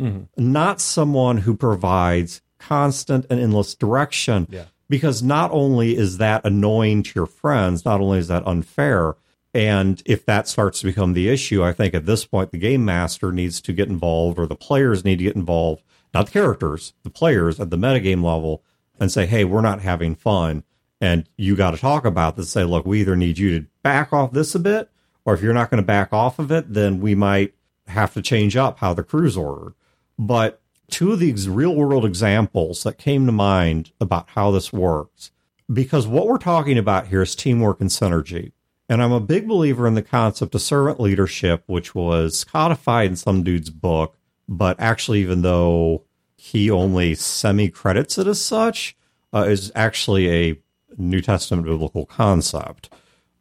mm-hmm. 0.00 0.22
not 0.36 0.80
someone 0.80 1.38
who 1.38 1.56
provides 1.56 2.40
constant 2.58 3.26
and 3.28 3.40
endless 3.40 3.74
direction. 3.74 4.46
Yeah. 4.50 4.64
Because 4.88 5.22
not 5.22 5.50
only 5.52 5.96
is 5.96 6.18
that 6.18 6.44
annoying 6.44 7.02
to 7.02 7.12
your 7.14 7.26
friends, 7.26 7.84
not 7.84 8.00
only 8.00 8.18
is 8.18 8.28
that 8.28 8.46
unfair, 8.46 9.16
and 9.54 10.02
if 10.06 10.24
that 10.26 10.48
starts 10.48 10.80
to 10.80 10.86
become 10.86 11.12
the 11.12 11.28
issue, 11.28 11.62
I 11.62 11.72
think 11.72 11.94
at 11.94 12.06
this 12.06 12.24
point 12.24 12.52
the 12.52 12.58
game 12.58 12.84
master 12.84 13.32
needs 13.32 13.60
to 13.62 13.72
get 13.72 13.88
involved 13.88 14.38
or 14.38 14.46
the 14.46 14.54
players 14.54 15.04
need 15.04 15.18
to 15.18 15.24
get 15.24 15.36
involved, 15.36 15.82
not 16.12 16.26
the 16.26 16.32
characters, 16.32 16.92
the 17.04 17.10
players 17.10 17.58
at 17.58 17.70
the 17.70 17.76
metagame 17.76 18.22
level, 18.22 18.62
and 19.00 19.10
say, 19.10 19.26
hey, 19.26 19.44
we're 19.44 19.60
not 19.60 19.80
having 19.80 20.14
fun. 20.14 20.62
And 21.00 21.28
you 21.36 21.56
got 21.56 21.72
to 21.72 21.78
talk 21.78 22.04
about 22.04 22.36
this. 22.36 22.50
Say, 22.50 22.64
look, 22.64 22.86
we 22.86 23.00
either 23.00 23.16
need 23.16 23.38
you 23.38 23.60
to 23.60 23.66
back 23.82 24.12
off 24.12 24.32
this 24.32 24.54
a 24.54 24.58
bit, 24.58 24.90
or 25.24 25.34
if 25.34 25.42
you're 25.42 25.54
not 25.54 25.70
going 25.70 25.82
to 25.82 25.86
back 25.86 26.12
off 26.12 26.38
of 26.38 26.52
it, 26.52 26.72
then 26.72 27.00
we 27.00 27.14
might 27.14 27.54
have 27.92 28.14
to 28.14 28.22
change 28.22 28.56
up 28.56 28.78
how 28.78 28.94
the 28.94 29.02
crew's 29.02 29.36
order. 29.36 29.74
But 30.18 30.60
two 30.90 31.12
of 31.12 31.18
these 31.18 31.48
real 31.48 31.74
world 31.74 32.04
examples 32.04 32.82
that 32.82 32.98
came 32.98 33.26
to 33.26 33.32
mind 33.32 33.92
about 34.00 34.30
how 34.30 34.50
this 34.50 34.72
works, 34.72 35.30
because 35.72 36.06
what 36.06 36.26
we're 36.26 36.38
talking 36.38 36.78
about 36.78 37.06
here 37.06 37.22
is 37.22 37.34
teamwork 37.34 37.80
and 37.80 37.90
synergy. 37.90 38.52
And 38.88 39.02
I'm 39.02 39.12
a 39.12 39.20
big 39.20 39.48
believer 39.48 39.86
in 39.86 39.94
the 39.94 40.02
concept 40.02 40.54
of 40.54 40.60
servant 40.60 41.00
leadership, 41.00 41.62
which 41.66 41.94
was 41.94 42.44
codified 42.44 43.10
in 43.10 43.16
some 43.16 43.42
dude's 43.42 43.70
book, 43.70 44.18
but 44.48 44.78
actually, 44.78 45.20
even 45.20 45.42
though 45.42 46.04
he 46.36 46.70
only 46.70 47.14
semi 47.14 47.68
credits 47.68 48.18
it 48.18 48.26
as 48.26 48.40
such, 48.40 48.96
uh, 49.32 49.44
is 49.44 49.72
actually 49.74 50.30
a 50.30 50.58
New 50.98 51.22
Testament 51.22 51.66
biblical 51.66 52.04
concept. 52.04 52.92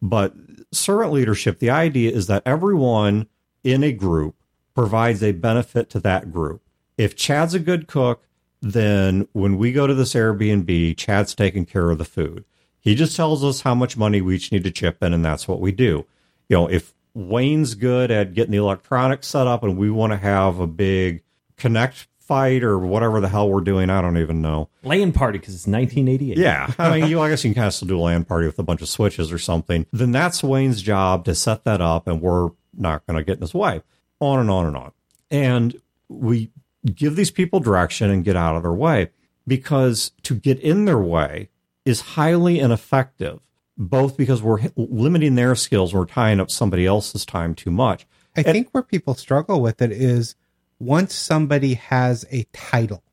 But 0.01 0.33
servant 0.71 1.11
leadership, 1.11 1.59
the 1.59 1.69
idea 1.69 2.11
is 2.11 2.27
that 2.27 2.43
everyone 2.45 3.27
in 3.63 3.83
a 3.83 3.91
group 3.91 4.35
provides 4.73 5.21
a 5.23 5.31
benefit 5.31 5.89
to 5.91 5.99
that 6.01 6.31
group. 6.31 6.61
If 6.97 7.15
Chad's 7.15 7.53
a 7.53 7.59
good 7.59 7.87
cook, 7.87 8.23
then 8.61 9.27
when 9.33 9.57
we 9.57 9.71
go 9.71 9.87
to 9.87 9.93
this 9.93 10.13
Airbnb, 10.13 10.97
Chad's 10.97 11.33
taking 11.33 11.65
care 11.65 11.89
of 11.89 11.97
the 11.97 12.05
food. 12.05 12.45
He 12.79 12.95
just 12.95 13.15
tells 13.15 13.43
us 13.43 13.61
how 13.61 13.75
much 13.75 13.97
money 13.97 14.21
we 14.21 14.35
each 14.35 14.51
need 14.51 14.63
to 14.63 14.71
chip 14.71 15.03
in, 15.03 15.13
and 15.13 15.23
that's 15.23 15.47
what 15.47 15.59
we 15.59 15.71
do. 15.71 16.05
You 16.49 16.57
know, 16.57 16.67
if 16.67 16.93
Wayne's 17.13 17.75
good 17.75 18.11
at 18.11 18.33
getting 18.33 18.51
the 18.51 18.57
electronics 18.57 19.27
set 19.27 19.47
up 19.47 19.63
and 19.63 19.77
we 19.77 19.89
want 19.89 20.13
to 20.13 20.17
have 20.17 20.59
a 20.59 20.67
big 20.67 21.23
connect 21.57 22.07
fight 22.19 22.63
or 22.63 22.79
whatever 22.79 23.19
the 23.19 23.27
hell 23.27 23.49
we're 23.49 23.61
doing, 23.61 23.89
I 23.89 24.01
don't 24.01 24.17
even 24.17 24.41
know. 24.41 24.69
LAN 24.83 25.11
party 25.11 25.37
because 25.37 25.53
it's 25.53 25.67
1988. 25.67 26.37
Yeah. 26.37 26.73
I 26.79 26.99
mean, 26.99 27.09
you, 27.09 27.19
I 27.19 27.29
guess 27.29 27.43
you 27.43 27.49
can 27.49 27.55
kind 27.55 27.67
of 27.67 27.73
still 27.73 27.87
do 27.87 27.99
a 27.99 28.01
LAN 28.01 28.25
party 28.25 28.47
with 28.47 28.57
a 28.57 28.63
bunch 28.63 28.81
of 28.81 28.89
switches 28.89 29.31
or 29.31 29.37
something. 29.37 29.85
Then 29.91 30.11
that's 30.11 30.41
Wayne's 30.43 30.81
job 30.81 31.25
to 31.25 31.35
set 31.35 31.65
that 31.65 31.81
up, 31.81 32.07
and 32.07 32.21
we're 32.21 32.49
not 32.75 33.05
going 33.05 33.17
to 33.17 33.23
get 33.23 33.35
in 33.35 33.41
his 33.41 33.53
way. 33.53 33.81
On 34.21 34.39
and 34.39 34.49
on 34.49 34.67
and 34.67 34.77
on. 34.77 34.91
And 35.29 35.81
we 36.07 36.51
give 36.95 37.15
these 37.15 37.31
people 37.31 37.59
direction 37.59 38.09
and 38.09 38.23
get 38.23 38.35
out 38.37 38.55
of 38.55 38.63
their 38.63 38.71
way 38.73 39.09
because 39.47 40.11
to 40.23 40.35
get 40.35 40.59
in 40.59 40.85
their 40.85 40.99
way 40.99 41.49
is 41.85 42.01
highly 42.01 42.59
ineffective, 42.59 43.39
both 43.77 44.15
because 44.15 44.41
we're 44.41 44.59
limiting 44.75 45.35
their 45.35 45.55
skills 45.55 45.91
and 45.91 45.99
we're 45.99 46.05
tying 46.05 46.39
up 46.39 46.49
somebody 46.51 46.85
else's 46.85 47.25
time 47.25 47.55
too 47.55 47.71
much. 47.71 48.05
I 48.35 48.43
think 48.43 48.69
where 48.71 48.83
people 48.83 49.15
struggle 49.15 49.61
with 49.61 49.81
it 49.81 49.91
is 49.91 50.35
once 50.79 51.13
somebody 51.13 51.73
has 51.75 52.25
a 52.31 52.43
title, 52.53 53.03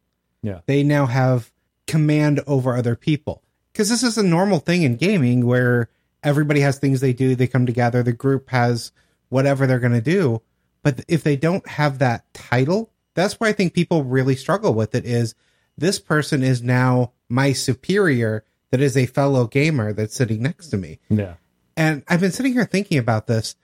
Yeah. 0.43 0.61
they 0.67 0.83
now 0.85 1.07
have 1.07 1.51
command 1.87 2.41
over 2.47 2.77
other 2.77 2.95
people. 2.95 3.43
Because 3.73 3.89
this 3.89 4.03
is 4.03 4.19
a 4.19 4.23
normal 4.23 4.59
thing 4.59 4.83
in 4.83 4.97
gaming 4.97 5.47
where 5.47 5.89
everybody 6.23 6.61
has 6.61 6.79
things 6.79 7.01
they 7.01 7.13
do, 7.13 7.35
they 7.35 7.47
come 7.47 7.65
together, 7.67 8.03
the 8.03 8.13
group 8.13 8.51
has 8.51 8.93
whatever 9.29 9.67
they're 9.67 9.79
going 9.79 9.93
to 9.93 10.01
do. 10.01 10.43
But 10.83 11.05
if 11.09 11.23
they 11.23 11.37
don't 11.37 11.67
have 11.69 11.99
that 11.99 12.33
title, 12.33 12.91
that's 13.15 13.41
where 13.41 13.51
I 13.51 13.53
think 13.53 13.75
people 13.75 14.05
really 14.05 14.37
struggle 14.37 14.75
with 14.75 14.95
it 14.95 15.05
is 15.05 15.35
this 15.77 15.99
person 15.99 16.43
is 16.43 16.63
now 16.63 17.13
my 17.29 17.53
superior 17.53 18.45
that 18.71 18.81
is 18.81 18.97
a 18.97 19.07
fellow 19.07 19.47
gamer 19.47 19.93
that's 19.93 20.15
sitting 20.15 20.43
next 20.43 20.69
to 20.69 20.77
me. 20.77 20.99
Yeah. 21.09 21.35
And 21.77 22.03
I've 22.09 22.21
been 22.21 22.33
sitting 22.33 22.53
here 22.53 22.65
thinking 22.65 22.99
about 22.99 23.27
this. 23.27 23.57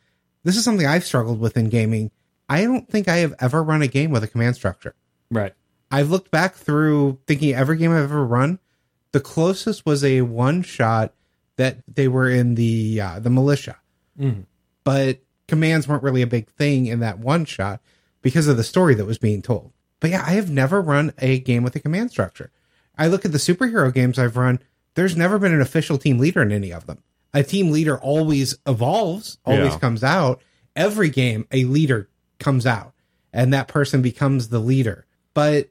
This 0.45 0.57
is 0.57 0.65
something 0.65 0.87
I've 0.87 1.05
struggled 1.05 1.41
with 1.41 1.57
in 1.57 1.69
gaming. 1.69 2.11
I 2.49 2.65
don't 2.65 2.89
think 2.89 3.09
I 3.09 3.17
have 3.19 3.35
ever 3.41 3.63
run 3.63 3.83
a 3.83 3.89
game 3.89 4.11
with 4.11 4.23
a 4.23 4.29
command 4.29 4.57
structure. 4.57 4.95
Right. 5.31 5.55
I've 5.91 6.11
looked 6.11 6.31
back 6.31 6.55
through 6.55 7.19
thinking 7.27 7.55
every 7.55 7.77
game 7.77 7.91
I've 7.91 8.05
ever 8.05 8.25
run. 8.25 8.59
The 9.13 9.21
closest 9.21 9.87
was 9.87 10.05
a 10.05 10.23
one 10.23 10.63
shot 10.63 11.15
that 11.57 11.79
they 11.87 12.09
were 12.09 12.29
in 12.29 12.57
the 12.57 13.01
uh, 13.01 13.21
the 13.21 13.31
militia, 13.31 13.77
but 14.83 15.21
commands 15.49 15.87
weren't 15.89 16.03
really 16.03 16.23
a 16.23 16.27
big 16.27 16.49
thing 16.51 16.87
in 16.87 17.01
that 17.01 17.19
one 17.19 17.45
shot 17.45 17.81
because 18.23 18.49
of 18.49 18.57
the 18.57 18.65
story 18.65 18.95
that 18.95 19.05
was 19.07 19.19
being 19.19 19.43
told. 19.43 19.73
But 20.01 20.11
yeah, 20.11 20.25
I 20.27 20.33
have 20.33 20.51
never 20.51 20.81
run 20.81 21.13
a 21.19 21.39
game 21.41 21.63
with 21.63 21.77
a 21.77 21.81
command 21.81 22.11
structure. 22.11 22.51
I 22.97 23.07
look 23.09 23.25
at 23.25 23.33
the 23.33 23.39
superhero 23.39 23.93
games 23.93 24.19
I've 24.19 24.37
run. 24.37 24.61
there's 24.95 25.17
never 25.17 25.41
been 25.41 25.53
an 25.53 25.61
official 25.61 25.99
team 25.99 26.19
leader 26.19 26.41
in 26.41 26.53
any 26.53 26.73
of 26.73 26.87
them. 26.87 26.99
A 27.33 27.43
team 27.43 27.73
leader 27.73 27.99
always 27.99 28.57
evolves, 28.65 29.39
always 29.45 29.73
Yeah. 29.73 29.79
comes 29.81 30.05
out. 30.05 30.41
Every 30.77 31.09
game, 31.11 31.49
a 31.51 31.65
leader 31.65 32.09
comes 32.39 32.65
out, 32.65 32.95
and 33.33 33.53
that 33.53 33.67
person 33.67 34.03
becomes 34.03 34.49
the 34.51 34.61
leader. 34.61 35.05
But 35.35 35.71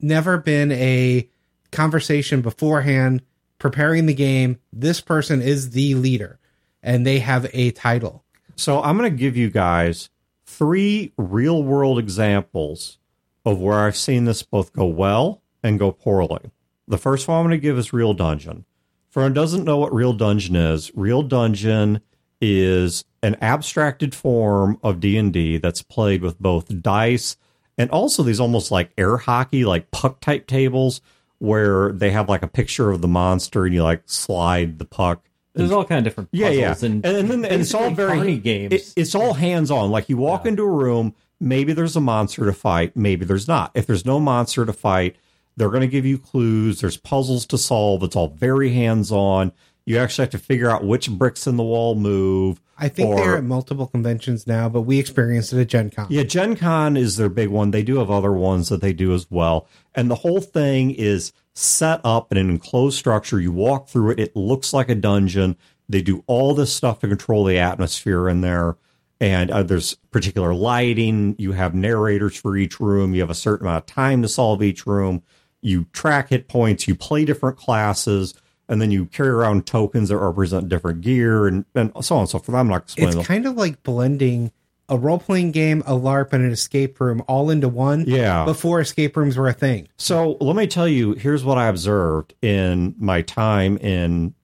never 0.00 0.38
been 0.38 0.72
a 0.72 1.28
conversation 1.70 2.40
beforehand 2.40 3.20
preparing 3.58 4.06
the 4.06 4.14
game. 4.14 4.58
This 4.72 5.00
person 5.02 5.42
is 5.42 5.70
the 5.70 5.94
leader, 5.94 6.38
and 6.82 7.06
they 7.06 7.18
have 7.18 7.46
a 7.52 7.72
title. 7.72 8.21
So 8.56 8.82
I'm 8.82 8.96
going 8.96 9.10
to 9.10 9.16
give 9.16 9.36
you 9.36 9.50
guys 9.50 10.10
three 10.44 11.12
real 11.16 11.62
world 11.62 11.98
examples 11.98 12.98
of 13.44 13.60
where 13.60 13.80
I've 13.80 13.96
seen 13.96 14.24
this 14.24 14.42
both 14.42 14.72
go 14.72 14.86
well 14.86 15.42
and 15.62 15.78
go 15.78 15.92
poorly. 15.92 16.50
The 16.86 16.98
first 16.98 17.26
one 17.28 17.38
I'm 17.38 17.44
going 17.44 17.58
to 17.58 17.62
give 17.62 17.78
is 17.78 17.92
Real 17.92 18.14
Dungeon. 18.14 18.64
For 19.10 19.20
anyone 19.20 19.34
doesn't 19.34 19.64
know 19.64 19.78
what 19.78 19.94
Real 19.94 20.12
Dungeon 20.12 20.56
is, 20.56 20.90
Real 20.94 21.22
Dungeon 21.22 22.00
is 22.40 23.04
an 23.22 23.36
abstracted 23.40 24.14
form 24.14 24.78
of 24.82 25.00
D&D 25.00 25.58
that's 25.58 25.82
played 25.82 26.22
with 26.22 26.40
both 26.40 26.82
dice 26.82 27.36
and 27.78 27.90
also 27.90 28.22
these 28.22 28.40
almost 28.40 28.70
like 28.70 28.92
air 28.98 29.16
hockey 29.16 29.64
like 29.64 29.90
puck 29.90 30.20
type 30.20 30.46
tables 30.46 31.00
where 31.38 31.92
they 31.92 32.10
have 32.10 32.28
like 32.28 32.42
a 32.42 32.48
picture 32.48 32.90
of 32.90 33.00
the 33.00 33.08
monster 33.08 33.64
and 33.64 33.74
you 33.74 33.82
like 33.82 34.02
slide 34.06 34.78
the 34.78 34.84
puck 34.84 35.28
There's 35.54 35.70
all 35.70 35.84
kind 35.84 35.98
of 35.98 36.04
different 36.04 36.30
yeah, 36.32 36.48
puzzles 36.48 36.82
yeah. 36.82 36.86
and, 36.88 37.04
and, 37.04 37.30
then 37.30 37.44
and 37.44 37.60
it's 37.60 37.74
all 37.74 37.90
very 37.90 38.16
carny 38.16 38.38
games. 38.38 38.72
it- 38.72 38.92
it's 38.96 39.14
all 39.14 39.34
hands 39.34 39.70
on. 39.70 39.90
Like 39.90 40.08
you 40.08 40.16
walk 40.16 40.46
into 40.46 40.62
a 40.62 40.70
room, 40.70 41.14
maybe 41.40 41.72
there's 41.72 41.96
a 41.96 42.00
monster 42.00 42.44
to 42.46 42.52
fight, 42.52 42.96
maybe 42.96 43.24
there's 43.24 43.46
not. 43.48 43.70
If 43.74 43.86
there's 43.86 44.06
no 44.06 44.18
monster 44.18 44.64
to 44.64 44.72
fight, 44.72 45.16
they're 45.56 45.68
going 45.68 45.82
to 45.82 45.86
give 45.88 46.06
you 46.06 46.16
clues. 46.16 46.80
There's 46.80 46.96
puzzles 46.96 47.44
to 47.46 47.58
solve. 47.58 48.02
It's 48.02 48.16
all 48.16 48.28
very 48.28 48.72
hands 48.72 49.12
on. 49.12 49.52
You 49.84 49.98
actually 49.98 50.22
have 50.24 50.30
to 50.30 50.38
figure 50.38 50.70
out 50.70 50.84
which 50.84 51.10
bricks 51.10 51.46
in 51.46 51.56
the 51.58 51.62
wall 51.64 51.94
move. 51.96 52.60
I 52.78 52.88
think 52.88 53.10
or- 53.10 53.16
they're 53.16 53.36
at 53.36 53.44
multiple 53.44 53.86
conventions 53.86 54.46
now, 54.46 54.68
but 54.70 54.82
we 54.82 54.98
experienced 54.98 55.52
it 55.52 55.60
at 55.60 55.68
Gen 55.68 55.90
Con. 55.90 56.06
Yeah, 56.08 56.22
Gen 56.22 56.56
Con 56.56 56.96
is 56.96 57.16
their 57.16 57.28
big 57.28 57.48
one. 57.48 57.70
They 57.72 57.82
do 57.82 57.98
have 57.98 58.10
other 58.10 58.32
ones 58.32 58.70
that 58.70 58.80
they 58.80 58.92
do 58.94 59.12
as 59.12 59.30
well. 59.30 59.68
And 59.94 60.10
the 60.10 60.14
whole 60.16 60.40
thing 60.40 60.92
is 60.92 61.32
set 61.54 62.00
up 62.04 62.32
in 62.32 62.38
an 62.38 62.50
enclosed 62.50 62.98
structure. 62.98 63.40
You 63.40 63.52
walk 63.52 63.88
through 63.88 64.12
it, 64.12 64.20
it 64.20 64.36
looks 64.36 64.72
like 64.72 64.88
a 64.88 64.94
dungeon. 64.94 65.56
They 65.88 66.02
do 66.02 66.24
all 66.26 66.54
this 66.54 66.72
stuff 66.72 67.00
to 67.00 67.08
control 67.08 67.44
the 67.44 67.58
atmosphere 67.58 68.28
in 68.28 68.40
there. 68.40 68.76
And 69.20 69.50
uh, 69.50 69.62
there's 69.62 69.94
particular 70.10 70.52
lighting. 70.54 71.36
You 71.38 71.52
have 71.52 71.74
narrators 71.74 72.36
for 72.36 72.56
each 72.56 72.80
room. 72.80 73.14
You 73.14 73.20
have 73.20 73.30
a 73.30 73.34
certain 73.34 73.66
amount 73.66 73.84
of 73.84 73.86
time 73.86 74.22
to 74.22 74.28
solve 74.28 74.62
each 74.62 74.86
room. 74.86 75.22
You 75.60 75.86
track 75.92 76.30
hit 76.30 76.48
points. 76.48 76.88
You 76.88 76.94
play 76.94 77.24
different 77.24 77.56
classes. 77.56 78.34
And 78.68 78.80
then 78.80 78.90
you 78.90 79.06
carry 79.06 79.28
around 79.28 79.66
tokens 79.66 80.08
that 80.08 80.16
represent 80.16 80.68
different 80.68 81.02
gear 81.02 81.46
and, 81.46 81.64
and 81.74 81.92
so 82.00 82.16
on 82.16 82.22
and 82.22 82.30
so 82.30 82.38
forth. 82.38 82.56
I'm 82.56 82.68
not 82.68 82.82
explaining 82.82 83.10
it's 83.10 83.16
them. 83.16 83.24
kind 83.24 83.46
of 83.46 83.54
like 83.54 83.82
blending 83.82 84.50
a 84.92 84.98
role 84.98 85.18
playing 85.18 85.52
game, 85.52 85.82
a 85.86 85.92
LARP, 85.92 86.34
and 86.34 86.44
an 86.44 86.52
escape 86.52 87.00
room 87.00 87.22
all 87.26 87.48
into 87.48 87.66
one. 87.66 88.04
Yeah. 88.06 88.44
Before 88.44 88.78
escape 88.78 89.16
rooms 89.16 89.38
were 89.38 89.48
a 89.48 89.54
thing. 89.54 89.88
So 89.96 90.36
let 90.38 90.54
me 90.54 90.66
tell 90.66 90.86
you, 90.86 91.14
here's 91.14 91.42
what 91.44 91.56
I 91.56 91.68
observed 91.68 92.34
in 92.42 92.94
my 92.98 93.22
time 93.22 93.78
in 93.78 94.34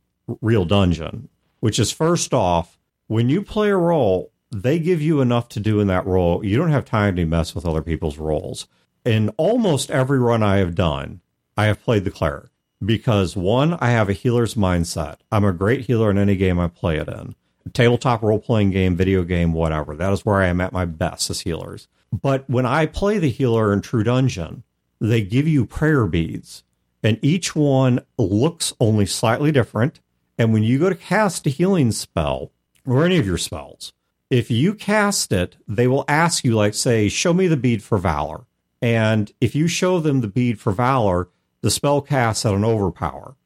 Real 0.41 0.65
Dungeon, 0.65 1.29
which 1.61 1.79
is 1.79 1.93
first 1.93 2.33
off, 2.33 2.79
when 3.09 3.29
you 3.29 3.43
play 3.43 3.69
a 3.69 3.77
role, 3.77 4.33
they 4.51 4.79
give 4.79 5.03
you 5.03 5.21
enough 5.21 5.51
to 5.51 5.61
do 5.61 5.81
in 5.81 5.87
that 5.89 6.07
role. 6.07 6.43
You 6.43 6.57
don't 6.57 6.71
have 6.71 6.87
time 6.87 7.15
to 7.17 7.27
mess 7.27 7.55
with 7.55 7.67
other 7.67 7.83
people's 7.83 8.17
roles. 8.17 8.67
In 9.05 9.29
almost 9.37 9.91
every 9.91 10.19
run 10.19 10.43
I 10.43 10.57
have 10.57 10.75
done, 10.75 11.21
I 11.59 11.67
have 11.67 11.83
played 11.83 12.05
the 12.05 12.11
cleric 12.11 12.49
because 12.83 13.37
one, 13.37 13.75
I 13.75 13.91
have 13.91 14.09
a 14.09 14.15
healer's 14.15 14.55
mindset. 14.55 15.17
I'm 15.31 15.45
a 15.45 15.53
great 15.53 15.83
healer 15.83 16.11
in 16.11 16.17
any 16.17 16.37
game 16.37 16.59
I 16.59 16.69
play 16.69 16.97
it 16.97 17.09
in. 17.09 17.35
Tabletop 17.73 18.23
role 18.23 18.39
playing 18.39 18.71
game, 18.71 18.97
video 18.97 19.23
game, 19.25 19.53
whatever. 19.53 19.95
That 19.95 20.13
is 20.13 20.25
where 20.25 20.37
I 20.37 20.47
am 20.47 20.61
at 20.61 20.73
my 20.73 20.85
best 20.85 21.31
as 21.31 21.41
healers. 21.41 21.89
But 22.13 22.49
when 22.49 22.67
I 22.67 22.87
play 22.87 23.19
the 23.19 23.31
healer 23.31 23.73
in 23.73 23.83
True 23.83 24.03
Dungeon, 24.03 24.63
they 25.01 25.23
give 25.23 25.47
you 25.47 25.67
prayer 25.67 26.07
beads, 26.07 26.65
and 27.03 27.19
each 27.23 27.55
one 27.55 28.01
looks 28.17 28.73
only 28.81 29.07
slightly 29.07 29.53
different. 29.53 30.01
And 30.39 30.53
when 30.53 30.63
you 30.63 30.79
go 30.79 30.89
to 30.89 30.95
cast 30.95 31.47
a 31.47 31.51
healing 31.51 31.93
spell 31.93 32.53
or 32.87 33.05
any 33.05 33.19
of 33.19 33.27
your 33.27 33.39
spells, 33.39 33.93
if 34.31 34.51
you 34.51 34.75
cast 34.75 35.33
it, 35.33 35.57
they 35.67 35.87
will 35.87 36.05
ask 36.09 36.45
you, 36.45 36.55
like, 36.55 36.75
say, 36.75 37.09
show 37.09 37.33
me 37.33 37.47
the 37.47 37.57
bead 37.57 37.83
for 37.83 37.99
valor. 37.99 38.47
And 38.81 39.33
if 39.41 39.55
you 39.55 39.69
show 39.69 40.01
them 40.01 40.21
the 40.21 40.29
bead 40.29 40.61
for 40.61 40.73
valor, 40.73 41.29
the 41.61 41.71
spell 41.71 42.01
casts 42.01 42.47
at 42.47 42.55
an 42.55 42.65
overpower. 42.65 43.37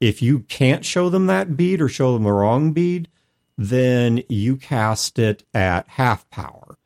If 0.00 0.22
you 0.22 0.40
can't 0.40 0.84
show 0.84 1.08
them 1.08 1.26
that 1.26 1.56
bead 1.56 1.80
or 1.80 1.88
show 1.88 2.14
them 2.14 2.24
the 2.24 2.32
wrong 2.32 2.72
bead, 2.72 3.08
then 3.62 4.22
you 4.26 4.56
cast 4.56 5.18
it 5.18 5.44
at 5.52 5.86
half 5.86 6.28
power. 6.30 6.78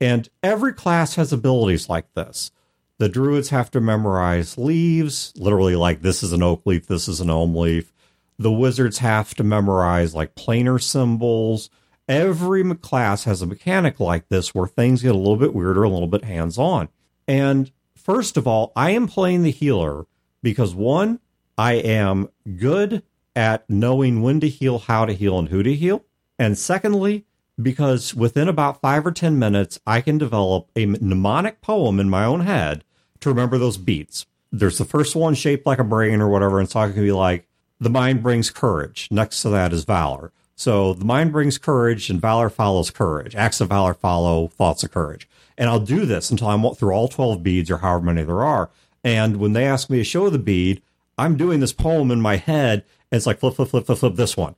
And 0.00 0.30
every 0.42 0.72
class 0.72 1.16
has 1.16 1.30
abilities 1.30 1.90
like 1.90 2.10
this. 2.14 2.50
The 2.96 3.10
druids 3.10 3.50
have 3.50 3.70
to 3.72 3.82
memorize 3.82 4.56
leaves, 4.56 5.34
literally, 5.36 5.76
like 5.76 6.00
this 6.00 6.22
is 6.22 6.32
an 6.32 6.42
oak 6.42 6.62
leaf, 6.64 6.86
this 6.86 7.06
is 7.06 7.20
an 7.20 7.28
elm 7.28 7.54
leaf. 7.54 7.92
The 8.38 8.50
wizards 8.50 8.98
have 8.98 9.34
to 9.34 9.44
memorize 9.44 10.14
like 10.14 10.34
planar 10.34 10.82
symbols. 10.82 11.68
Every 12.08 12.64
class 12.76 13.24
has 13.24 13.42
a 13.42 13.46
mechanic 13.46 14.00
like 14.00 14.30
this 14.30 14.54
where 14.54 14.66
things 14.66 15.02
get 15.02 15.14
a 15.14 15.18
little 15.18 15.36
bit 15.36 15.54
weirder, 15.54 15.82
a 15.82 15.90
little 15.90 16.08
bit 16.08 16.24
hands 16.24 16.56
on. 16.56 16.88
And 17.28 17.70
first 17.94 18.38
of 18.38 18.46
all, 18.46 18.72
I 18.74 18.92
am 18.92 19.06
playing 19.06 19.42
the 19.42 19.50
healer 19.50 20.06
because 20.42 20.74
one, 20.74 21.20
I 21.58 21.74
am 21.74 22.30
good 22.56 23.02
at 23.36 23.68
knowing 23.68 24.22
when 24.22 24.40
to 24.40 24.48
heal, 24.48 24.78
how 24.78 25.04
to 25.04 25.12
heal, 25.12 25.38
and 25.38 25.50
who 25.50 25.62
to 25.62 25.74
heal. 25.74 26.06
And 26.42 26.58
secondly, 26.58 27.24
because 27.60 28.16
within 28.16 28.48
about 28.48 28.80
five 28.80 29.06
or 29.06 29.12
10 29.12 29.38
minutes, 29.38 29.78
I 29.86 30.00
can 30.00 30.18
develop 30.18 30.68
a 30.74 30.86
mnemonic 30.86 31.60
poem 31.60 32.00
in 32.00 32.10
my 32.10 32.24
own 32.24 32.40
head 32.40 32.82
to 33.20 33.28
remember 33.28 33.58
those 33.58 33.76
beats. 33.76 34.26
There's 34.50 34.78
the 34.78 34.84
first 34.84 35.14
one 35.14 35.34
shaped 35.34 35.66
like 35.66 35.78
a 35.78 35.84
brain 35.84 36.20
or 36.20 36.28
whatever, 36.28 36.58
and 36.58 36.68
so 36.68 36.80
I 36.80 36.90
can 36.90 37.00
be 37.00 37.12
like, 37.12 37.46
the 37.78 37.90
mind 37.90 38.24
brings 38.24 38.50
courage. 38.50 39.06
Next 39.08 39.40
to 39.42 39.50
that 39.50 39.72
is 39.72 39.84
valor. 39.84 40.32
So 40.56 40.94
the 40.94 41.04
mind 41.04 41.30
brings 41.30 41.58
courage 41.58 42.10
and 42.10 42.20
valor 42.20 42.50
follows 42.50 42.90
courage. 42.90 43.36
Acts 43.36 43.60
of 43.60 43.68
valor 43.68 43.94
follow 43.94 44.48
thoughts 44.48 44.82
of 44.82 44.90
courage. 44.90 45.28
And 45.56 45.70
I'll 45.70 45.78
do 45.78 46.04
this 46.04 46.28
until 46.28 46.48
I'm 46.48 46.74
through 46.74 46.92
all 46.92 47.06
12 47.06 47.40
beads 47.44 47.70
or 47.70 47.78
however 47.78 48.06
many 48.06 48.24
there 48.24 48.42
are. 48.42 48.68
And 49.04 49.36
when 49.36 49.52
they 49.52 49.64
ask 49.64 49.88
me 49.88 49.98
to 49.98 50.04
show 50.04 50.28
the 50.28 50.40
bead, 50.40 50.82
I'm 51.16 51.36
doing 51.36 51.60
this 51.60 51.72
poem 51.72 52.10
in 52.10 52.20
my 52.20 52.36
head. 52.36 52.84
And 53.12 53.16
it's 53.16 53.26
like 53.26 53.38
flip, 53.38 53.54
flip, 53.54 53.68
flip, 53.68 53.86
flip, 53.86 53.98
flip 53.98 54.16
this 54.16 54.36
one. 54.36 54.56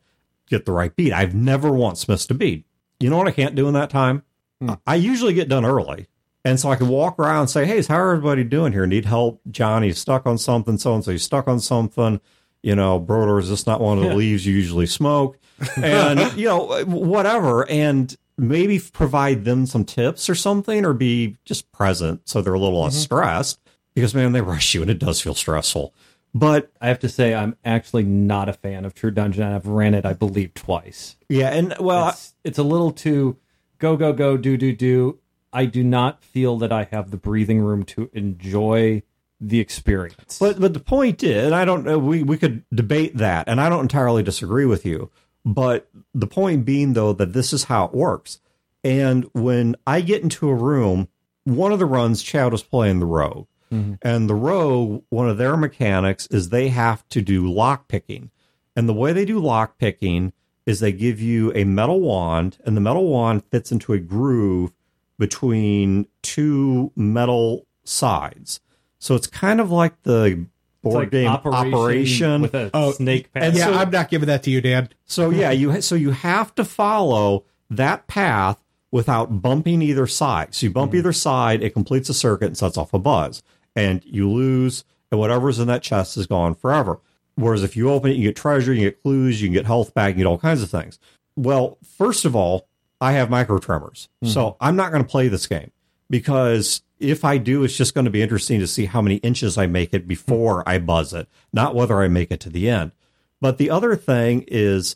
Get 0.49 0.65
the 0.65 0.73
right 0.73 0.95
beat. 0.95 1.13
I've 1.13 1.35
never 1.35 1.71
once 1.71 2.09
missed 2.09 2.31
a 2.31 2.35
beat. 2.35 2.67
You 3.01 3.11
know 3.11 3.17
what 3.17 3.29
I 3.29 3.33
can't 3.33 3.55
do 3.55 3.67
in 3.69 3.75
that 3.75 3.91
time? 3.91 4.23
Hmm. 4.61 4.75
I 4.87 4.97
usually 4.97 5.35
get 5.35 5.49
done 5.49 5.65
early. 5.65 6.07
And 6.45 6.61
so 6.61 6.71
I 6.71 6.77
can 6.77 6.89
walk 6.89 7.19
around 7.19 7.41
and 7.41 7.51
say, 7.51 7.65
Hey, 7.65 7.77
how's 7.77 7.91
everybody 7.91 8.45
doing 8.45 8.73
here? 8.73 8.87
Need 8.87 9.07
help? 9.07 9.41
Johnny's 9.51 9.99
stuck 9.99 10.27
on 10.27 10.37
something. 10.37 10.77
So 10.77 10.95
and 10.95 11.05
so 11.05 11.13
he's 11.13 11.23
stuck 11.23 11.49
on 11.49 11.61
something. 11.61 12.21
You 12.63 12.75
know, 12.75 12.99
Broder, 12.99 13.39
is 13.39 13.49
this 13.49 13.67
not 13.67 13.81
one 13.81 13.99
of 13.99 14.05
the 14.05 14.11
Yeah. 14.11 14.17
leaves 14.17 14.47
you 14.47 14.55
usually 14.55 14.87
smoke? 14.87 15.39
And, 15.77 16.33
you 16.37 16.47
know, 16.47 16.85
whatever. 16.85 17.69
And 17.69 18.15
maybe 18.37 18.79
provide 18.79 19.45
them 19.45 19.65
some 19.67 19.85
tips 19.85 20.29
or 20.29 20.35
something 20.35 20.85
or 20.85 20.93
be 20.93 21.37
just 21.45 21.71
present 21.73 22.29
so 22.29 22.43
they're 22.43 22.55
a 22.55 22.59
little 22.59 22.79
mm-hmm. 22.79 22.85
less 22.87 22.97
stressed 22.97 23.61
because, 23.95 24.15
man, 24.15 24.33
they 24.33 24.41
rush 24.41 24.75
you 24.75 24.83
and 24.83 24.91
it 24.91 24.99
does 24.99 25.21
feel 25.21 25.35
stressful. 25.35 25.95
But 26.35 26.73
I 26.81 26.89
have 26.89 26.99
to 27.01 27.09
say, 27.09 27.33
I'm 27.33 27.57
actually 27.65 28.03
not 28.03 28.49
a 28.49 28.53
fan 28.53 28.85
of 28.85 28.93
True 28.93 29.13
Dungeon. 29.13 29.45
I've 29.45 29.69
ran 29.69 29.95
it, 29.95 30.05
I 30.05 30.15
believe, 30.15 30.53
twice. 30.55 31.17
yeah, 31.29 31.51
and 31.51 31.77
well, 31.79 32.09
it's, 32.09 32.35
it's 32.43 32.59
a 32.59 32.65
little 32.65 32.91
too 32.91 33.37
go, 33.79 33.97
go, 33.97 34.13
go, 34.13 34.37
do, 34.37 34.57
do, 34.57 34.75
do. 34.75 35.19
I 35.53 35.67
do 35.67 35.85
not 35.85 36.25
feel 36.25 36.59
that 36.59 36.73
I 36.73 36.89
have 36.91 37.11
the 37.11 37.17
breathing 37.17 37.61
room 37.61 37.85
to 37.85 38.11
enjoy 38.13 39.03
the 39.41 39.61
experience. 39.61 40.39
But 40.39 40.59
but 40.59 40.75
the 40.75 40.81
point 40.81 41.23
is, 41.23 41.47
and 41.47 41.55
I 41.55 41.65
don't 41.65 41.85
know, 41.85 41.99
we 41.99 42.23
we 42.23 42.37
could 42.39 42.65
debate 42.75 43.17
that, 43.19 43.49
and 43.49 43.61
I 43.61 43.69
don't 43.69 43.83
entirely 43.83 44.23
disagree 44.23 44.65
with 44.65 44.85
you. 44.85 45.11
But 45.45 45.89
the 46.15 46.27
point 46.27 46.65
being, 46.65 46.95
though, 46.95 47.13
that 47.13 47.35
this 47.35 47.53
is 47.53 47.65
how 47.65 47.85
it 47.85 47.95
works. 47.95 48.41
And 48.83 49.27
when 49.33 49.77
I 49.87 50.01
get 50.01 50.23
into 50.23 50.49
a 50.49 50.55
room, 50.55 51.09
one 51.45 51.73
of 51.73 51.79
the 51.79 51.87
runs, 51.87 52.23
Chad 52.23 52.53
was 52.53 52.63
playing 52.63 53.01
the 53.01 53.07
rogue, 53.07 53.47
Mm-hmm. 53.73 53.95
and 54.03 54.29
the 54.31 54.35
rogue, 54.35 55.03
one 55.09 55.29
of 55.29 55.39
their 55.39 55.57
mechanics 55.57 56.27
is 56.29 56.49
they 56.51 56.69
have 56.69 57.09
to 57.09 57.21
do 57.23 57.51
lock 57.51 57.89
picking, 57.89 58.31
and 58.77 58.89
the 58.89 58.93
way 58.95 59.13
they 59.13 59.25
do 59.25 59.39
lock 59.41 59.79
picking 59.79 60.33
is 60.67 60.81
they 60.81 60.93
give 60.93 61.21
you 61.21 61.53
a 61.55 61.65
metal 61.65 62.01
wand, 62.01 62.59
and 62.65 62.77
the 62.77 62.81
metal 62.81 63.07
wand 63.09 63.43
fits 63.51 63.71
into 63.73 63.93
a 63.93 63.99
groove 63.99 64.73
between 65.19 66.07
two 66.23 66.91
metal 66.97 67.67
sides. 67.85 68.61
So 68.99 69.15
it's 69.15 69.27
kind 69.27 69.61
of 69.61 69.71
like 69.71 70.03
the 70.03 70.47
board 70.83 70.95
like 71.05 71.11
game 71.11 71.29
operation. 71.29 72.43
with 72.43 72.55
a 72.55 72.71
Oh, 72.75 72.93
snake 72.93 73.33
path. 73.33 73.43
and 73.43 73.57
yeah, 73.57 73.65
so- 73.67 73.75
I'm 73.75 73.91
not 73.91 74.09
giving 74.11 74.27
that 74.29 74.43
to 74.45 74.51
you, 74.51 74.61
Dan. 74.61 74.89
so 75.05 75.31
yeah, 75.31 75.51
you 75.51 75.73
ha- 75.73 75.81
so 75.81 75.95
you 75.95 76.11
have 76.13 76.55
to 76.57 76.65
follow 76.65 77.45
that 77.71 78.07
path 78.07 78.59
without 78.95 79.43
bumping 79.43 79.83
either 79.83 80.07
side. 80.07 80.55
So 80.55 80.67
you 80.67 80.73
bump 80.73 80.93
mm-hmm. 80.93 80.99
either 80.99 81.13
side, 81.13 81.65
it 81.65 81.75
completes 81.75 82.09
a 82.09 82.15
circuit 82.15 82.47
and 82.47 82.57
sets 82.57 82.79
off 82.79 82.95
a 82.95 82.99
buzz, 83.01 83.43
and 83.75 84.01
you 84.05 84.31
lose, 84.31 84.85
and 85.11 85.19
whatever's 85.19 85.59
in 85.59 85.67
that 85.67 85.83
chest 85.83 86.17
is 86.17 86.29
gone 86.29 86.55
forever. 86.55 87.01
Whereas 87.35 87.65
if 87.65 87.77
you 87.77 87.91
open 87.91 88.13
it, 88.13 88.17
you 88.17 88.29
get 88.29 88.37
treasure, 88.37 88.73
you 88.73 88.83
get 88.83 89.03
clues, 89.03 89.43
you 89.43 89.49
can 89.49 89.53
get 89.53 89.67
health 89.67 89.95
back, 89.95 90.11
you 90.11 90.19
get 90.19 90.27
all 90.27 90.39
kinds 90.39 90.63
of 90.63 90.71
things. 90.71 91.01
Well, 91.35 91.77
first 91.99 92.25
of 92.25 92.37
all, 92.37 92.69
I 93.01 93.15
have 93.15 93.31
micro 93.31 93.59
tremors. 93.59 94.09
Mm. 94.23 94.29
So 94.29 94.57
I'm 94.61 94.77
not 94.77 94.93
going 94.93 95.03
to 95.03 95.11
play 95.11 95.27
this 95.27 95.49
game 95.49 95.73
because 96.09 96.81
if 97.01 97.25
I 97.25 97.39
do, 97.39 97.65
it's 97.65 97.77
just 97.77 97.95
going 97.95 98.05
to 98.05 98.13
be 98.13 98.23
interesting 98.23 98.61
to 98.61 98.69
see 98.69 98.85
how 98.85 99.03
many 99.03 99.17
inches 99.17 99.59
I 99.59 99.67
make 99.67 99.93
it 99.93 100.07
before 100.07 100.63
I 100.69 100.79
buzz 100.79 101.13
it, 101.13 101.27
not 101.53 101.75
whether 101.75 102.01
I 102.01 102.07
make 102.07 102.31
it 102.31 102.39
to 102.43 102.49
the 102.49 102.71
end. 102.71 102.93
But 103.41 103.59
the 103.59 103.71
other 103.71 103.97
thing 103.97 104.45
is, 104.47 104.95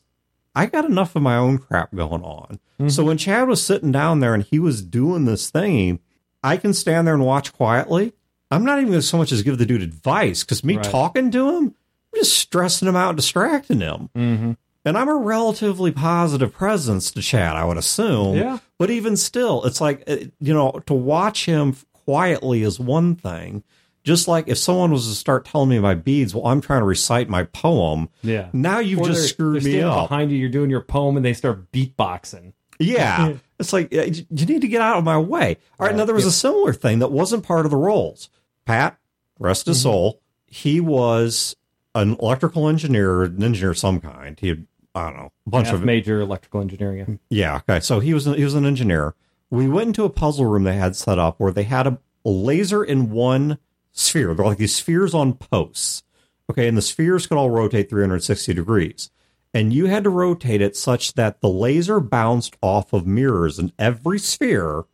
I 0.54 0.66
got 0.66 0.84
enough 0.84 1.14
of 1.16 1.22
my 1.22 1.36
own 1.36 1.58
crap 1.58 1.94
going 1.94 2.22
on. 2.22 2.58
So 2.88 3.04
when 3.04 3.18
Chad 3.18 3.48
was 3.48 3.60
sitting 3.64 3.90
down 3.90 4.20
there 4.20 4.34
and 4.34 4.44
he 4.44 4.58
was 4.60 4.82
doing 4.82 5.24
this 5.24 5.50
thing, 5.50 5.98
I 6.44 6.56
can 6.56 6.72
stand 6.72 7.06
there 7.06 7.14
and 7.14 7.24
watch 7.26 7.52
quietly. 7.52 8.12
I'm 8.52 8.64
not 8.64 8.78
even 8.78 8.90
going 8.90 9.00
to 9.00 9.06
so 9.06 9.18
much 9.18 9.32
as 9.32 9.42
give 9.42 9.58
the 9.58 9.66
dude 9.66 9.82
advice 9.82 10.44
because 10.44 10.62
me 10.62 10.76
Right. 10.76 10.84
talking 10.84 11.30
to 11.32 11.48
him, 11.56 11.64
I'm 11.66 12.20
just 12.20 12.38
stressing 12.38 12.86
him 12.88 12.94
out, 12.96 13.10
and 13.10 13.16
distracting 13.16 13.80
him. 13.80 14.10
Mm-hmm. 14.16 14.52
And 14.84 14.96
I'm 14.96 15.08
a 15.08 15.16
relatively 15.16 15.90
positive 15.90 16.52
presence 16.52 17.10
to 17.10 17.20
Chad, 17.20 17.56
I 17.56 17.64
would 17.64 17.76
assume. 17.76 18.36
Yeah. 18.36 18.58
But 18.78 18.90
even 18.90 19.16
still, 19.16 19.64
it's 19.64 19.80
like, 19.80 20.04
uh, 20.08 20.16
you 20.40 20.54
know, 20.54 20.80
to 20.86 20.94
watch 20.94 21.44
him 21.46 21.76
quietly 21.92 22.62
is 22.62 22.78
one 22.80 23.16
thing. 23.16 23.64
Just 24.08 24.26
like 24.26 24.48
if 24.48 24.56
someone 24.56 24.90
was 24.90 25.06
to 25.06 25.14
start 25.14 25.44
telling 25.44 25.68
me 25.68 25.78
my 25.78 25.92
beads, 25.92 26.34
well, 26.34 26.46
I'm 26.46 26.62
trying 26.62 26.80
to 26.80 26.86
recite 26.86 27.28
my 27.28 27.42
poem. 27.42 28.08
Yeah. 28.22 28.48
Now 28.54 28.78
you've 28.78 29.00
Or 29.00 29.04
just 29.04 29.20
they're- 29.20 29.28
screwed 29.28 29.62
they're 29.62 29.72
me 29.72 29.82
up. 29.82 30.08
behind 30.08 30.32
you. 30.32 30.38
You're 30.38 30.48
doing 30.48 30.70
your 30.70 30.80
poem, 30.80 31.18
and 31.18 31.26
they 31.26 31.34
start 31.34 31.70
beatboxing. 31.72 32.54
Yeah. 32.78 33.34
It's 33.60 33.72
like, 33.72 33.92
you 33.92 34.24
need 34.30 34.60
to 34.60 34.68
get 34.68 34.80
out 34.80 34.98
of 34.98 35.04
my 35.04 35.18
way. 35.18 35.56
All 35.80 35.86
right. 35.88 35.96
Now, 35.96 36.04
there 36.04 36.14
was 36.14 36.24
a 36.24 36.30
similar 36.30 36.72
thing 36.72 37.00
that 37.00 37.10
wasn't 37.10 37.42
part 37.42 37.64
of 37.64 37.72
the 37.72 37.76
roles. 37.76 38.30
Pat, 38.66 38.96
rest 39.40 39.66
his 39.66 39.78
mm-hmm. 39.78 39.82
soul, 39.82 40.22
he 40.46 40.80
was 40.80 41.56
an 41.96 42.16
electrical 42.20 42.68
engineer, 42.68 43.24
an 43.24 43.42
engineer 43.42 43.72
of 43.72 43.78
some 43.78 44.00
kind. 44.00 44.38
He 44.38 44.50
had, 44.50 44.66
I 44.94 45.10
don't 45.10 45.16
know, 45.16 45.32
a 45.44 45.50
bunch 45.50 45.66
Half 45.66 45.74
of 45.74 45.84
major 45.84 46.20
electrical 46.20 46.60
engineering. 46.60 47.18
Yeah. 47.30 47.56
Okay. 47.68 47.80
So 47.80 47.98
he 47.98 48.14
was 48.14 48.26
he 48.26 48.44
was 48.44 48.54
an 48.54 48.64
engineer. 48.64 49.16
We 49.50 49.68
went 49.68 49.88
into 49.88 50.04
a 50.04 50.10
puzzle 50.10 50.44
room 50.46 50.62
they 50.62 50.76
had 50.76 50.94
set 50.94 51.18
up 51.18 51.40
where 51.40 51.50
they 51.50 51.64
had 51.64 51.88
a, 51.88 51.98
a 52.24 52.30
laser 52.30 52.84
in 52.84 53.10
one 53.10 53.58
sphere. 53.98 54.34
They're 54.34 54.46
like 54.46 54.58
these 54.58 54.74
spheres 54.74 55.14
on 55.14 55.34
posts. 55.34 56.02
Okay, 56.50 56.66
and 56.66 56.76
the 56.76 56.82
spheres 56.82 57.26
could 57.26 57.36
all 57.36 57.50
rotate 57.50 57.90
360 57.90 58.54
degrees. 58.54 59.10
And 59.52 59.72
you 59.72 59.86
had 59.86 60.04
to 60.04 60.10
rotate 60.10 60.60
it 60.60 60.76
such 60.76 61.14
that 61.14 61.40
the 61.40 61.48
laser 61.48 62.00
bounced 62.00 62.56
off 62.62 62.92
of 62.92 63.06
mirrors 63.06 63.58
in 63.58 63.72
every 63.78 64.18
sphere 64.18 64.84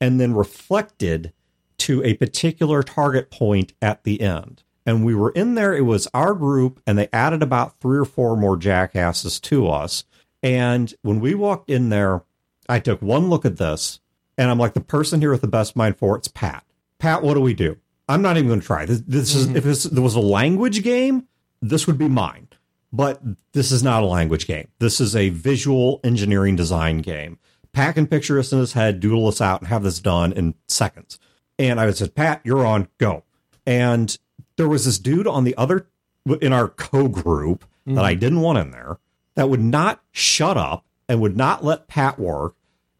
and 0.00 0.20
then 0.20 0.34
reflected 0.34 1.32
to 1.78 2.02
a 2.04 2.14
particular 2.14 2.82
target 2.82 3.30
point 3.30 3.72
at 3.82 4.04
the 4.04 4.20
end. 4.20 4.62
And 4.84 5.04
we 5.04 5.14
were 5.14 5.30
in 5.30 5.54
there, 5.54 5.74
it 5.74 5.82
was 5.82 6.08
our 6.14 6.32
group, 6.34 6.80
and 6.86 6.96
they 6.96 7.08
added 7.12 7.42
about 7.42 7.80
three 7.80 7.98
or 7.98 8.04
four 8.04 8.36
more 8.36 8.56
jackasses 8.56 9.40
to 9.40 9.68
us. 9.68 10.04
And 10.42 10.94
when 11.02 11.18
we 11.18 11.34
walked 11.34 11.70
in 11.70 11.88
there, 11.88 12.22
I 12.68 12.78
took 12.78 13.02
one 13.02 13.28
look 13.28 13.44
at 13.44 13.56
this, 13.56 14.00
and 14.38 14.50
I'm 14.50 14.58
like, 14.58 14.74
the 14.74 14.80
person 14.80 15.20
here 15.20 15.32
with 15.32 15.40
the 15.40 15.48
best 15.48 15.74
mind 15.74 15.98
for 15.98 16.16
it's 16.16 16.28
Pat. 16.28 16.64
Pat, 16.98 17.22
what 17.22 17.34
do 17.34 17.40
we 17.40 17.54
do? 17.54 17.76
I'm 18.08 18.22
not 18.22 18.36
even 18.36 18.48
going 18.48 18.60
to 18.60 18.66
try. 18.66 18.86
This, 18.86 19.02
this 19.06 19.34
is 19.34 19.46
mm-hmm. 19.46 19.56
if 19.56 19.64
this 19.64 19.84
there 19.84 20.02
was 20.02 20.14
a 20.14 20.20
language 20.20 20.82
game, 20.82 21.26
this 21.60 21.86
would 21.86 21.98
be 21.98 22.08
mine. 22.08 22.48
But 22.92 23.20
this 23.52 23.72
is 23.72 23.82
not 23.82 24.02
a 24.02 24.06
language 24.06 24.46
game. 24.46 24.68
This 24.78 25.00
is 25.00 25.16
a 25.16 25.30
visual 25.30 26.00
engineering 26.04 26.56
design 26.56 26.98
game. 26.98 27.38
Pack 27.72 27.96
and 27.96 28.08
picture 28.08 28.38
us 28.38 28.52
in 28.52 28.58
his 28.58 28.72
head, 28.72 29.00
doodle 29.00 29.26
us 29.26 29.40
out, 29.40 29.60
and 29.60 29.68
have 29.68 29.82
this 29.82 29.98
done 29.98 30.32
in 30.32 30.54
seconds. 30.68 31.18
And 31.58 31.80
I 31.80 31.90
said, 31.90 32.14
Pat, 32.14 32.40
you're 32.44 32.64
on, 32.64 32.88
go. 32.98 33.24
And 33.66 34.16
there 34.56 34.68
was 34.68 34.84
this 34.84 34.98
dude 34.98 35.26
on 35.26 35.44
the 35.44 35.56
other 35.56 35.88
in 36.40 36.52
our 36.52 36.68
co 36.68 37.08
group 37.08 37.64
that 37.86 38.04
I 38.04 38.12
mm-hmm. 38.12 38.20
didn't 38.20 38.40
want 38.40 38.58
in 38.58 38.70
there 38.70 38.98
that 39.34 39.48
would 39.48 39.60
not 39.60 40.02
shut 40.10 40.56
up 40.56 40.84
and 41.08 41.20
would 41.20 41.36
not 41.36 41.64
let 41.64 41.88
Pat 41.88 42.18
work. 42.18 42.54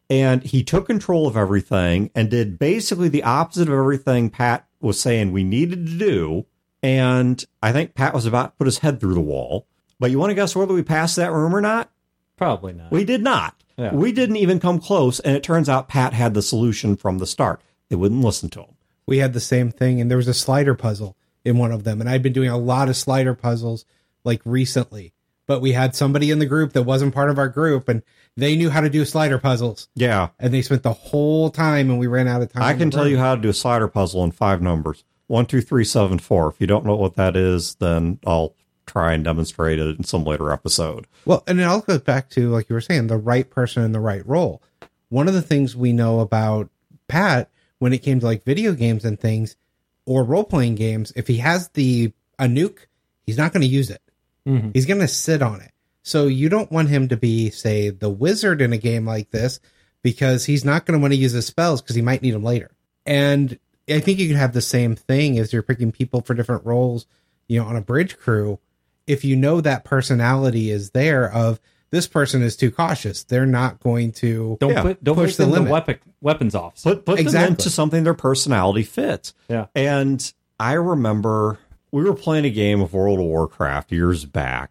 And 0.09 0.43
he 0.45 0.63
took 0.63 0.87
control 0.87 1.27
of 1.27 1.37
everything 1.37 2.11
and 2.15 2.31
did 2.31 2.59
basically 2.59 3.09
the 3.09 3.25
opposite 3.25 3.69
of 3.69 3.75
everything 3.75 4.31
Pat 4.31 4.67
was 4.87 5.01
saying 5.01 5.33
we 5.33 5.45
needed 5.45 5.87
to 5.87 5.99
do. 5.99 6.47
And 6.83 7.45
I 7.63 7.73
think 7.73 7.95
Pat 7.95 8.15
was 8.15 8.27
about 8.27 8.45
to 8.53 8.57
put 8.59 8.67
his 8.67 8.79
head 8.79 9.01
through 9.01 9.15
the 9.15 9.21
wall. 9.21 9.67
But 9.99 10.11
you 10.11 10.19
want 10.19 10.31
to 10.31 10.35
guess 10.35 10.55
whether 10.55 10.75
we 10.75 10.83
passed 10.83 11.17
that 11.17 11.33
room 11.33 11.55
or 11.55 11.61
not? 11.61 11.91
Probably 12.37 12.73
not. 12.73 12.93
We 12.93 13.05
did 13.05 13.23
not. 13.23 13.55
Yeah. 13.77 13.95
We 13.95 14.13
didn't 14.13 14.37
even 14.37 14.61
come 14.61 14.79
close. 14.79 15.21
And 15.21 15.35
it 15.37 15.43
turns 15.43 15.69
out 15.69 15.89
Pat 15.89 16.13
had 16.13 16.35
the 16.35 16.43
solution 16.43 16.97
from 16.97 17.19
the 17.19 17.27
start. 17.27 17.61
They 17.89 17.97
wouldn't 17.97 18.23
listen 18.25 18.51
to 18.51 18.61
him. 18.61 18.75
we 19.07 19.19
had 19.19 19.33
the 19.33 19.41
same 19.41 19.71
thing 19.71 20.01
and 20.01 20.11
there 20.11 20.17
was 20.19 20.29
a 20.29 20.35
slider 20.35 20.75
puzzle 20.75 21.17
in 21.45 21.57
one 21.59 21.71
of 21.71 21.85
them 21.85 22.01
and 22.01 22.11
i'd 22.11 22.23
been 22.25 22.33
doing 22.33 22.49
a 22.49 22.59
lot 22.59 22.89
of 22.89 22.97
slider 22.97 23.35
puzzles 23.35 23.85
like 24.25 24.41
recently 24.45 25.13
but 25.47 25.61
we 25.61 25.73
had 25.73 25.95
somebody 25.95 26.31
in 26.31 26.39
the 26.39 26.47
group 26.47 26.73
that 26.73 26.83
wasn't 26.83 27.15
part 27.15 27.31
of 27.31 27.39
our 27.39 27.49
group 27.49 27.89
and 27.89 28.03
they 28.37 28.57
knew 28.57 28.69
how 28.71 28.81
to 28.81 28.91
do 28.91 29.05
slider 29.05 29.39
puzzles 29.39 29.89
Yeah. 29.95 30.29
and 30.39 30.53
they 30.53 30.63
spent 30.63 30.83
the 30.83 30.93
whole 30.93 31.51
time 31.51 31.91
and 31.91 31.99
we 31.99 32.07
ran 32.07 32.29
out 32.29 32.43
of 32.43 32.53
time 32.53 32.63
I 32.63 32.75
can 32.75 32.91
tell 32.91 33.07
you 33.09 33.19
how 33.19 33.35
to 33.35 33.41
do 33.41 33.49
a 33.49 33.55
slider 33.55 33.89
puzzle 33.89 34.23
in 34.25 34.31
five 34.33 34.61
numbers 34.63 35.05
one, 35.29 35.45
two, 35.47 35.61
three, 35.61 35.85
seven, 35.85 36.21
four. 36.21 36.49
If 36.49 36.61
you 36.61 36.69
don't 36.69 36.87
know 36.87 36.95
what 36.95 37.17
that 37.17 37.35
is, 37.35 37.75
then 37.81 38.21
I'll 38.25 38.55
try 38.87 39.13
and 39.13 39.25
demonstrate 39.25 39.81
it 39.81 39.97
in 39.99 40.05
some 40.05 40.23
later 40.23 40.53
episode. 40.53 41.09
Well, 41.25 41.43
and 41.49 41.61
it 41.61 41.65
all 41.65 41.81
goes 41.81 42.03
back 42.03 42.31
to, 42.31 42.49
like 42.51 42.69
you 42.69 42.75
were 42.75 42.81
saying, 42.81 43.09
the 43.09 43.17
right 43.17 43.51
person 43.51 43.83
in 43.83 43.91
the 43.91 43.99
right 43.99 44.25
role. 44.25 44.63
One 45.09 45.27
of 45.27 45.35
the 45.35 45.43
things 45.43 45.75
we 45.75 45.93
know 45.93 46.21
about 46.21 46.71
Pat 47.09 47.51
when 47.81 47.93
it 47.93 47.99
came 48.05 48.21
to 48.21 48.27
like 48.27 48.45
video 48.45 48.73
games 48.73 49.05
and 49.05 49.19
things 49.19 49.57
or 50.05 50.23
role 50.23 50.45
playing 50.45 50.77
games, 50.77 51.13
if 51.17 51.27
he 51.27 51.39
has 51.39 51.71
the 51.71 52.13
a 52.39 52.45
nuke, 52.45 52.87
he's 53.25 53.37
not 53.37 53.53
going 53.53 53.63
to 53.63 53.67
use 53.67 53.91
it. 53.91 54.01
Mhm. 54.47 54.71
He's 54.75 54.87
going 54.87 55.01
to 55.01 55.09
sit 55.09 55.43
on 55.43 55.61
it. 55.61 55.73
So 56.03 56.27
you 56.27 56.49
don't 56.49 56.71
want 56.71 56.89
him 56.89 57.09
to 57.09 57.17
be, 57.17 57.51
say, 57.51 57.91
the 57.91 58.09
wizard 58.11 58.63
in 58.63 58.73
a 58.73 58.79
game 58.79 59.05
like 59.05 59.31
this 59.31 59.59
because 60.03 60.45
he's 60.45 60.65
not 60.65 60.87
going 60.87 60.97
to 60.99 61.03
want 61.03 61.13
to 61.13 61.19
use 61.19 61.33
his 61.33 61.47
spells 61.47 61.83
because 61.83 61.97
he 61.97 62.03
might 62.03 62.23
need 62.23 62.31
them 62.35 62.45
later. 62.45 62.71
And 63.05 63.59
I 63.91 64.01
think 64.01 64.19
you 64.21 64.29
could 64.29 64.37
have 64.37 64.53
the 64.53 64.61
same 64.61 64.95
thing 64.95 65.39
as 65.39 65.53
you're 65.53 65.63
picking 65.63 65.91
people 65.93 66.21
for 66.21 66.35
different 66.35 66.65
roles, 66.65 67.07
you 67.49 67.61
know, 67.61 67.67
on 67.67 67.75
a 67.77 67.81
bridge 67.81 68.17
crew. 68.19 68.59
If 69.07 69.25
you 69.25 69.35
know 69.37 69.61
that 69.61 69.85
personality 69.85 70.71
is 70.71 70.91
there 70.91 71.31
of 71.33 71.61
this 71.91 72.07
person 72.09 72.43
is 72.43 72.57
too 72.57 72.71
cautious, 72.73 73.23
they're 73.25 73.47
not 73.47 73.81
going 73.81 74.13
to 74.13 74.57
Don't 74.61 74.73
Yeah. 74.73 74.83
put 74.83 75.03
don't 75.05 75.15
Push 75.17 75.25
push 75.31 75.37
the 75.37 75.43
them 75.45 75.51
the 75.53 75.57
limit. 75.59 75.73
weapon 75.73 75.97
weapons 76.21 76.55
off. 76.57 76.83
Put 76.83 77.05
put 77.05 77.17
them 77.17 77.27
Exactly. 77.27 77.51
into 77.51 77.71
something 77.71 78.03
their 78.05 78.15
personality 78.15 78.83
fits. 78.83 79.35
Yeah. 79.49 79.67
And 79.77 80.33
I 80.59 80.73
remember 80.75 81.59
we 81.93 82.05
were 82.05 82.15
playing 82.15 82.45
a 82.45 82.51
game 82.51 82.81
of 82.81 82.93
World 82.93 83.19
of 83.19 83.25
Warcraft 83.27 83.93
years 83.93 84.25
back, 84.25 84.71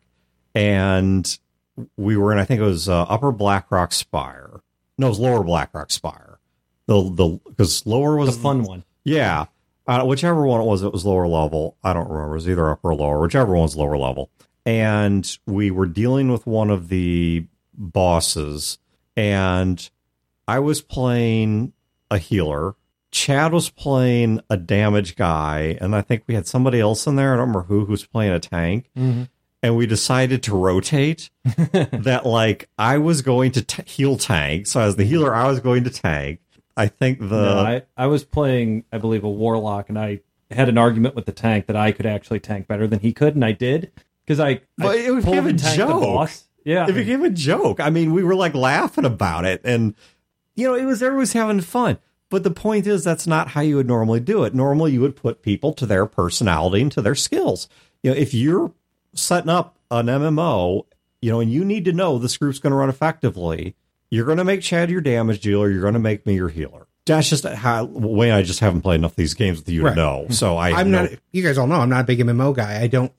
and 0.53 1.37
we 1.97 2.17
were 2.17 2.31
in 2.31 2.39
I 2.39 2.45
think 2.45 2.61
it 2.61 2.65
was 2.65 2.87
uh, 2.89 3.03
Upper 3.03 3.31
Blackrock 3.31 3.91
Spire. 3.91 4.61
No, 4.97 5.07
it 5.07 5.09
was 5.09 5.19
Lower 5.19 5.43
Blackrock 5.43 5.91
Spire. 5.91 6.39
The 6.87 7.01
the 7.09 7.39
because 7.47 7.85
lower 7.85 8.15
was 8.17 8.35
The 8.35 8.43
fun 8.43 8.63
one. 8.63 8.83
Yeah. 9.03 9.45
Uh, 9.87 10.03
whichever 10.03 10.45
one 10.45 10.61
it 10.61 10.65
was, 10.65 10.81
it 10.81 10.91
was 10.91 11.05
lower 11.05 11.27
level. 11.27 11.77
I 11.83 11.93
don't 11.93 12.09
remember. 12.09 12.33
It 12.33 12.37
was 12.37 12.49
either 12.49 12.69
upper 12.71 12.89
or 12.89 12.95
lower, 12.95 13.21
whichever 13.21 13.53
one 13.53 13.63
was 13.63 13.75
lower 13.75 13.97
level. 13.97 14.31
And 14.65 15.37
we 15.45 15.69
were 15.69 15.85
dealing 15.85 16.31
with 16.31 16.47
one 16.47 16.71
of 16.71 16.87
the 16.89 17.45
bosses, 17.73 18.79
and 19.15 19.87
I 20.47 20.57
was 20.59 20.81
playing 20.81 21.73
a 22.09 22.17
healer. 22.17 22.75
Chad 23.15 23.53
was 23.53 23.69
playing 23.69 24.41
a 24.49 24.57
damage 24.57 25.15
guy, 25.15 25.77
and 25.79 25.95
I 25.95 26.01
think 26.01 26.23
we 26.27 26.35
had 26.35 26.45
somebody 26.47 26.81
else 26.81 27.07
in 27.07 27.15
there. 27.15 27.29
I 27.33 27.37
don't 27.37 27.47
remember 27.47 27.61
who 27.63 27.85
who's 27.85 28.05
playing 28.05 28.33
a 28.33 28.41
tank. 28.41 28.89
Mhm. 28.97 29.29
And 29.63 29.77
we 29.77 29.87
decided 29.87 30.43
to 30.43 30.53
rotate 30.53 31.29
that, 31.45 32.23
like, 32.25 32.67
I 32.77 32.97
was 32.97 33.21
going 33.21 33.53
to 33.53 33.61
t- 33.61 33.83
heal 33.87 34.17
tank. 34.17 34.67
So, 34.67 34.81
as 34.81 34.97
the 34.97 35.05
healer, 35.05 35.33
I 35.33 35.47
was 35.47 35.61
going 35.61 35.85
to 35.85 35.89
tank. 35.89 36.41
I 36.75 36.87
think 36.87 37.19
the. 37.19 37.25
no, 37.25 37.59
I, 37.59 37.83
I 37.95 38.07
was 38.07 38.25
playing, 38.25 38.83
I 38.91 38.97
believe, 38.97 39.23
a 39.23 39.29
warlock, 39.29 39.87
and 39.87 39.97
I 39.97 40.19
had 40.51 40.67
an 40.67 40.77
argument 40.77 41.15
with 41.15 41.25
the 41.25 41.31
tank 41.31 41.67
that 41.67 41.77
I 41.77 41.93
could 41.93 42.05
actually 42.05 42.41
tank 42.41 42.67
better 42.67 42.85
than 42.85 42.99
he 42.99 43.13
could, 43.13 43.33
and 43.33 43.45
I 43.45 43.53
did 43.53 43.93
because 44.25 44.41
I, 44.41 44.59
But 44.77 44.87
I 44.87 44.95
it 44.95 45.15
became 45.15 45.45
a 45.45 45.49
and 45.49 45.59
tanked 45.59 45.77
the 45.77 45.85
joke. 45.87 46.29
Yeah, 46.65 46.87
it 46.89 46.93
became 46.93 47.23
a 47.23 47.29
joke. 47.29 47.79
I 47.79 47.89
mean, 47.91 48.11
we 48.13 48.23
were 48.25 48.35
like 48.35 48.55
laughing 48.55 49.05
about 49.05 49.45
it, 49.45 49.61
and 49.63 49.95
you 50.53 50.67
know, 50.67 50.75
it 50.75 50.83
was 50.83 51.01
everyone 51.01 51.21
was 51.21 51.31
having 51.31 51.61
fun. 51.61 51.97
But 52.29 52.43
the 52.43 52.51
point 52.51 52.87
is, 52.87 53.03
that's 53.03 53.27
not 53.27 53.49
how 53.49 53.61
you 53.61 53.75
would 53.75 53.87
normally 53.87 54.19
do 54.19 54.43
it. 54.43 54.53
Normally, 54.55 54.91
you 54.93 55.01
would 55.01 55.15
put 55.15 55.41
people 55.41 55.73
to 55.73 55.85
their 55.85 56.05
personality 56.05 56.81
and 56.81 56.91
to 56.93 57.01
their 57.01 57.15
skills. 57.15 57.69
You 58.03 58.11
know, 58.11 58.17
if 58.17 58.33
you're 58.33 58.71
setting 59.13 59.49
up 59.49 59.77
an 59.91 60.07
MMO, 60.07 60.85
you 61.21 61.31
know, 61.31 61.39
and 61.39 61.51
you 61.51 61.63
need 61.63 61.85
to 61.85 61.93
know 61.93 62.17
this 62.17 62.37
group's 62.37 62.59
going 62.59 62.71
to 62.71 62.77
run 62.77 62.89
effectively, 62.89 63.75
you're 64.09 64.25
going 64.25 64.37
to 64.39 64.43
make 64.43 64.61
Chad 64.61 64.89
your 64.89 65.01
damage 65.01 65.39
dealer. 65.41 65.69
You're 65.69 65.81
going 65.81 65.93
to 65.93 65.99
make 65.99 66.25
me 66.25 66.35
your 66.35 66.49
healer. 66.49 66.87
That's 67.05 67.29
just 67.29 67.45
how 67.45 67.85
Wayne. 67.85 68.31
I 68.31 68.41
just 68.41 68.59
haven't 68.61 68.81
played 68.81 68.95
enough 68.95 69.11
of 69.11 69.15
these 69.17 69.35
games 69.35 69.59
with 69.59 69.69
you 69.69 69.83
Right. 69.85 69.91
to 69.91 69.95
know. 69.95 70.25
So 70.31 70.57
I, 70.57 70.71
I'm 70.71 70.89
know- 70.89 71.03
not. 71.03 71.11
You 71.31 71.43
guys 71.43 71.57
all 71.59 71.67
know 71.67 71.75
I'm 71.75 71.89
not 71.89 72.01
a 72.01 72.03
big 72.05 72.19
MMO 72.19 72.55
guy. 72.55 72.81
I 72.81 72.87
don't. 72.87 73.11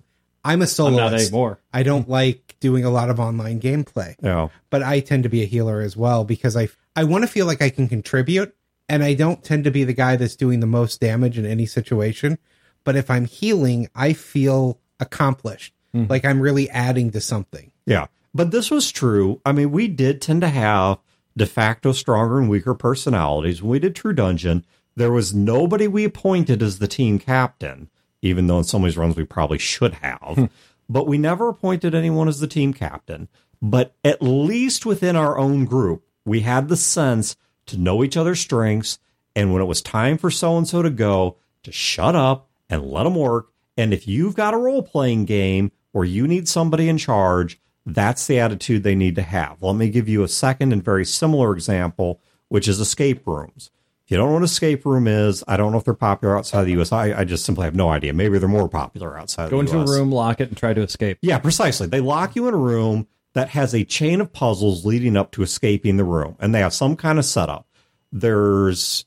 I'm 0.45 0.61
a 0.61 0.65
I'm 0.65 0.69
soloist. 0.69 0.97
not 0.99 1.15
anymore. 1.15 1.59
I 1.73 1.83
don't 1.85 2.09
like 2.09 2.57
doing 2.61 2.85
a 2.85 2.91
lot 2.91 3.11
of 3.11 3.19
online 3.21 3.61
gameplay, 3.61 4.11
You 4.23 4.29
know, 4.29 4.51
but 4.71 4.81
I 4.83 5.01
tend 5.01 5.23
to 5.25 5.29
be 5.29 5.43
a 5.43 5.47
healer 5.47 5.81
as 5.81 5.97
well 5.97 6.25
because 6.25 6.57
I 6.57 6.69
I 6.97 7.05
want 7.05 7.23
to 7.23 7.29
feel 7.29 7.47
like 7.47 7.61
I 7.63 7.69
can 7.71 7.89
contribute, 7.89 8.55
and 8.89 9.03
I 9.03 9.15
don't 9.15 9.43
tend 9.43 9.65
to 9.65 9.71
be 9.71 9.85
the 9.85 9.93
guy 9.93 10.17
that's 10.17 10.37
doing 10.37 10.61
the 10.61 10.67
most 10.67 11.01
damage 11.01 11.39
in 11.39 11.47
any 11.47 11.67
situation. 11.67 12.39
But 12.85 12.97
if 12.97 13.11
I'm 13.11 13.25
healing, 13.25 13.89
I 13.95 14.13
feel 14.13 14.79
accomplished. 15.01 15.73
Mm-hmm. 15.97 16.11
like 16.11 16.25
I'm 16.25 16.41
really 16.41 16.69
adding 16.71 17.11
to 17.13 17.21
something. 17.21 17.73
Yeah. 17.87 18.07
But 18.35 18.51
this 18.51 18.71
was 18.71 18.93
true. 18.93 19.41
I 19.47 19.53
mean, 19.53 19.71
we 19.71 19.89
did 19.89 20.21
tend 20.21 20.43
to 20.43 20.49
have 20.49 20.99
de 21.37 21.47
facto 21.47 21.93
stronger 21.93 22.39
and 22.39 22.51
weaker 22.51 22.75
personalities. 22.75 23.63
When 23.63 23.71
we 23.71 23.79
did 23.79 23.95
True 23.95 24.13
Dungeon, 24.13 24.65
there 24.95 25.13
was 25.13 25.35
nobody 25.35 25.89
we 25.89 26.05
appointed 26.05 26.63
as 26.63 26.79
the 26.79 26.89
team 26.89 27.19
captain, 27.19 27.89
even 28.21 28.47
though 28.47 28.59
in 28.59 28.65
some 28.65 28.83
of 28.83 28.89
these 28.89 28.99
runs 28.99 29.17
we 29.17 29.25
probably 29.25 29.59
should 29.59 29.95
have. 29.95 30.35
Hmm. 30.35 30.45
but 30.89 31.07
we 31.07 31.19
never 31.19 31.49
appointed 31.49 31.95
anyone 31.95 32.29
as 32.29 32.41
the 32.41 32.47
team 32.47 32.75
captain. 32.75 33.29
But 33.63 33.95
at 34.05 34.21
least 34.21 34.85
within 34.85 35.17
our 35.17 35.39
own 35.39 35.65
group, 35.65 36.05
we 36.27 36.41
had 36.41 36.69
the 36.69 36.77
sense 36.77 37.37
to 37.67 37.79
know 37.79 38.03
each 38.03 38.17
other's 38.17 38.41
strengths. 38.41 38.99
And 39.35 39.53
when 39.53 39.63
it 39.63 39.67
was 39.67 39.83
time 39.83 40.19
for 40.19 40.31
so 40.31 40.57
and 40.57 40.67
so 40.67 40.83
to 40.83 40.91
go, 40.91 41.37
to 41.63 41.73
shut 41.73 42.17
up 42.17 42.49
and 42.71 42.85
let 42.85 43.05
them 43.05 43.15
work. 43.15 43.51
And 43.77 43.93
if 43.93 44.09
you've 44.09 44.35
got 44.35 44.55
a 44.55 44.59
role 44.59 44.83
playing 44.83 45.27
game 45.27 45.73
where 45.93 46.05
you 46.05 46.27
need 46.27 46.49
somebody 46.49 46.89
in 46.89 46.97
charge, 46.97 47.61
that's 47.85 48.27
the 48.27 48.39
attitude 48.41 48.83
they 48.83 48.95
need 48.95 49.15
to 49.17 49.23
have. 49.23 49.63
Let 49.63 49.77
me 49.77 49.91
give 49.91 50.09
you 50.09 50.23
a 50.25 50.29
second 50.29 50.73
and 50.73 50.83
very 50.83 51.05
similar 51.05 51.53
example, 51.53 52.21
which 52.49 52.67
is 52.67 52.81
escape 52.81 53.27
rooms. 53.27 53.71
If 54.05 54.13
you 54.13 54.17
don't 54.17 54.29
know 54.29 54.35
what 54.35 54.45
escape 54.45 54.87
room 54.87 55.09
is, 55.09 55.43
I 55.49 55.57
don't 55.57 55.73
know 55.73 55.79
if 55.79 55.85
they're 55.85 55.95
popular 55.95 56.39
outside 56.39 56.65
the 56.65 56.73
U.S. 56.73 56.93
I, 56.93 57.21
I 57.21 57.25
just 57.25 57.45
simply 57.45 57.65
have 57.65 57.75
no 57.75 57.89
idea. 57.89 58.13
Maybe 58.13 58.39
they're 58.39 58.49
more 58.49 58.69
popular 58.69 59.19
outside 59.19 59.51
Go 59.51 59.59
into 59.59 59.79
a 59.81 59.85
room, 59.85 60.13
lock 60.13 60.41
it, 60.41 60.49
and 60.49 60.57
try 60.57 60.73
to 60.73 60.81
escape. 60.81 61.19
Yeah, 61.23 61.39
precisely. 61.39 61.89
They 61.89 62.01
lock 62.01 62.37
you 62.37 62.47
in 62.47 62.55
a 62.55 62.59
room 62.59 63.09
that 63.37 63.51
has 63.51 63.75
a 63.75 63.85
chain 63.85 64.23
of 64.23 64.33
puzzles 64.33 64.87
leading 64.87 65.15
up 65.15 65.31
to 65.31 65.43
escaping 65.43 65.99
the 65.99 66.05
room, 66.05 66.37
and 66.41 66.55
they 66.55 66.61
have 66.61 66.73
some 66.73 66.97
kind 66.97 67.19
of 67.19 67.25
setup. 67.27 67.69
There's 68.11 69.05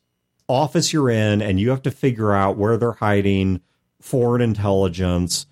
office 0.48 0.94
you're 0.94 1.10
in, 1.10 1.42
and 1.42 1.60
you 1.60 1.72
have 1.72 1.82
to 1.82 1.90
figure 1.90 2.32
out 2.32 2.56
where 2.56 2.78
they're 2.78 2.92
hiding 2.92 3.62
foreign 4.00 4.44
intelligence 4.44 5.48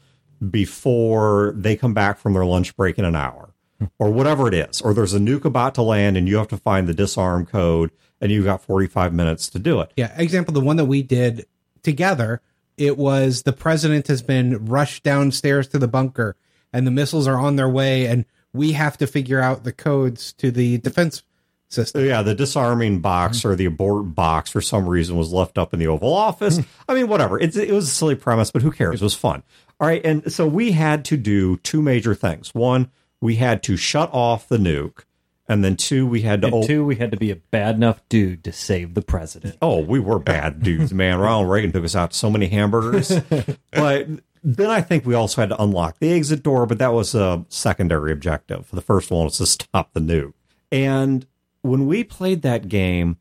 before 0.52 1.56
they 1.58 1.76
come 1.76 1.96
back 1.96 2.20
from 2.20 2.34
their 2.34 2.46
lunch 2.46 2.78
break 2.78 3.00
in 3.00 3.06
an 3.06 3.16
hour, 3.16 3.56
hmm. 3.80 3.86
or 3.98 4.12
whatever 4.12 4.48
it 4.48 4.54
is. 4.54 4.80
Or 4.80 4.94
there's 4.94 5.16
a 5.16 5.20
nuke 5.20 5.46
about 5.46 5.74
to 5.74 5.82
land, 5.82 6.16
and 6.16 6.30
you 6.30 6.38
have 6.38 6.50
to 6.50 6.58
find 6.58 6.88
the 6.88 6.94
disarm 6.94 7.48
code, 7.48 7.90
and 8.22 8.32
you've 8.32 8.46
got 8.46 8.62
45 8.62 9.12
minutes 9.12 9.50
to 9.50 9.58
do 9.58 9.82
it. 9.82 9.92
Yeah, 9.98 10.16
example, 10.22 10.54
the 10.54 10.62
one 10.62 10.76
that 10.76 10.86
we 10.86 11.02
did 11.02 11.48
together, 11.82 12.44
it 12.78 12.96
was 12.96 13.42
the 13.42 13.54
president 13.54 14.06
has 14.06 14.22
been 14.22 14.68
rushed 14.68 15.02
downstairs 15.02 15.68
to 15.70 15.80
the 15.80 15.88
bunker 15.88 16.36
and 16.74 16.86
the 16.86 16.92
missiles 16.92 17.28
are 17.28 17.38
on 17.38 17.56
their 17.56 17.70
way 17.70 18.06
and 18.06 18.26
we 18.58 18.74
have 18.74 18.98
to 18.98 19.08
figure 19.08 19.40
out 19.40 19.64
the 19.64 19.72
codes 19.72 20.34
to 20.34 20.52
the 20.52 20.80
defense 20.80 21.24
system. 21.70 22.06
Yeah, 22.06 22.22
the 22.22 22.36
disarming 22.36 23.00
box 23.00 23.40
mm-hmm. 23.40 23.50
or 23.50 23.56
the 23.56 23.66
abort 23.66 24.16
box 24.16 24.50
for 24.50 24.62
some 24.62 24.88
reason 24.88 25.18
was 25.18 25.32
left 25.32 25.58
up 25.58 25.74
in 25.74 25.80
the 25.80 25.88
Oval 25.88 26.14
Office. 26.14 26.58
Mm-hmm. 26.60 26.92
I 26.92 26.94
mean, 26.94 27.08
whatever. 27.08 27.40
It's, 27.40 27.56
it 27.56 27.72
was 27.72 27.86
a 27.86 27.92
silly 27.92 28.16
premise, 28.16 28.52
but 28.52 28.62
who 28.62 28.72
cares? 28.72 29.02
It 29.02 29.06
was 29.06 29.16
fun. 29.16 29.44
All 29.80 29.88
right. 29.88 30.04
And 30.04 30.32
so 30.32 30.48
we 30.48 30.72
had 30.72 31.06
to 31.06 31.18
do 31.18 31.58
two 31.58 31.82
major 31.82 32.16
things. 32.16 32.54
One, 32.54 32.90
we 33.22 33.36
had 33.36 33.64
to 33.64 33.78
shut 33.78 34.12
off 34.14 34.48
the 34.48 34.58
nuke. 34.58 35.04
And 35.50 35.64
then 35.64 35.78
two, 35.78 36.06
we 36.06 36.24
had 36.24 36.42
to. 36.42 36.54
And 36.54 36.68
two, 36.68 36.86
we 36.86 36.98
had 36.98 37.12
to 37.12 37.18
be 37.18 37.32
a 37.32 37.38
bad 37.38 37.76
enough 37.76 38.02
dude 38.10 38.44
to 38.44 38.52
save 38.52 38.96
the 38.96 39.02
president. 39.02 39.56
Oh, 39.62 39.80
we 39.80 39.98
were 39.98 40.20
bad 40.20 40.62
dudes, 40.62 40.94
man. 40.94 41.20
Ronald 41.20 41.50
Reagan 41.50 41.72
took 41.72 41.86
us 41.86 41.96
out 41.96 42.12
to 42.12 42.18
so 42.18 42.30
many 42.30 42.48
hamburgers. 42.48 43.18
but 43.72 44.08
then 44.48 44.70
I 44.70 44.80
think 44.80 45.06
we 45.06 45.14
also 45.14 45.42
had 45.42 45.50
to 45.50 45.62
unlock 45.62 46.00
the 46.00 46.14
exit 46.14 46.42
door, 46.42 46.66
but 46.66 46.78
that 46.78 46.94
was 46.94 47.14
a 47.14 47.46
secondary 47.50 48.14
objective. 48.14 48.70
The 48.72 48.82
first 48.82 49.12
one 49.12 49.26
was 49.26 49.40
to 49.40 49.46
stop 49.46 49.92
the 49.92 50.00
nuke. 50.00 50.34
And 50.72 51.28
when 51.64 51.86
we 51.86 52.06
played 52.06 52.44
that 52.44 52.70
game, 52.70 53.18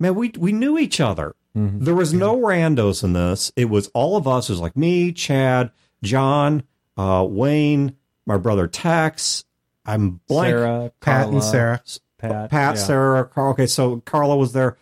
man, 0.00 0.16
we 0.16 0.32
we 0.36 0.50
knew 0.50 0.76
each 0.76 1.00
other. 1.00 1.36
There 1.56 1.94
was 1.94 2.12
no 2.12 2.36
randos 2.36 3.04
in 3.04 3.12
this. 3.12 3.52
It 3.54 3.66
was 3.66 3.88
all 3.94 4.16
of 4.16 4.26
us. 4.26 4.48
It 4.48 4.54
was 4.54 4.60
like 4.60 4.76
me, 4.76 5.12
Chad, 5.12 5.70
John, 6.02 6.64
uh, 6.96 7.24
Wayne, 7.30 7.94
my 8.26 8.36
brother 8.36 8.66
Tex. 8.66 9.44
I'm 9.86 10.20
blank. 10.26 10.54
Sarah, 10.54 10.92
Pat 10.98 11.28
and 11.28 11.44
Sarah. 11.44 11.80
Pat, 12.18 12.50
Pat, 12.50 12.74
yeah. 12.74 12.82
Sarah, 12.82 13.24
Carl. 13.26 13.52
Okay, 13.52 13.68
so 13.68 14.00
Carla 14.00 14.36
was 14.36 14.52
there. 14.52 14.76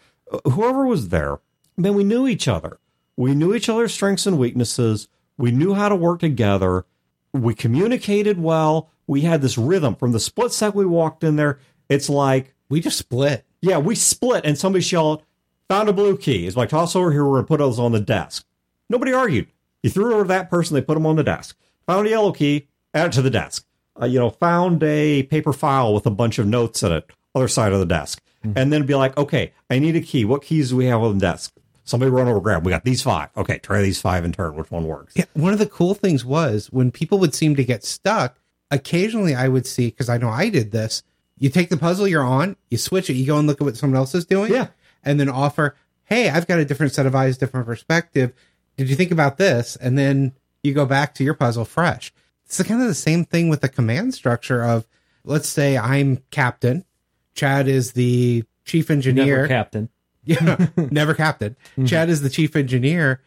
Whoever 0.50 0.86
was 0.86 1.10
there, 1.10 1.40
man, 1.76 1.92
we 1.92 2.04
knew 2.04 2.26
each 2.26 2.48
other. 2.48 2.78
We 3.14 3.34
knew 3.34 3.54
each 3.54 3.68
other's 3.68 3.92
strengths 3.92 4.26
and 4.26 4.38
weaknesses. 4.38 5.08
We 5.42 5.50
knew 5.50 5.74
how 5.74 5.88
to 5.88 5.96
work 5.96 6.20
together. 6.20 6.84
We 7.32 7.52
communicated 7.52 8.40
well. 8.40 8.90
We 9.08 9.22
had 9.22 9.42
this 9.42 9.58
rhythm 9.58 9.96
from 9.96 10.12
the 10.12 10.20
split 10.20 10.52
second 10.52 10.78
we 10.78 10.86
walked 10.86 11.24
in 11.24 11.34
there. 11.34 11.58
It's 11.88 12.08
like, 12.08 12.54
We 12.70 12.78
just 12.80 12.96
split. 12.96 13.44
yeah, 13.60 13.78
we 13.78 13.96
split, 13.96 14.46
and 14.46 14.56
somebody 14.56 14.84
yelled, 14.84 15.24
"Found 15.68 15.88
a 15.88 15.92
blue 15.92 16.16
key." 16.16 16.46
It's 16.46 16.56
like 16.56 16.68
toss 16.68 16.94
over 16.94 17.10
here. 17.10 17.24
We're 17.24 17.38
gonna 17.38 17.48
put 17.48 17.58
those 17.58 17.80
on 17.80 17.90
the 17.90 17.98
desk. 17.98 18.46
Nobody 18.88 19.12
argued. 19.12 19.48
You 19.82 19.90
threw 19.90 20.12
it 20.12 20.14
over 20.14 20.22
to 20.22 20.28
that 20.28 20.48
person. 20.48 20.76
They 20.76 20.80
put 20.80 20.94
them 20.94 21.06
on 21.06 21.16
the 21.16 21.24
desk. 21.24 21.58
Found 21.88 22.06
a 22.06 22.10
yellow 22.10 22.30
key. 22.30 22.68
Add 22.94 23.06
it 23.06 23.12
to 23.14 23.22
the 23.22 23.28
desk. 23.28 23.66
Uh, 24.00 24.06
you 24.06 24.20
know, 24.20 24.30
found 24.30 24.80
a 24.84 25.24
paper 25.24 25.52
file 25.52 25.92
with 25.92 26.06
a 26.06 26.10
bunch 26.10 26.38
of 26.38 26.46
notes 26.46 26.84
in 26.84 26.92
it. 26.92 27.10
Other 27.34 27.48
side 27.48 27.72
of 27.72 27.80
the 27.80 27.86
desk, 27.86 28.22
and 28.44 28.72
then 28.72 28.86
be 28.86 28.94
like, 28.94 29.16
okay, 29.18 29.52
I 29.68 29.80
need 29.80 29.96
a 29.96 30.00
key. 30.02 30.24
What 30.24 30.42
keys 30.42 30.70
do 30.70 30.76
we 30.76 30.84
have 30.84 31.00
on 31.02 31.18
the 31.18 31.26
desk? 31.26 31.52
Somebody 31.92 32.10
run 32.10 32.26
over, 32.26 32.40
grab. 32.40 32.64
We 32.64 32.70
got 32.70 32.84
these 32.84 33.02
five. 33.02 33.28
Okay, 33.36 33.58
try 33.58 33.82
these 33.82 34.00
five 34.00 34.24
in 34.24 34.32
turn. 34.32 34.56
Which 34.56 34.70
one 34.70 34.84
works? 34.86 35.12
Yeah, 35.14 35.26
one 35.34 35.52
of 35.52 35.58
the 35.58 35.66
cool 35.66 35.92
things 35.92 36.24
was 36.24 36.68
when 36.72 36.90
people 36.90 37.18
would 37.18 37.34
seem 37.34 37.54
to 37.56 37.64
get 37.64 37.84
stuck, 37.84 38.38
occasionally 38.70 39.34
I 39.34 39.48
would 39.48 39.66
see, 39.66 39.88
because 39.88 40.08
I 40.08 40.16
know 40.16 40.30
I 40.30 40.48
did 40.48 40.72
this, 40.72 41.02
you 41.38 41.50
take 41.50 41.68
the 41.68 41.76
puzzle 41.76 42.08
you're 42.08 42.22
on, 42.24 42.56
you 42.70 42.78
switch 42.78 43.10
it, 43.10 43.12
you 43.14 43.26
go 43.26 43.36
and 43.36 43.46
look 43.46 43.60
at 43.60 43.64
what 43.64 43.76
someone 43.76 43.98
else 43.98 44.14
is 44.14 44.24
doing, 44.24 44.50
Yeah. 44.54 44.68
and 45.04 45.20
then 45.20 45.28
offer, 45.28 45.76
hey, 46.04 46.30
I've 46.30 46.46
got 46.46 46.60
a 46.60 46.64
different 46.64 46.94
set 46.94 47.04
of 47.04 47.14
eyes, 47.14 47.36
different 47.36 47.66
perspective. 47.66 48.32
Did 48.78 48.88
you 48.88 48.96
think 48.96 49.10
about 49.10 49.36
this? 49.36 49.76
And 49.76 49.98
then 49.98 50.32
you 50.62 50.72
go 50.72 50.86
back 50.86 51.14
to 51.16 51.24
your 51.24 51.34
puzzle 51.34 51.66
fresh. 51.66 52.10
It's 52.46 52.62
kind 52.62 52.80
of 52.80 52.88
the 52.88 52.94
same 52.94 53.26
thing 53.26 53.50
with 53.50 53.60
the 53.60 53.68
command 53.68 54.14
structure 54.14 54.62
of, 54.64 54.86
let's 55.24 55.48
say 55.48 55.76
I'm 55.76 56.22
captain, 56.30 56.86
Chad 57.34 57.68
is 57.68 57.92
the 57.92 58.44
chief 58.64 58.90
engineer. 58.90 59.36
Never 59.36 59.48
captain. 59.48 59.88
Yeah, 60.24 60.68
never 60.76 61.14
captain. 61.14 61.56
Mm-hmm. 61.72 61.86
Chad 61.86 62.08
is 62.10 62.22
the 62.22 62.30
chief 62.30 62.54
engineer. 62.56 63.20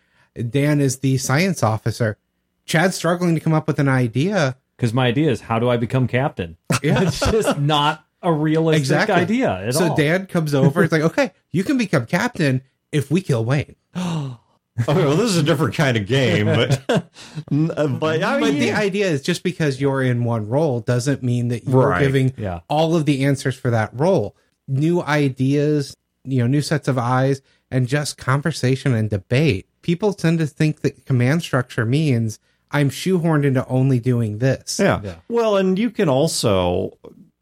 Dan 0.49 0.79
is 0.81 0.99
the 0.99 1.17
science 1.17 1.63
officer. 1.63 2.17
Chad's 2.65 2.95
struggling 2.95 3.35
to 3.35 3.41
come 3.41 3.53
up 3.53 3.67
with 3.67 3.79
an 3.79 3.87
idea. 3.89 4.57
Because 4.77 4.93
my 4.93 5.07
idea 5.07 5.31
is, 5.31 5.41
how 5.41 5.59
do 5.59 5.69
I 5.69 5.77
become 5.77 6.07
captain? 6.07 6.57
Yeah. 6.83 7.01
it's 7.07 7.19
just 7.19 7.57
not 7.59 8.05
a 8.21 8.31
realistic 8.33 8.79
Exactly. 8.81 9.15
idea 9.15 9.51
at 9.53 9.65
all. 9.67 9.71
so 9.73 9.87
all. 9.89 9.95
Dan 9.95 10.25
comes 10.25 10.53
over. 10.53 10.83
It's 10.83 10.91
like, 10.91 11.01
okay, 11.03 11.31
you 11.51 11.63
can 11.63 11.77
become 11.77 12.05
captain 12.05 12.61
if 12.91 13.09
we 13.11 13.21
kill 13.21 13.43
Wayne. 13.45 13.75
Oh, 14.77 14.89
okay, 14.91 15.05
well, 15.05 15.15
this 15.15 15.29
is 15.31 15.37
a 15.37 15.43
different 15.43 15.73
kind 15.73 15.95
of 15.95 16.05
game, 16.05 16.47
but 16.47 16.83
but 17.49 17.79
I 17.79 17.85
mean, 17.87 17.99
But 18.41 18.51
the 18.59 18.73
idea 18.73 19.07
is 19.07 19.21
just 19.21 19.41
because 19.41 19.79
you're 19.79 20.01
in 20.03 20.25
one 20.25 20.49
role 20.49 20.81
doesn't 20.81 21.23
mean 21.23 21.47
that 21.47 21.63
you're 21.65 21.87
Right. 21.91 22.01
giving 22.01 22.33
Yeah. 22.37 22.59
all 22.67 22.93
of 22.93 23.05
the 23.05 23.23
answers 23.23 23.55
for 23.55 23.69
that 23.71 23.91
role. 23.93 24.35
New 24.67 25.01
ideas, 25.01 25.95
you 26.25 26.39
know, 26.39 26.47
new 26.47 26.61
sets 26.61 26.87
of 26.87 26.97
eyes, 26.97 27.41
and 27.71 27.87
just 27.87 28.17
conversation 28.17 28.93
and 28.93 29.09
debate. 29.09 29.67
People 29.81 30.13
tend 30.13 30.39
to 30.39 30.47
think 30.47 30.81
that 30.81 31.05
command 31.05 31.41
structure 31.41 31.85
means 31.85 32.39
I'm 32.71 32.89
shoehorned 32.89 33.45
into 33.45 33.65
only 33.67 33.99
doing 33.99 34.39
this. 34.39 34.79
Yeah. 34.79 35.01
Yeah. 35.03 35.15
Well, 35.29 35.57
and 35.57 35.77
you 35.77 35.89
can 35.89 36.09
also 36.09 36.97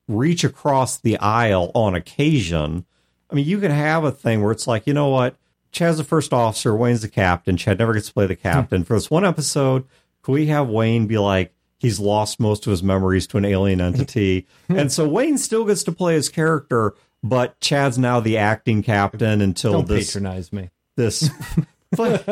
reach 0.08 0.44
across 0.44 0.98
the 0.98 1.18
aisle 1.18 1.72
on 1.74 1.96
occasion. 1.96 2.86
I 3.30 3.36
mean, 3.36 3.46
you 3.46 3.60
can 3.60 3.72
have 3.72 4.04
a 4.04 4.12
thing 4.12 4.42
where 4.42 4.52
it's 4.52 4.68
like, 4.68 4.86
you 4.86 4.94
know 4.94 5.08
what? 5.08 5.36
Chad's 5.72 5.98
the 5.98 6.04
first 6.04 6.34
officer, 6.34 6.76
Wayne's 6.76 7.02
the 7.02 7.10
captain. 7.10 7.58
Chad 7.58 7.80
never 7.80 7.94
gets 7.94 8.08
to 8.08 8.14
play 8.14 8.28
the 8.28 8.36
hmm. 8.36 8.42
captain. 8.42 8.84
For 8.84 8.94
this 8.94 9.10
one 9.10 9.26
episode, 9.26 9.86
could 10.22 10.34
we 10.34 10.46
have 10.48 10.70
Wayne 10.70 11.08
be 11.08 11.18
like, 11.18 11.54
he's 11.80 12.00
lost 12.00 12.40
most 12.40 12.68
of 12.68 12.72
his 12.72 12.84
memories 12.84 13.26
to 13.28 13.38
an 13.38 13.46
alien 13.46 13.82
entity? 13.82 14.48
Hmm. 14.68 14.78
and 14.78 14.92
so 14.92 15.08
Wayne 15.08 15.38
still 15.38 15.66
gets 15.66 15.84
to 15.84 15.92
play 15.92 16.14
his 16.14 16.30
character, 16.30 16.94
but 17.24 17.60
Chad's 17.62 17.98
now 17.98 18.20
the 18.20 18.38
acting 18.38 18.84
captain 18.84 19.42
until 19.42 19.72
Don't 19.74 19.88
this 19.88 20.08
patronize 20.08 20.52
me. 20.54 20.70
this 20.98 21.30
but 21.96 22.26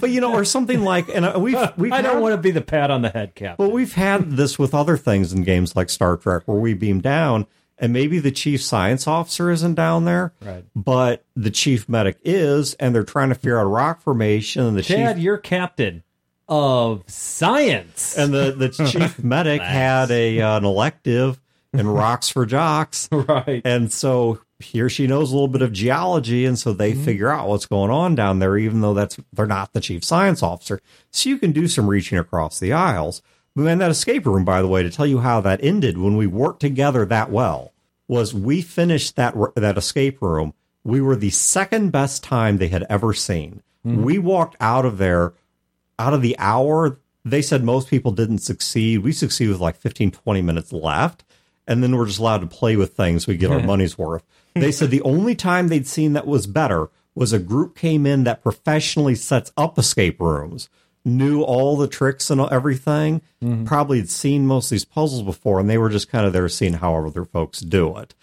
but 0.00 0.10
you 0.10 0.20
know 0.20 0.32
or 0.34 0.44
something 0.44 0.82
like 0.82 1.08
and 1.08 1.24
uh, 1.24 1.38
we've 1.38 1.56
we've 1.76 1.92
I 1.92 2.02
don't 2.02 2.14
had- 2.14 2.22
want 2.22 2.32
to 2.34 2.38
be 2.40 2.50
the 2.50 2.60
pat 2.62 2.90
on 2.90 3.02
the 3.02 3.10
head 3.10 3.34
captain. 3.34 3.66
But 3.66 3.72
we've 3.72 3.92
had 3.94 4.32
this 4.32 4.58
with 4.58 4.74
other 4.74 4.96
things 4.96 5.32
in 5.32 5.42
games 5.44 5.76
like 5.76 5.90
Star 5.90 6.16
Trek 6.16 6.42
where 6.46 6.58
we 6.58 6.74
beam 6.74 7.00
down 7.00 7.46
and 7.78 7.92
maybe 7.92 8.18
the 8.20 8.30
chief 8.30 8.62
science 8.62 9.06
officer 9.08 9.50
isn't 9.50 9.74
down 9.74 10.04
there, 10.04 10.32
Right. 10.40 10.64
but 10.76 11.24
the 11.34 11.50
chief 11.50 11.88
medic 11.88 12.18
is, 12.24 12.74
and 12.74 12.94
they're 12.94 13.02
trying 13.02 13.30
to 13.30 13.34
figure 13.34 13.58
out 13.58 13.64
a 13.64 13.68
rock 13.68 14.00
formation, 14.00 14.62
and 14.62 14.76
the 14.76 14.82
Chad, 14.82 15.16
chief 15.16 15.24
you're 15.24 15.38
captain 15.38 16.04
of 16.48 17.02
science. 17.08 18.16
and 18.16 18.32
the, 18.32 18.52
the 18.52 18.68
chief 18.90 19.22
medic 19.22 19.60
had 19.60 20.10
a 20.12 20.40
uh, 20.40 20.56
an 20.58 20.64
elective 20.64 21.40
in 21.74 21.88
rocks 21.88 22.28
for 22.28 22.46
jocks, 22.46 23.08
right. 23.12 23.62
and 23.64 23.92
so 23.92 24.40
he 24.60 24.80
or 24.80 24.88
she 24.88 25.06
knows 25.06 25.30
a 25.30 25.34
little 25.34 25.48
bit 25.48 25.62
of 25.62 25.72
geology, 25.72 26.44
and 26.46 26.58
so 26.58 26.72
they 26.72 26.92
Mm-hmm. 26.92 27.04
figure 27.04 27.30
out 27.30 27.48
what's 27.48 27.66
going 27.66 27.90
on 27.90 28.14
down 28.14 28.38
there, 28.38 28.56
even 28.56 28.80
though 28.80 28.94
that's 28.94 29.18
they're 29.32 29.46
not 29.46 29.72
the 29.72 29.80
chief 29.80 30.04
science 30.04 30.42
officer. 30.42 30.80
So 31.10 31.28
you 31.28 31.38
can 31.38 31.52
do 31.52 31.68
some 31.68 31.88
reaching 31.88 32.18
across 32.18 32.58
the 32.58 32.72
aisles. 32.72 33.20
But 33.56 33.62
man, 33.62 33.78
that 33.78 33.90
escape 33.90 34.26
room, 34.26 34.44
by 34.44 34.62
the 34.62 34.68
way, 34.68 34.82
to 34.82 34.90
tell 34.90 35.06
you 35.06 35.18
how 35.18 35.40
that 35.42 35.62
ended 35.62 35.98
when 35.98 36.16
we 36.16 36.26
worked 36.26 36.60
together 36.60 37.04
that 37.06 37.30
well, 37.30 37.72
was 38.08 38.32
we 38.34 38.62
finished 38.62 39.16
that 39.16 39.34
that 39.56 39.76
escape 39.78 40.20
room. 40.22 40.54
We 40.84 41.00
were 41.00 41.16
the 41.16 41.30
second 41.30 41.90
best 41.90 42.22
time 42.22 42.58
they 42.58 42.68
had 42.68 42.84
ever 42.90 43.14
seen. 43.14 43.62
Mm-hmm. 43.86 44.02
We 44.02 44.18
walked 44.18 44.56
out 44.60 44.84
of 44.84 44.98
there, 44.98 45.32
out 45.98 46.14
of 46.14 46.22
the 46.22 46.36
hour 46.38 46.98
they 47.26 47.40
said 47.40 47.64
most 47.64 47.88
people 47.88 48.12
didn't 48.12 48.38
succeed. 48.38 48.98
We 48.98 49.12
succeed 49.12 49.48
with 49.48 49.58
like 49.58 49.76
15, 49.76 50.10
20 50.10 50.42
minutes 50.42 50.72
left. 50.74 51.24
And 51.66 51.82
then 51.82 51.96
we're 51.96 52.06
just 52.06 52.18
allowed 52.18 52.42
to 52.42 52.46
play 52.46 52.76
with 52.76 52.94
things. 52.94 53.26
We 53.26 53.36
get 53.36 53.50
our 53.50 53.62
money's 53.64 53.96
worth. 53.96 54.24
They 54.54 54.72
said 54.72 54.90
the 54.90 55.02
only 55.02 55.34
time 55.34 55.68
they'd 55.68 55.86
seen 55.86 56.12
that 56.12 56.26
was 56.26 56.46
better 56.46 56.90
was 57.14 57.32
a 57.32 57.38
group 57.38 57.76
came 57.76 58.06
in 58.06 58.24
that 58.24 58.42
professionally 58.42 59.14
sets 59.14 59.52
up 59.56 59.78
escape 59.78 60.20
rooms, 60.20 60.68
knew 61.04 61.42
all 61.42 61.76
the 61.76 61.88
tricks 61.88 62.30
and 62.30 62.40
everything, 62.40 63.22
mm-hmm. 63.42 63.64
probably 63.64 63.98
had 63.98 64.10
seen 64.10 64.46
most 64.46 64.66
of 64.66 64.70
these 64.70 64.84
puzzles 64.84 65.22
before, 65.22 65.60
and 65.60 65.70
they 65.70 65.78
were 65.78 65.90
just 65.90 66.08
kind 66.08 66.26
of 66.26 66.32
there 66.32 66.48
seeing 66.48 66.74
how 66.74 66.94
other 66.94 67.24
folks 67.24 67.60
do 67.60 67.96
it. 67.98 68.14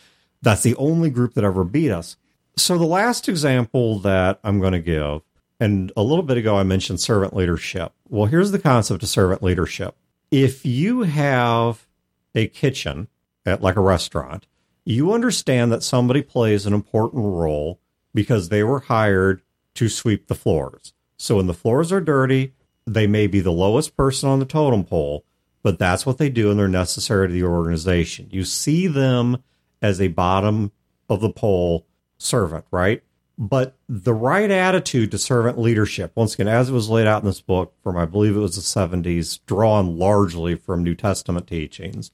That's 0.42 0.64
the 0.64 0.76
only 0.76 1.10
group 1.10 1.34
that 1.36 1.44
ever 1.44 1.64
beat 1.64 1.92
us. 1.92 2.18
So 2.58 2.78
the 2.78 2.86
last 2.86 3.30
example 3.30 4.00
that 4.00 4.40
I'm 4.44 4.60
going 4.60 4.74
to 4.74 4.80
give, 4.80 5.22
and 5.60 5.92
a 5.96 6.04
little 6.04 6.24
bit 6.24 6.38
ago 6.38 6.58
I 6.58 6.64
mentioned 6.64 7.00
servant 7.00 7.36
leadership. 7.36 7.94
Well, 8.10 8.26
here's 8.26 8.52
the 8.52 8.60
concept 8.60 9.04
of 9.04 9.10
servant 9.10 9.44
leadership. 9.44 9.96
If 10.32 10.66
you 10.66 11.04
have 11.04 11.86
a 12.34 12.48
kitchen 12.48 13.08
at 13.46 13.62
like 13.62 13.76
a 13.76 13.82
restaurant, 13.82 14.48
you 14.86 15.14
understand 15.14 15.72
that 15.72 15.84
somebody 15.84 16.22
plays 16.22 16.66
an 16.66 16.74
important 16.74 17.24
role 17.24 17.80
because 18.14 18.50
they 18.50 18.64
were 18.64 18.82
hired 18.82 19.42
to 19.76 19.90
sweep 19.90 20.28
the 20.28 20.36
floors. 20.36 20.94
So 21.18 21.38
when 21.38 21.48
the 21.48 21.54
floors 21.54 21.92
are 21.92 22.02
dirty, 22.02 22.54
they 22.86 23.08
may 23.08 23.28
be 23.28 23.40
the 23.40 23.52
lowest 23.52 23.96
person 23.96 24.28
on 24.28 24.40
the 24.40 24.46
totem 24.46 24.84
pole, 24.84 25.24
but 25.64 25.78
that's 25.78 26.06
what 26.06 26.18
they 26.18 26.30
do 26.30 26.50
and 26.50 26.60
they're 26.60 26.68
necessary 26.68 27.28
to 27.28 27.34
the 27.34 27.44
organization. 27.44 28.28
You 28.32 28.44
see 28.44 28.88
them 28.88 29.44
as 29.82 30.02
a 30.02 30.08
bottom 30.08 30.72
of 31.10 31.22
the 31.22 31.30
pole 31.30 31.86
servant, 32.18 32.66
right? 32.72 33.04
But 33.38 33.76
the 33.88 34.14
right 34.14 34.52
attitude 34.52 35.12
to 35.12 35.18
servant 35.18 35.58
leadership, 35.58 36.12
once 36.16 36.34
again, 36.34 36.48
as 36.48 36.70
it 36.70 36.74
was 36.74 36.90
laid 36.90 37.08
out 37.08 37.22
in 37.22 37.28
this 37.28 37.42
book 37.42 37.74
from, 37.82 37.98
I 37.98 38.06
believe 38.06 38.36
it 38.36 38.40
was 38.40 38.56
the 38.56 38.62
70s, 38.62 39.40
drawn 39.46 39.98
largely 39.98 40.56
from 40.56 40.84
New 40.84 40.96
Testament 40.96 41.48
teachings, 41.48 42.12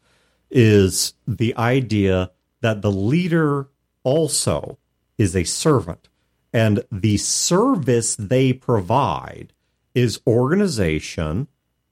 is 0.50 1.14
the 1.28 1.56
idea 1.58 2.32
that 2.62 2.82
the 2.82 2.92
leader 2.92 3.70
also 4.04 4.78
is 5.18 5.36
a 5.36 5.44
servant. 5.44 6.10
And 6.54 6.84
the 6.92 7.18
service 7.18 8.16
they 8.16 8.54
provide 8.54 9.54
is 9.94 10.22
organization 10.26 11.48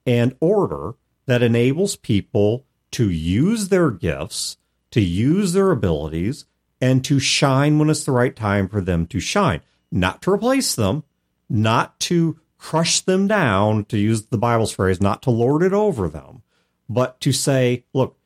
and 0.06 0.36
order 0.40 0.94
that 1.26 1.42
enables 1.42 1.96
people 1.96 2.64
to 2.92 3.10
use 3.10 3.68
their 3.68 3.90
gifts, 3.90 4.56
to 4.92 5.00
use 5.00 5.52
their 5.52 5.70
abilities, 5.70 6.46
and 6.80 7.04
to 7.04 7.18
shine 7.18 7.78
when 7.78 7.90
it's 7.90 8.04
the 8.04 8.12
right 8.12 8.34
time 8.34 8.68
for 8.68 8.80
them 8.80 9.06
to 9.08 9.20
shine. 9.20 9.60
Not 9.90 10.22
to 10.22 10.32
replace 10.32 10.74
them, 10.74 11.04
not 11.48 11.98
to 12.00 12.38
crush 12.58 13.00
them 13.00 13.26
down, 13.26 13.84
to 13.86 13.98
use 13.98 14.26
the 14.26 14.38
Bible's 14.38 14.72
phrase, 14.72 15.00
not 15.00 15.22
to 15.22 15.30
lord 15.30 15.62
it 15.62 15.72
over 15.72 16.08
them, 16.08 16.42
but 16.88 17.20
to 17.20 17.32
say, 17.32 17.84
look, 17.92 18.16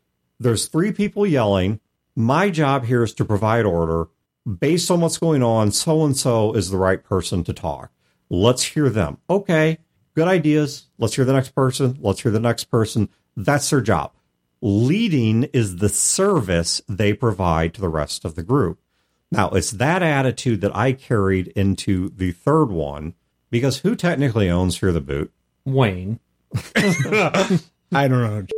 there's 0.40 0.66
three 0.66 0.90
people 0.90 1.26
yelling. 1.26 1.80
My 2.16 2.50
job 2.50 2.86
here 2.86 3.04
is 3.04 3.14
to 3.14 3.24
provide 3.24 3.66
order. 3.66 4.08
Based 4.58 4.90
on 4.90 5.02
what's 5.02 5.18
going 5.18 5.42
on, 5.42 5.70
so 5.70 6.02
and 6.02 6.16
so 6.16 6.52
is 6.54 6.70
the 6.70 6.78
right 6.78 7.04
person 7.04 7.44
to 7.44 7.52
talk. 7.52 7.92
Let's 8.30 8.62
hear 8.62 8.88
them. 8.88 9.18
Okay, 9.28 9.78
good 10.14 10.28
ideas. 10.28 10.86
Let's 10.98 11.14
hear 11.14 11.26
the 11.26 11.34
next 11.34 11.50
person. 11.50 11.98
Let's 12.00 12.22
hear 12.22 12.32
the 12.32 12.40
next 12.40 12.64
person. 12.64 13.10
That's 13.36 13.68
their 13.68 13.82
job. 13.82 14.12
Leading 14.62 15.44
is 15.52 15.76
the 15.76 15.90
service 15.90 16.80
they 16.88 17.12
provide 17.12 17.74
to 17.74 17.82
the 17.82 17.88
rest 17.90 18.24
of 18.24 18.34
the 18.34 18.42
group. 18.42 18.80
Now, 19.30 19.50
it's 19.50 19.72
that 19.72 20.02
attitude 20.02 20.62
that 20.62 20.74
I 20.74 20.92
carried 20.92 21.48
into 21.48 22.08
the 22.08 22.32
third 22.32 22.70
one 22.70 23.14
because 23.50 23.80
who 23.80 23.94
technically 23.94 24.48
owns 24.48 24.76
Fear 24.76 24.92
the 24.92 25.00
Boot? 25.00 25.32
Wayne. 25.64 26.18
I 26.74 27.60
don't 27.92 28.48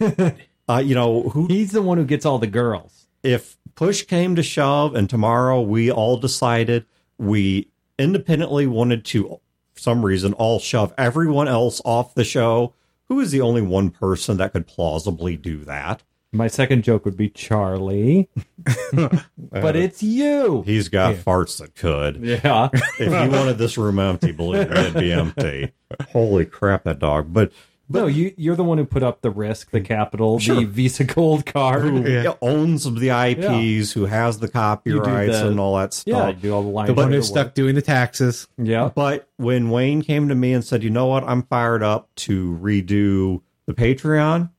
know. 0.00 0.32
Uh, 0.68 0.78
you 0.84 0.94
know, 0.94 1.30
who 1.30 1.46
He's 1.46 1.72
the 1.72 1.82
one 1.82 1.98
who 1.98 2.04
gets 2.04 2.26
all 2.26 2.38
the 2.38 2.46
girls. 2.46 3.06
if 3.22 3.56
push 3.74 4.02
came 4.02 4.34
to 4.36 4.42
shove 4.42 4.94
and 4.94 5.08
tomorrow 5.08 5.60
we 5.60 5.90
all 5.90 6.16
decided 6.18 6.84
we 7.16 7.68
independently 7.98 8.66
wanted 8.66 9.04
to 9.04 9.40
for 9.72 9.80
some 9.80 10.04
reason 10.04 10.32
all 10.34 10.58
shove 10.58 10.92
everyone 10.98 11.46
else 11.46 11.80
off 11.84 12.12
the 12.14 12.24
show 12.24 12.74
who 13.08 13.20
is 13.20 13.30
the 13.30 13.40
only 13.40 13.62
one 13.62 13.88
person 13.90 14.36
that 14.36 14.52
could 14.52 14.66
plausibly 14.66 15.36
do 15.36 15.58
that 15.64 16.02
My 16.32 16.48
second 16.48 16.82
joke 16.82 17.04
would 17.04 17.16
be 17.16 17.28
Charlie, 17.30 18.28
but 18.92 19.76
it's 19.76 20.02
you. 20.02 20.62
he's 20.62 20.88
got 20.88 21.14
farts 21.14 21.58
that 21.58 21.74
could 21.76 22.16
Yeah. 22.22 22.68
if 22.74 23.00
you 23.00 23.30
wanted 23.38 23.58
this 23.58 23.78
room 23.78 23.98
empty 24.00 24.32
believe 24.32 24.68
me 24.70 24.76
it'd 24.76 24.94
be 24.94 25.12
empty 25.12 25.72
holy 26.12 26.44
crap 26.46 26.82
that 26.84 26.98
dog 26.98 27.32
but 27.32 27.52
no, 27.88 28.06
you 28.06 28.34
you're 28.36 28.56
the 28.56 28.64
one 28.64 28.78
who 28.78 28.84
put 28.84 29.02
up 29.02 29.20
the 29.22 29.30
risk, 29.30 29.70
the 29.70 29.80
capital, 29.80 30.38
the 30.38 30.64
Visa 30.64 31.04
Gold 31.04 31.46
card. 31.46 31.82
who 31.84 32.34
owns 32.42 32.84
the 32.84 33.08
ips 33.10 33.92
who 33.92 34.06
has 34.06 34.38
the 34.38 34.48
copyrights 34.48 35.38
the- 35.40 35.48
and 35.48 35.58
all 35.60 35.76
that 35.78 35.94
stuff 35.94 36.12
Yeah, 36.14 36.32
do 36.32 36.52
all 36.54 36.62
the 36.62 36.68
line. 36.68 36.86
The 36.86 36.94
one 36.94 37.12
who's 37.12 37.28
stuck 37.28 37.54
doing 37.54 37.74
the 37.74 37.82
taxes. 37.82 38.46
Yeah. 38.58 38.90
But 38.94 39.28
when 39.36 39.70
Wayne 39.70 40.02
came 40.02 40.28
to 40.28 40.34
me 40.34 40.52
and 40.52 40.64
said, 40.64 40.82
"You 40.82 40.90
know 40.90 41.06
what? 41.06 41.24
I'm 41.24 41.42
fired 41.44 41.82
up 41.82 42.08
to 42.16 42.58
redo 42.60 43.42
the 43.66 43.74
Patreon. 43.74 44.50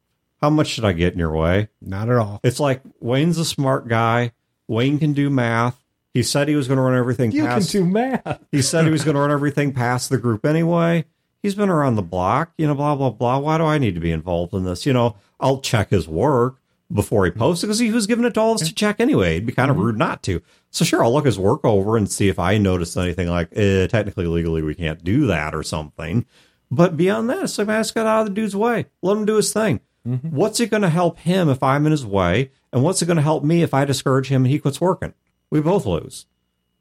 How 0.41 0.49
much 0.49 0.67
should 0.67 0.85
I 0.85 0.93
get 0.93 1.13
in 1.13 1.19
your 1.19 1.35
way?" 1.35 1.69
Not 1.81 2.09
at 2.09 2.15
all. 2.17 2.39
It's 2.43 2.59
like 2.59 2.81
Wayne's 2.99 3.37
a 3.37 3.45
smart 3.45 3.87
guy. 3.87 4.31
Wayne 4.67 4.99
can 4.99 5.13
do 5.13 5.29
math. 5.29 5.75
He 6.13 6.23
said 6.23 6.47
he 6.47 6.55
was 6.55 6.67
going 6.67 6.77
to 6.77 6.81
run 6.81 6.95
everything 6.95 7.31
You 7.31 7.43
can 7.43 7.61
do 7.61 7.85
math. 7.85 8.39
he 8.51 8.61
said 8.63 8.85
he 8.85 8.91
was 8.91 9.03
going 9.03 9.13
to 9.15 9.21
run 9.21 9.31
everything 9.31 9.73
past 9.73 10.09
the 10.09 10.17
group 10.17 10.45
anyway. 10.45 11.05
He's 11.41 11.55
been 11.55 11.69
around 11.69 11.95
the 11.95 12.01
block, 12.01 12.51
you 12.57 12.67
know, 12.67 12.75
blah 12.75 12.95
blah 12.95 13.11
blah. 13.11 13.39
Why 13.39 13.57
do 13.57 13.63
I 13.65 13.77
need 13.77 13.95
to 13.95 14.01
be 14.01 14.11
involved 14.11 14.53
in 14.53 14.63
this? 14.63 14.85
You 14.85 14.93
know, 14.93 15.15
I'll 15.39 15.61
check 15.61 15.89
his 15.89 16.07
work 16.07 16.57
before 16.91 17.25
he 17.25 17.31
posts 17.31 17.63
it 17.63 17.67
because 17.67 17.79
he 17.79 17.91
was 17.91 18.07
giving 18.07 18.25
it 18.25 18.33
to 18.33 18.39
all 18.39 18.53
of 18.53 18.61
us 18.61 18.67
to 18.67 18.73
check 18.73 18.99
anyway. 18.99 19.35
It'd 19.35 19.45
be 19.45 19.53
kind 19.53 19.71
of 19.71 19.77
rude 19.77 19.97
not 19.97 20.23
to. 20.23 20.41
So 20.71 20.83
sure, 20.83 21.03
I'll 21.03 21.13
look 21.13 21.25
his 21.25 21.39
work 21.39 21.63
over 21.63 21.95
and 21.97 22.11
see 22.11 22.29
if 22.29 22.39
I 22.39 22.57
notice 22.57 22.97
anything 22.97 23.29
like 23.29 23.49
eh, 23.55 23.87
technically 23.87 24.25
legally 24.25 24.61
we 24.61 24.75
can't 24.75 25.03
do 25.03 25.27
that 25.27 25.55
or 25.55 25.63
something. 25.63 26.25
But 26.71 26.97
beyond 26.97 27.29
that, 27.29 27.43
it's 27.43 27.57
like 27.57 27.67
man, 27.67 27.81
it's 27.81 27.91
got 27.91 28.05
out 28.05 28.21
of 28.21 28.27
the 28.27 28.33
dude's 28.33 28.55
way. 28.55 28.87
Let 29.01 29.17
him 29.17 29.25
do 29.25 29.35
his 29.35 29.53
thing. 29.53 29.81
What's 30.21 30.59
it 30.59 30.71
going 30.71 30.81
to 30.81 30.89
help 30.89 31.19
him 31.19 31.49
if 31.49 31.61
I'm 31.61 31.85
in 31.85 31.91
his 31.91 32.05
way, 32.05 32.51
and 32.73 32.83
what's 32.83 33.01
it 33.01 33.05
going 33.05 33.17
to 33.17 33.21
help 33.21 33.43
me 33.43 33.61
if 33.61 33.73
I 33.73 33.85
discourage 33.85 34.27
him 34.29 34.43
and 34.43 34.51
he 34.51 34.57
quits 34.57 34.81
working? 34.81 35.13
We 35.51 35.61
both 35.61 35.85
lose. 35.85 36.25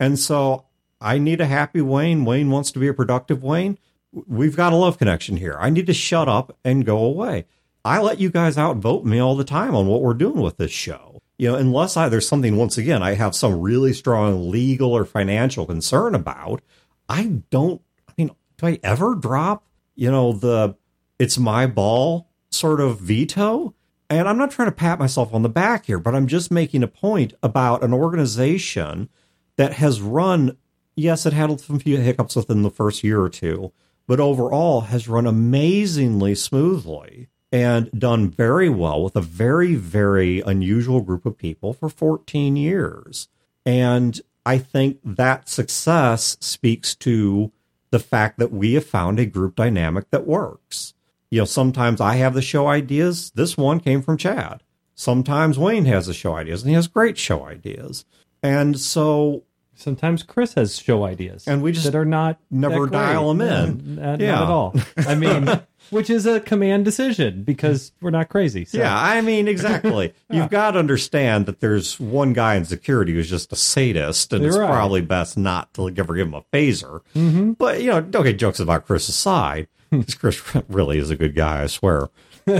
And 0.00 0.18
so 0.18 0.64
I 1.00 1.18
need 1.18 1.40
a 1.40 1.46
happy 1.46 1.80
Wayne. 1.82 2.24
Wayne 2.24 2.50
wants 2.50 2.70
to 2.72 2.78
be 2.78 2.88
a 2.88 2.94
productive 2.94 3.42
Wayne. 3.42 3.78
We've 4.12 4.56
got 4.56 4.72
a 4.72 4.76
love 4.76 4.98
connection 4.98 5.36
here. 5.36 5.56
I 5.58 5.70
need 5.70 5.86
to 5.86 5.94
shut 5.94 6.28
up 6.28 6.56
and 6.64 6.84
go 6.84 6.98
away. 6.98 7.46
I 7.84 8.00
let 8.00 8.20
you 8.20 8.30
guys 8.30 8.58
outvote 8.58 9.04
me 9.04 9.18
all 9.18 9.36
the 9.36 9.44
time 9.44 9.74
on 9.74 9.86
what 9.86 10.02
we're 10.02 10.14
doing 10.14 10.40
with 10.40 10.56
this 10.56 10.70
show. 10.70 11.20
You 11.38 11.52
know, 11.52 11.54
unless 11.56 11.96
I 11.96 12.08
there's 12.08 12.26
something 12.26 12.56
once 12.56 12.76
again 12.76 13.02
I 13.02 13.14
have 13.14 13.34
some 13.34 13.60
really 13.60 13.92
strong 13.92 14.50
legal 14.50 14.92
or 14.92 15.04
financial 15.04 15.66
concern 15.66 16.14
about, 16.14 16.62
I 17.08 17.42
don't 17.50 17.80
I 18.08 18.12
mean, 18.16 18.30
do 18.56 18.66
I 18.66 18.80
ever 18.82 19.14
drop, 19.14 19.64
you 19.94 20.10
know, 20.10 20.32
the 20.32 20.76
it's 21.18 21.38
my 21.38 21.66
ball 21.66 22.28
sort 22.50 22.80
of 22.80 23.00
veto? 23.00 23.74
And 24.10 24.26
I'm 24.28 24.38
not 24.38 24.50
trying 24.50 24.68
to 24.68 24.72
pat 24.72 24.98
myself 24.98 25.34
on 25.34 25.42
the 25.42 25.48
back 25.48 25.86
here, 25.86 25.98
but 25.98 26.14
I'm 26.14 26.26
just 26.26 26.50
making 26.50 26.82
a 26.82 26.88
point 26.88 27.34
about 27.42 27.84
an 27.84 27.92
organization 27.92 29.10
that 29.56 29.74
has 29.74 30.00
run, 30.00 30.56
yes, 30.96 31.26
it 31.26 31.34
had 31.34 31.60
some 31.60 31.78
few 31.78 31.98
hiccups 31.98 32.34
within 32.34 32.62
the 32.62 32.70
first 32.70 33.04
year 33.04 33.20
or 33.20 33.28
two, 33.28 33.72
but 34.08 34.18
overall 34.18 34.80
has 34.80 35.06
run 35.06 35.26
amazingly 35.26 36.34
smoothly 36.34 37.28
and 37.52 37.90
done 37.92 38.30
very 38.30 38.68
well 38.68 39.02
with 39.02 39.14
a 39.14 39.20
very, 39.20 39.74
very 39.74 40.40
unusual 40.40 41.02
group 41.02 41.24
of 41.24 41.38
people 41.38 41.72
for 41.72 41.88
14 41.88 42.56
years. 42.56 43.28
And 43.64 44.20
I 44.44 44.58
think 44.58 44.98
that 45.04 45.48
success 45.48 46.38
speaks 46.40 46.94
to 46.96 47.52
the 47.90 47.98
fact 47.98 48.38
that 48.38 48.50
we 48.50 48.74
have 48.74 48.86
found 48.86 49.20
a 49.20 49.26
group 49.26 49.54
dynamic 49.54 50.10
that 50.10 50.26
works. 50.26 50.94
You 51.30 51.40
know, 51.40 51.44
sometimes 51.44 52.00
I 52.00 52.16
have 52.16 52.32
the 52.32 52.42
show 52.42 52.66
ideas. 52.66 53.30
This 53.34 53.56
one 53.56 53.78
came 53.78 54.00
from 54.00 54.16
Chad. 54.16 54.62
Sometimes 54.94 55.58
Wayne 55.58 55.84
has 55.84 56.06
the 56.06 56.14
show 56.14 56.34
ideas, 56.34 56.62
and 56.62 56.70
he 56.70 56.74
has 56.74 56.88
great 56.88 57.18
show 57.18 57.44
ideas. 57.44 58.04
And 58.42 58.80
so 58.80 59.44
Sometimes 59.78 60.22
Chris 60.24 60.54
has 60.54 60.76
show 60.76 61.04
ideas, 61.04 61.46
And 61.46 61.62
we 61.62 61.70
just 61.72 61.84
that 61.84 61.94
are 61.94 62.04
not 62.04 62.38
never 62.50 62.86
dial 62.88 63.30
'em 63.30 63.40
in. 63.40 63.94
No, 63.94 64.02
not, 64.10 64.20
Yeah. 64.20 64.32
not 64.32 64.42
at 64.42 64.48
all. 64.50 64.74
I 64.96 65.14
mean, 65.14 65.48
which 65.90 66.10
is 66.10 66.26
a 66.26 66.40
command 66.40 66.84
decision 66.84 67.44
because 67.44 67.92
we're 68.00 68.10
not 68.10 68.28
crazy. 68.28 68.64
So. 68.64 68.78
Yeah, 68.78 68.92
I 68.94 69.20
mean, 69.20 69.46
exactly. 69.48 70.12
You've 70.30 70.50
got 70.50 70.72
to 70.72 70.80
understand 70.80 71.46
that 71.46 71.60
there's 71.60 71.98
one 72.00 72.32
guy 72.32 72.56
in 72.56 72.64
security 72.64 73.12
who's 73.12 73.30
just 73.30 73.52
a 73.52 73.56
sadist, 73.56 74.32
and 74.32 74.44
it's 74.44 74.56
You're 74.56 74.64
right. 74.64 74.70
probably 74.72 75.00
best 75.00 75.38
not 75.38 75.72
to 75.74 75.88
ever 75.96 76.14
give 76.14 76.26
him 76.26 76.34
a 76.34 76.42
phaser. 76.52 77.00
Mm-hmm. 77.14 77.52
But, 77.52 77.80
you 77.80 77.86
know, 77.86 78.00
don't 78.00 78.24
get 78.24 78.36
jokes 78.38 78.58
about 78.60 78.84
Chris 78.84 79.08
aside, 79.08 79.68
'cause 79.90 80.14
Chris 80.14 80.42
really 80.68 80.98
is 80.98 81.08
a 81.10 81.16
good 81.16 81.34
guy, 81.34 81.62
I 81.62 81.66
swear. 81.68 82.08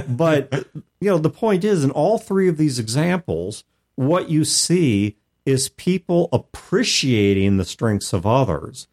But, 0.09 0.53
you 1.01 1.11
know, 1.11 1.19
the 1.19 1.31
point 1.31 1.65
is, 1.65 1.83
in 1.85 1.91
all 1.91 2.19
three 2.19 2.49
of 2.49 2.57
these 2.59 2.79
examples, 2.79 3.65
what 3.97 4.31
you 4.31 4.45
see 4.45 5.17
is 5.49 5.71
people 5.71 6.29
appreciating 6.31 7.57
the 7.57 7.65
strengths 7.65 8.13
of 8.13 8.27
others 8.27 8.87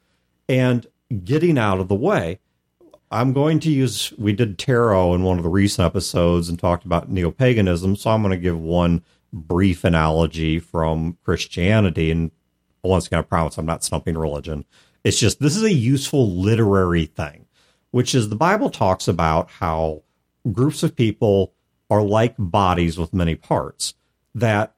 and 0.48 0.88
getting 1.26 1.58
out 1.58 1.82
of 1.82 1.90
the 1.90 1.96
way. 1.96 2.40
I'm 3.12 3.34
going 3.34 3.60
to 3.60 3.70
use, 3.70 4.14
we 4.18 4.32
did 4.32 4.58
tarot 4.58 5.16
in 5.16 5.24
one 5.24 5.36
of 5.38 5.44
the 5.44 5.50
recent 5.50 5.86
episodes 5.86 6.48
and 6.48 6.58
talked 6.58 6.86
about 6.86 7.12
neo 7.12 7.30
paganism. 7.30 7.98
So 7.98 8.10
I'm 8.10 8.22
going 8.22 8.32
to 8.32 8.38
give 8.38 8.58
one 8.58 9.04
brief 9.34 9.84
analogy 9.84 10.60
from 10.60 11.18
Christianity. 11.26 12.10
And 12.10 12.32
once 12.84 13.08
again, 13.08 13.20
I 13.20 13.24
promise 13.24 13.58
I'm 13.58 13.66
not 13.66 13.84
stumping 13.84 14.18
religion. 14.18 14.64
It's 15.04 15.20
just 15.20 15.42
this 15.42 15.58
is 15.58 15.64
a 15.64 15.74
useful 15.74 16.32
literary 16.32 17.06
thing, 17.06 17.48
which 17.92 18.16
is 18.16 18.30
the 18.30 18.38
Bible 18.38 18.70
talks 18.70 19.10
about 19.10 19.52
how 19.52 20.04
groups 20.54 20.84
of 20.84 20.96
people 20.96 21.54
are 21.90 22.02
like 22.02 22.36
bodies 22.40 22.98
with 22.98 23.14
many 23.14 23.36
parts. 23.36 23.94
That 24.34 24.74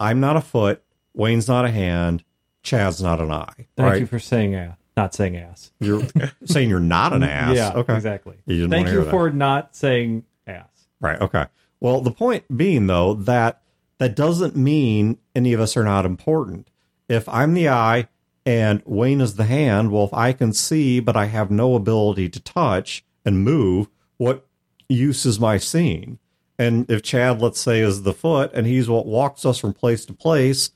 I'm 0.00 0.18
not 0.18 0.36
a 0.36 0.40
foot, 0.40 0.82
Wayne's 1.20 1.48
not 1.48 1.66
a 1.66 1.70
hand, 1.70 2.24
Chad's 2.62 3.02
not 3.02 3.20
an 3.20 3.30
eye. 3.30 3.66
Thank 3.76 3.90
right? 3.90 4.00
you 4.00 4.06
for 4.06 4.18
saying 4.18 4.54
ass, 4.54 4.78
not 4.96 5.14
saying 5.14 5.36
ass. 5.36 5.70
You're 5.78 6.02
saying 6.46 6.70
you're 6.70 6.80
not 6.80 7.12
an 7.12 7.22
ass. 7.22 7.54
Yeah, 7.54 7.72
okay. 7.74 7.94
exactly. 7.94 8.36
You 8.46 8.66
Thank 8.68 8.86
you 8.86 8.94
hear 8.94 9.04
that. 9.04 9.10
for 9.10 9.28
not 9.28 9.76
saying 9.76 10.24
ass. 10.46 10.88
Right. 10.98 11.20
Okay. 11.20 11.44
Well, 11.78 12.00
the 12.00 12.10
point 12.10 12.56
being 12.56 12.86
though 12.86 13.12
that 13.12 13.60
that 13.98 14.16
doesn't 14.16 14.56
mean 14.56 15.18
any 15.34 15.52
of 15.52 15.60
us 15.60 15.76
are 15.76 15.84
not 15.84 16.06
important. 16.06 16.70
If 17.06 17.28
I'm 17.28 17.52
the 17.52 17.68
eye 17.68 18.08
and 18.46 18.82
Wayne 18.86 19.20
is 19.20 19.36
the 19.36 19.44
hand, 19.44 19.92
well, 19.92 20.04
if 20.04 20.14
I 20.14 20.32
can 20.32 20.54
see 20.54 21.00
but 21.00 21.18
I 21.18 21.26
have 21.26 21.50
no 21.50 21.74
ability 21.74 22.30
to 22.30 22.40
touch 22.40 23.04
and 23.26 23.44
move, 23.44 23.88
what 24.16 24.46
use 24.88 25.26
is 25.26 25.38
my 25.38 25.58
seeing? 25.58 26.18
And 26.58 26.90
if 26.90 27.02
Chad, 27.02 27.42
let's 27.42 27.60
say, 27.60 27.80
is 27.80 28.04
the 28.04 28.14
foot 28.14 28.52
and 28.54 28.66
he's 28.66 28.88
what 28.88 29.04
walks 29.04 29.44
us 29.44 29.58
from 29.58 29.74
place 29.74 30.06
to 30.06 30.14
place, 30.14 30.70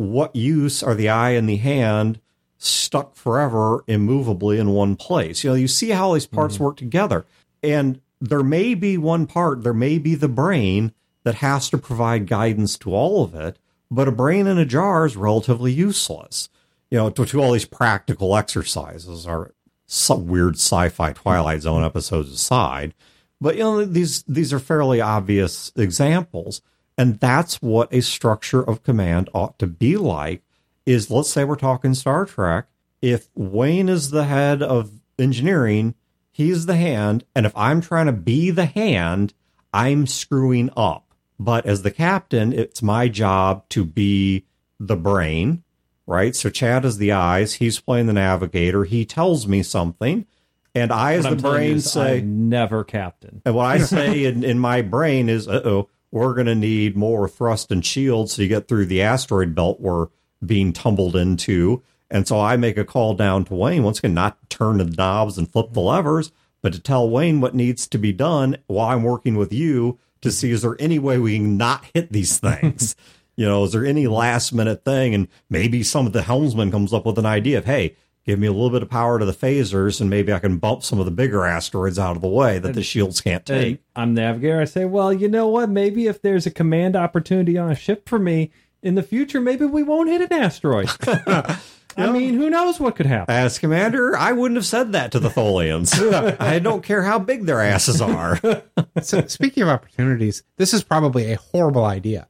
what 0.00 0.34
use 0.34 0.82
are 0.82 0.94
the 0.94 1.08
eye 1.08 1.30
and 1.30 1.48
the 1.48 1.56
hand 1.56 2.20
stuck 2.56 3.14
forever 3.16 3.84
immovably 3.86 4.58
in 4.58 4.70
one 4.70 4.96
place? 4.96 5.44
You 5.44 5.50
know, 5.50 5.56
you 5.56 5.68
see 5.68 5.90
how 5.90 6.14
these 6.14 6.26
parts 6.26 6.54
mm-hmm. 6.54 6.64
work 6.64 6.76
together. 6.76 7.26
And 7.62 8.00
there 8.20 8.42
may 8.42 8.74
be 8.74 8.96
one 8.96 9.26
part, 9.26 9.62
there 9.62 9.74
may 9.74 9.98
be 9.98 10.14
the 10.14 10.28
brain 10.28 10.92
that 11.24 11.36
has 11.36 11.68
to 11.70 11.78
provide 11.78 12.26
guidance 12.26 12.78
to 12.78 12.94
all 12.94 13.22
of 13.22 13.34
it, 13.34 13.58
but 13.90 14.08
a 14.08 14.12
brain 14.12 14.46
in 14.46 14.56
a 14.56 14.64
jar 14.64 15.04
is 15.04 15.16
relatively 15.16 15.72
useless. 15.72 16.48
You 16.90 16.98
know, 16.98 17.10
to, 17.10 17.26
to 17.26 17.42
all 17.42 17.52
these 17.52 17.66
practical 17.66 18.36
exercises 18.36 19.26
are 19.26 19.52
some 19.86 20.26
weird 20.26 20.54
sci-fi 20.54 21.12
Twilight 21.12 21.62
Zone 21.62 21.84
episodes 21.84 22.32
aside. 22.32 22.94
But 23.40 23.56
you 23.56 23.62
know, 23.62 23.84
these 23.84 24.22
these 24.24 24.52
are 24.52 24.58
fairly 24.58 25.00
obvious 25.00 25.72
examples. 25.76 26.62
And 27.00 27.18
that's 27.18 27.62
what 27.62 27.88
a 27.94 28.02
structure 28.02 28.62
of 28.62 28.82
command 28.82 29.30
ought 29.32 29.58
to 29.58 29.66
be 29.66 29.96
like. 29.96 30.42
Is 30.84 31.10
let's 31.10 31.30
say 31.30 31.44
we're 31.44 31.56
talking 31.56 31.94
Star 31.94 32.26
Trek. 32.26 32.66
If 33.00 33.30
Wayne 33.34 33.88
is 33.88 34.10
the 34.10 34.24
head 34.24 34.62
of 34.62 34.90
engineering, 35.18 35.94
he's 36.30 36.66
the 36.66 36.76
hand, 36.76 37.24
and 37.34 37.46
if 37.46 37.56
I'm 37.56 37.80
trying 37.80 38.04
to 38.04 38.12
be 38.12 38.50
the 38.50 38.66
hand, 38.66 39.32
I'm 39.72 40.06
screwing 40.06 40.68
up. 40.76 41.14
But 41.38 41.64
as 41.64 41.80
the 41.80 41.90
captain, 41.90 42.52
it's 42.52 42.82
my 42.82 43.08
job 43.08 43.66
to 43.70 43.86
be 43.86 44.44
the 44.78 44.96
brain, 44.96 45.62
right? 46.06 46.36
So 46.36 46.50
Chad 46.50 46.84
is 46.84 46.98
the 46.98 47.12
eyes, 47.12 47.54
he's 47.54 47.80
playing 47.80 48.08
the 48.08 48.12
navigator, 48.12 48.84
he 48.84 49.06
tells 49.06 49.46
me 49.46 49.62
something, 49.62 50.26
and 50.74 50.92
I 50.92 51.14
as 51.14 51.24
What 51.24 51.38
the 51.38 51.48
brain 51.48 51.80
say 51.80 52.18
I'm 52.18 52.50
never 52.50 52.84
captain. 52.84 53.40
and 53.46 53.54
what 53.54 53.64
I 53.64 53.78
say 53.78 54.24
in, 54.24 54.44
in 54.44 54.58
my 54.58 54.82
brain 54.82 55.30
is, 55.30 55.48
uh 55.48 55.62
oh, 55.64 55.88
we're 56.10 56.34
going 56.34 56.46
to 56.46 56.54
need 56.54 56.96
more 56.96 57.28
thrust 57.28 57.70
and 57.70 57.84
shield 57.84 58.30
so 58.30 58.42
you 58.42 58.48
get 58.48 58.68
through 58.68 58.86
the 58.86 59.02
asteroid 59.02 59.54
belt 59.54 59.80
we're 59.80 60.08
being 60.44 60.72
tumbled 60.72 61.16
into. 61.16 61.82
And 62.10 62.26
so 62.26 62.40
I 62.40 62.56
make 62.56 62.76
a 62.76 62.84
call 62.84 63.14
down 63.14 63.44
to 63.44 63.54
Wayne, 63.54 63.84
once 63.84 63.98
again, 63.98 64.14
not 64.14 64.40
to 64.40 64.56
turn 64.56 64.78
the 64.78 64.84
knobs 64.84 65.38
and 65.38 65.50
flip 65.50 65.72
the 65.72 65.80
levers, 65.80 66.32
but 66.62 66.72
to 66.72 66.80
tell 66.80 67.08
Wayne 67.08 67.40
what 67.40 67.54
needs 67.54 67.86
to 67.88 67.98
be 67.98 68.12
done 68.12 68.56
while 68.66 68.88
I'm 68.88 69.04
working 69.04 69.36
with 69.36 69.52
you 69.52 69.98
to 70.20 70.30
see 70.30 70.50
is 70.50 70.62
there 70.62 70.76
any 70.78 70.98
way 70.98 71.18
we 71.18 71.36
can 71.36 71.56
not 71.56 71.84
hit 71.94 72.12
these 72.12 72.38
things? 72.38 72.96
you 73.36 73.46
know, 73.46 73.64
is 73.64 73.72
there 73.72 73.86
any 73.86 74.06
last 74.06 74.52
minute 74.52 74.84
thing? 74.84 75.14
And 75.14 75.28
maybe 75.48 75.82
some 75.82 76.06
of 76.06 76.12
the 76.12 76.22
helmsman 76.22 76.70
comes 76.70 76.92
up 76.92 77.06
with 77.06 77.18
an 77.18 77.26
idea 77.26 77.58
of, 77.58 77.64
hey, 77.64 77.96
give 78.24 78.38
me 78.38 78.46
a 78.46 78.52
little 78.52 78.70
bit 78.70 78.82
of 78.82 78.90
power 78.90 79.18
to 79.18 79.24
the 79.24 79.32
phasers 79.32 80.00
and 80.00 80.10
maybe 80.10 80.32
I 80.32 80.38
can 80.38 80.58
bump 80.58 80.82
some 80.82 80.98
of 80.98 81.04
the 81.04 81.10
bigger 81.10 81.44
asteroids 81.46 81.98
out 81.98 82.16
of 82.16 82.22
the 82.22 82.28
way 82.28 82.58
that 82.58 82.74
the 82.74 82.82
shields 82.82 83.20
can't 83.20 83.44
take. 83.44 83.82
I'm 83.96 84.14
navigator. 84.14 84.60
I 84.60 84.64
say, 84.64 84.84
well, 84.84 85.12
you 85.12 85.28
know 85.28 85.48
what? 85.48 85.70
Maybe 85.70 86.06
if 86.06 86.22
there's 86.22 86.46
a 86.46 86.50
command 86.50 86.96
opportunity 86.96 87.56
on 87.56 87.70
a 87.70 87.74
ship 87.74 88.08
for 88.08 88.18
me 88.18 88.50
in 88.82 88.94
the 88.94 89.02
future, 89.02 89.40
maybe 89.40 89.64
we 89.64 89.82
won't 89.82 90.08
hit 90.08 90.20
an 90.20 90.32
asteroid. 90.32 90.90
I 91.96 92.10
mean, 92.12 92.34
who 92.34 92.50
knows 92.50 92.78
what 92.78 92.96
could 92.96 93.06
happen? 93.06 93.34
As 93.34 93.58
commander, 93.58 94.16
I 94.16 94.32
wouldn't 94.32 94.56
have 94.56 94.66
said 94.66 94.92
that 94.92 95.12
to 95.12 95.18
the 95.18 95.28
Tholians. 95.28 95.92
I 96.40 96.58
don't 96.58 96.82
care 96.82 97.02
how 97.02 97.18
big 97.18 97.46
their 97.46 97.60
asses 97.60 98.00
are. 98.00 98.40
so 99.02 99.26
speaking 99.26 99.62
of 99.62 99.68
opportunities, 99.68 100.42
this 100.56 100.72
is 100.72 100.84
probably 100.84 101.32
a 101.32 101.36
horrible 101.36 101.84
idea. 101.84 102.28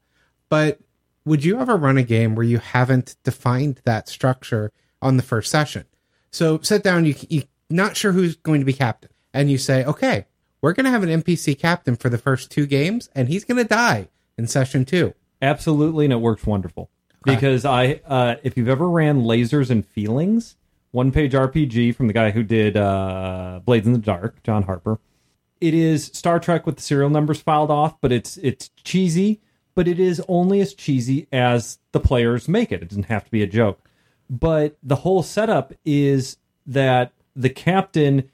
But 0.48 0.80
would 1.24 1.44
you 1.44 1.60
ever 1.60 1.76
run 1.76 1.98
a 1.98 2.02
game 2.02 2.34
where 2.34 2.46
you 2.46 2.58
haven't 2.58 3.16
defined 3.22 3.80
that 3.84 4.08
structure 4.08 4.72
on 5.02 5.16
the 5.16 5.22
first 5.22 5.50
session? 5.50 5.84
So 6.30 6.60
sit 6.62 6.82
down, 6.82 7.04
you 7.04 7.14
you 7.28 7.42
not 7.68 7.96
sure 7.96 8.12
who's 8.12 8.36
going 8.36 8.60
to 8.60 8.64
be 8.64 8.72
captain, 8.72 9.10
and 9.32 9.50
you 9.50 9.58
say, 9.58 9.84
okay, 9.84 10.26
we're 10.60 10.72
going 10.72 10.84
to 10.84 10.90
have 10.90 11.02
an 11.02 11.22
NPC 11.22 11.58
captain 11.58 11.96
for 11.96 12.08
the 12.08 12.18
first 12.18 12.50
two 12.50 12.66
games, 12.66 13.08
and 13.14 13.28
he's 13.28 13.44
going 13.44 13.58
to 13.58 13.64
die 13.64 14.08
in 14.36 14.46
session 14.46 14.84
two. 14.84 15.14
Absolutely, 15.42 16.04
and 16.06 16.12
it 16.12 16.18
works 16.18 16.46
wonderful. 16.46 16.90
Because 17.24 17.64
I, 17.66 18.00
uh, 18.06 18.36
if 18.42 18.56
you've 18.56 18.68
ever 18.68 18.88
ran 18.88 19.22
Lasers 19.24 19.70
and 19.70 19.84
Feelings, 19.86 20.56
one 20.90 21.12
page 21.12 21.32
RPG 21.32 21.94
from 21.94 22.06
the 22.06 22.12
guy 22.12 22.30
who 22.30 22.42
did 22.42 22.76
uh, 22.76 23.60
Blades 23.64 23.86
in 23.86 23.92
the 23.92 23.98
Dark, 23.98 24.42
John 24.42 24.62
Harper, 24.62 24.98
it 25.60 25.74
is 25.74 26.06
Star 26.06 26.40
Trek 26.40 26.64
with 26.64 26.76
the 26.76 26.82
serial 26.82 27.10
numbers 27.10 27.40
filed 27.40 27.70
off, 27.70 28.00
but 28.00 28.12
it's 28.12 28.38
it's 28.38 28.70
cheesy, 28.82 29.40
but 29.74 29.86
it 29.86 30.00
is 30.00 30.22
only 30.28 30.60
as 30.60 30.72
cheesy 30.72 31.28
as 31.30 31.78
the 31.92 32.00
players 32.00 32.48
make 32.48 32.72
it. 32.72 32.82
It 32.82 32.88
doesn't 32.88 33.04
have 33.04 33.24
to 33.24 33.30
be 33.30 33.42
a 33.42 33.46
joke. 33.46 33.89
But 34.30 34.76
the 34.80 34.96
whole 34.96 35.24
setup 35.24 35.74
is 35.84 36.36
that 36.66 37.12
the 37.34 37.50
captain 37.50 38.30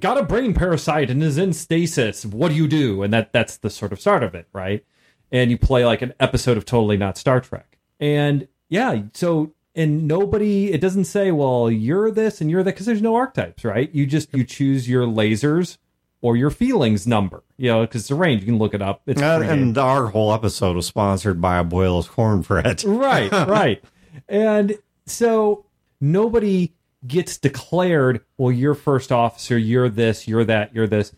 got 0.00 0.16
a 0.16 0.22
brain 0.22 0.54
parasite 0.54 1.10
and 1.10 1.22
is 1.22 1.36
in 1.36 1.52
stasis. 1.52 2.24
What 2.24 2.48
do 2.48 2.54
you 2.54 2.66
do? 2.66 3.02
And 3.02 3.12
that 3.12 3.32
that's 3.32 3.58
the 3.58 3.68
sort 3.68 3.92
of 3.92 4.00
start 4.00 4.22
of 4.22 4.34
it, 4.34 4.48
right? 4.54 4.84
And 5.30 5.50
you 5.50 5.58
play 5.58 5.84
like 5.84 6.00
an 6.00 6.14
episode 6.18 6.56
of 6.56 6.64
Totally 6.64 6.96
Not 6.96 7.18
Star 7.18 7.40
Trek. 7.40 7.78
And 8.00 8.48
yeah, 8.70 9.02
so 9.12 9.52
and 9.74 10.08
nobody 10.08 10.72
it 10.72 10.80
doesn't 10.80 11.04
say, 11.04 11.30
well, 11.30 11.70
you're 11.70 12.10
this 12.10 12.40
and 12.40 12.50
you're 12.50 12.62
that 12.62 12.72
because 12.74 12.86
there's 12.86 13.02
no 13.02 13.14
archetypes, 13.14 13.64
right? 13.64 13.94
You 13.94 14.06
just 14.06 14.32
you 14.34 14.44
choose 14.44 14.88
your 14.88 15.06
lasers 15.06 15.76
or 16.22 16.38
your 16.38 16.50
feelings 16.50 17.06
number, 17.06 17.42
you 17.58 17.68
know, 17.68 17.82
because 17.82 18.02
it's 18.02 18.10
a 18.10 18.14
range. 18.14 18.40
You 18.40 18.46
can 18.46 18.58
look 18.58 18.72
it 18.72 18.80
up. 18.80 19.02
It's 19.06 19.20
Uh, 19.20 19.40
and 19.42 19.76
our 19.76 20.06
whole 20.06 20.32
episode 20.32 20.74
was 20.74 20.86
sponsored 20.86 21.38
by 21.38 21.58
a 21.58 21.64
boil 21.64 22.00
Abuela's 22.00 22.08
Cornbread. 22.08 22.82
right, 22.84 23.30
right. 23.30 23.84
And 24.28 24.78
so 25.06 25.66
nobody 26.00 26.74
gets 27.06 27.38
declared, 27.38 28.20
well, 28.38 28.50
you're 28.52 28.74
first 28.74 29.12
officer, 29.12 29.58
you're 29.58 29.88
this, 29.88 30.26
you're 30.26 30.44
that, 30.44 30.74
you're 30.74 30.86
this. 30.86 31.12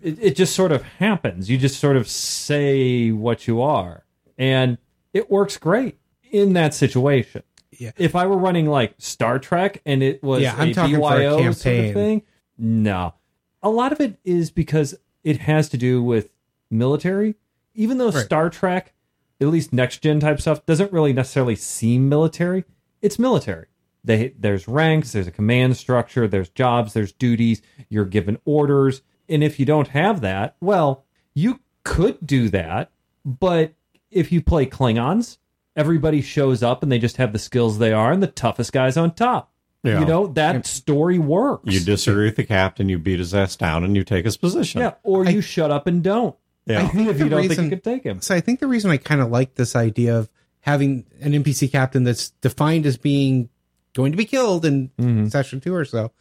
It, 0.00 0.18
it 0.20 0.36
just 0.36 0.54
sort 0.54 0.72
of 0.72 0.82
happens. 0.82 1.48
You 1.50 1.58
just 1.58 1.78
sort 1.80 1.96
of 1.96 2.08
say 2.08 3.10
what 3.10 3.46
you 3.46 3.60
are. 3.62 4.04
And 4.38 4.78
it 5.12 5.30
works 5.30 5.56
great 5.56 5.98
in 6.30 6.52
that 6.54 6.74
situation. 6.74 7.42
Yeah. 7.72 7.92
If 7.96 8.14
I 8.14 8.26
were 8.26 8.36
running 8.36 8.66
like 8.66 8.94
Star 8.98 9.38
Trek 9.38 9.80
and 9.86 10.02
it 10.02 10.22
was 10.22 10.42
Yeah, 10.42 10.54
I'm 10.56 10.70
a 10.70 10.74
talking 10.74 10.96
for 10.96 11.14
a 11.14 11.18
BYO 11.18 11.30
sort 11.52 11.62
campaign. 11.62 11.88
of 11.88 11.94
thing, 11.94 12.22
no. 12.58 13.14
A 13.62 13.70
lot 13.70 13.92
of 13.92 14.00
it 14.00 14.18
is 14.24 14.50
because 14.50 14.94
it 15.22 15.38
has 15.38 15.68
to 15.70 15.76
do 15.78 16.02
with 16.02 16.30
military. 16.70 17.36
Even 17.74 17.98
though 17.98 18.10
Right. 18.10 18.24
Star 18.24 18.50
Trek, 18.50 18.92
at 19.40 19.48
least 19.48 19.72
next 19.72 19.98
gen 20.02 20.20
type 20.20 20.40
stuff, 20.40 20.64
doesn't 20.66 20.92
really 20.92 21.12
necessarily 21.12 21.56
seem 21.56 22.08
military, 22.08 22.64
it's 23.02 23.18
military. 23.18 23.66
They, 24.02 24.32
there's 24.38 24.66
ranks, 24.66 25.12
there's 25.12 25.26
a 25.26 25.30
command 25.32 25.76
structure, 25.76 26.26
there's 26.26 26.48
jobs, 26.48 26.94
there's 26.94 27.12
duties, 27.12 27.60
you're 27.88 28.06
given 28.06 28.38
orders. 28.44 29.02
And 29.28 29.44
if 29.44 29.60
you 29.60 29.66
don't 29.66 29.88
have 29.88 30.22
that, 30.22 30.56
well, 30.60 31.04
you 31.34 31.60
could 31.84 32.18
do 32.26 32.48
that. 32.48 32.90
But 33.24 33.74
if 34.10 34.32
you 34.32 34.40
play 34.40 34.64
Klingons, 34.66 35.36
everybody 35.76 36.22
shows 36.22 36.62
up 36.62 36.82
and 36.82 36.90
they 36.90 36.98
just 36.98 37.18
have 37.18 37.32
the 37.32 37.38
skills 37.38 37.78
they 37.78 37.92
are, 37.92 38.10
and 38.10 38.22
the 38.22 38.26
toughest 38.26 38.72
guy's 38.72 38.96
on 38.96 39.14
top. 39.14 39.52
Yeah. 39.82 40.00
You 40.00 40.06
know, 40.06 40.26
that 40.28 40.66
story 40.66 41.18
works. 41.18 41.72
You 41.72 41.80
disagree 41.80 42.26
with 42.26 42.36
the 42.36 42.44
captain, 42.44 42.88
you 42.88 42.98
beat 42.98 43.18
his 43.18 43.34
ass 43.34 43.56
down, 43.56 43.84
and 43.84 43.96
you 43.96 44.04
take 44.04 44.24
his 44.24 44.36
position. 44.36 44.80
yeah, 44.80 44.94
or 45.02 45.24
you 45.26 45.40
shut 45.40 45.70
up 45.70 45.86
and 45.86 46.02
don't. 46.02 46.36
Yeah. 46.66 46.84
I 46.84 46.88
think 46.92 47.08
If 47.08 47.18
you 47.18 47.28
don't 47.28 47.40
reason, 47.42 47.56
think 47.56 47.70
you 47.70 47.76
could 47.76 47.84
take 47.84 48.02
him. 48.04 48.20
So 48.20 48.34
I 48.34 48.40
think 48.40 48.60
the 48.60 48.66
reason 48.66 48.90
I 48.90 48.96
kind 48.98 49.20
of 49.20 49.30
like 49.30 49.54
this 49.54 49.76
idea 49.76 50.18
of 50.18 50.28
having 50.60 51.06
an 51.20 51.32
NPC 51.32 51.70
captain 51.70 52.04
that's 52.04 52.30
defined 52.42 52.86
as 52.86 52.96
being 52.96 53.48
going 53.94 54.12
to 54.12 54.18
be 54.18 54.24
killed 54.24 54.64
in 54.64 54.90
mm-hmm. 54.98 55.28
session 55.28 55.60
two 55.60 55.74
or 55.74 55.84
so 55.84 56.12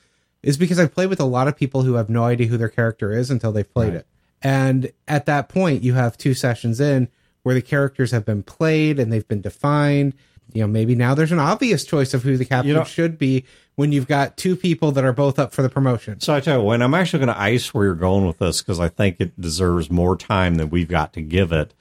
is 0.42 0.58
because 0.58 0.80
I 0.80 0.88
play 0.88 1.06
with 1.06 1.20
a 1.20 1.26
lot 1.26 1.48
of 1.48 1.58
people 1.58 1.84
who 1.84 1.96
have 1.96 2.10
no 2.10 2.24
idea 2.24 2.48
who 2.48 2.58
their 2.58 2.70
character 2.70 3.12
is 3.12 3.30
until 3.30 3.52
they've 3.52 3.72
played 3.72 3.94
it. 3.94 4.08
And 4.42 4.92
at 5.08 5.26
that 5.26 5.50
point, 5.50 5.84
you 5.84 5.96
have 5.96 6.18
two 6.18 6.34
sessions 6.34 6.80
in 6.80 7.10
where 7.44 7.54
the 7.56 7.62
characters 7.62 8.12
have 8.12 8.26
been 8.26 8.44
played 8.44 9.00
and 9.00 9.12
they've 9.12 9.28
been 9.28 9.42
defined. 9.42 10.14
you 10.54 10.62
know, 10.62 10.68
maybe 10.68 10.96
now 10.96 11.14
there's 11.14 11.32
an 11.32 11.40
obvious 11.40 11.86
choice 11.86 12.14
of 12.14 12.24
who 12.24 12.38
the 12.38 12.46
captain 12.46 12.70
You 12.70 12.76
know- 12.76 12.84
should 12.86 13.18
be 13.20 13.46
when 13.76 13.92
you've 13.92 14.08
got 14.08 14.36
two 14.36 14.56
people 14.56 14.92
that 14.94 15.04
are 15.04 15.14
both 15.14 15.38
up 15.38 15.54
for 15.54 15.62
the 15.62 15.70
promotion. 15.70 16.20
So 16.22 16.34
I 16.34 16.40
tell 16.40 16.60
you 16.60 16.66
when 16.66 16.82
I'm 16.82 16.94
actually 16.94 17.20
going 17.20 17.36
to 17.36 17.40
ice 17.40 17.74
where 17.74 17.86
you're 17.86 17.96
going 17.96 18.26
with 18.26 18.40
this 18.40 18.62
because 18.62 18.80
I 18.80 18.88
think 18.88 19.18
it 19.20 19.40
deserves 19.40 19.92
more 19.92 20.16
time 20.16 20.56
than 20.56 20.70
we've 20.70 20.88
got 20.88 21.14
to 21.14 21.22
give 21.22 21.52
it. 21.52 21.74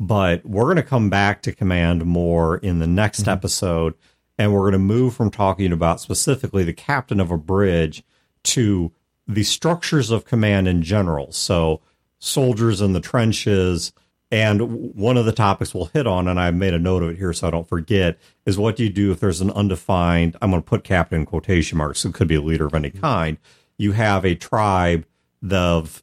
But 0.00 0.44
we're 0.44 0.64
going 0.64 0.76
to 0.76 0.82
come 0.82 1.08
back 1.08 1.42
to 1.42 1.52
command 1.52 2.04
more 2.04 2.58
in 2.58 2.78
the 2.78 2.86
next 2.86 3.22
mm-hmm. 3.22 3.30
episode, 3.30 3.94
and 4.38 4.52
we're 4.52 4.60
going 4.60 4.72
to 4.72 4.78
move 4.78 5.14
from 5.14 5.30
talking 5.30 5.72
about 5.72 6.00
specifically 6.00 6.64
the 6.64 6.72
captain 6.72 7.20
of 7.20 7.30
a 7.30 7.38
bridge 7.38 8.02
to 8.44 8.92
the 9.26 9.44
structures 9.44 10.10
of 10.10 10.24
command 10.24 10.68
in 10.68 10.82
general. 10.82 11.32
So 11.32 11.80
soldiers 12.18 12.80
in 12.80 12.92
the 12.92 13.00
trenches. 13.00 13.92
And 14.30 14.94
one 14.94 15.16
of 15.16 15.26
the 15.26 15.32
topics 15.32 15.74
we'll 15.74 15.84
hit 15.86 16.06
on, 16.06 16.26
and 16.26 16.40
I 16.40 16.50
made 16.50 16.74
a 16.74 16.78
note 16.78 17.02
of 17.02 17.10
it 17.10 17.18
here 17.18 17.32
so 17.32 17.46
I 17.46 17.50
don't 17.50 17.68
forget, 17.68 18.18
is 18.46 18.58
what 18.58 18.74
do 18.74 18.82
you 18.82 18.90
do 18.90 19.12
if 19.12 19.20
there's 19.20 19.40
an 19.40 19.50
undefined, 19.52 20.36
I'm 20.42 20.50
going 20.50 20.62
to 20.62 20.68
put 20.68 20.82
captain 20.82 21.20
in 21.20 21.26
quotation 21.26 21.78
marks, 21.78 22.04
it 22.04 22.14
could 22.14 22.26
be 22.26 22.34
a 22.34 22.40
leader 22.40 22.66
of 22.66 22.74
any 22.74 22.90
mm-hmm. 22.90 23.00
kind. 23.00 23.38
You 23.78 23.92
have 23.92 24.24
a 24.24 24.34
tribe 24.34 25.06
of 25.48 26.02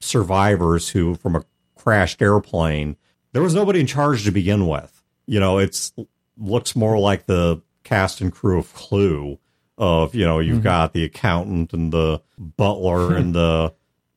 survivors 0.00 0.90
who, 0.90 1.16
from 1.16 1.34
a 1.34 1.44
crashed 1.74 2.22
airplane, 2.22 2.96
there 3.36 3.42
was 3.42 3.54
nobody 3.54 3.80
in 3.80 3.86
charge 3.86 4.24
to 4.24 4.30
begin 4.30 4.66
with. 4.66 5.02
You 5.26 5.40
know, 5.40 5.58
it's 5.58 5.92
looks 6.38 6.74
more 6.74 6.98
like 6.98 7.26
the 7.26 7.60
cast 7.84 8.22
and 8.22 8.32
crew 8.32 8.58
of 8.58 8.72
Clue. 8.72 9.38
Of 9.76 10.14
you 10.14 10.24
know, 10.24 10.38
you've 10.38 10.54
mm-hmm. 10.54 10.62
got 10.64 10.94
the 10.94 11.04
accountant 11.04 11.74
and 11.74 11.92
the 11.92 12.22
butler 12.38 13.14
and 13.18 13.34
the 13.34 13.74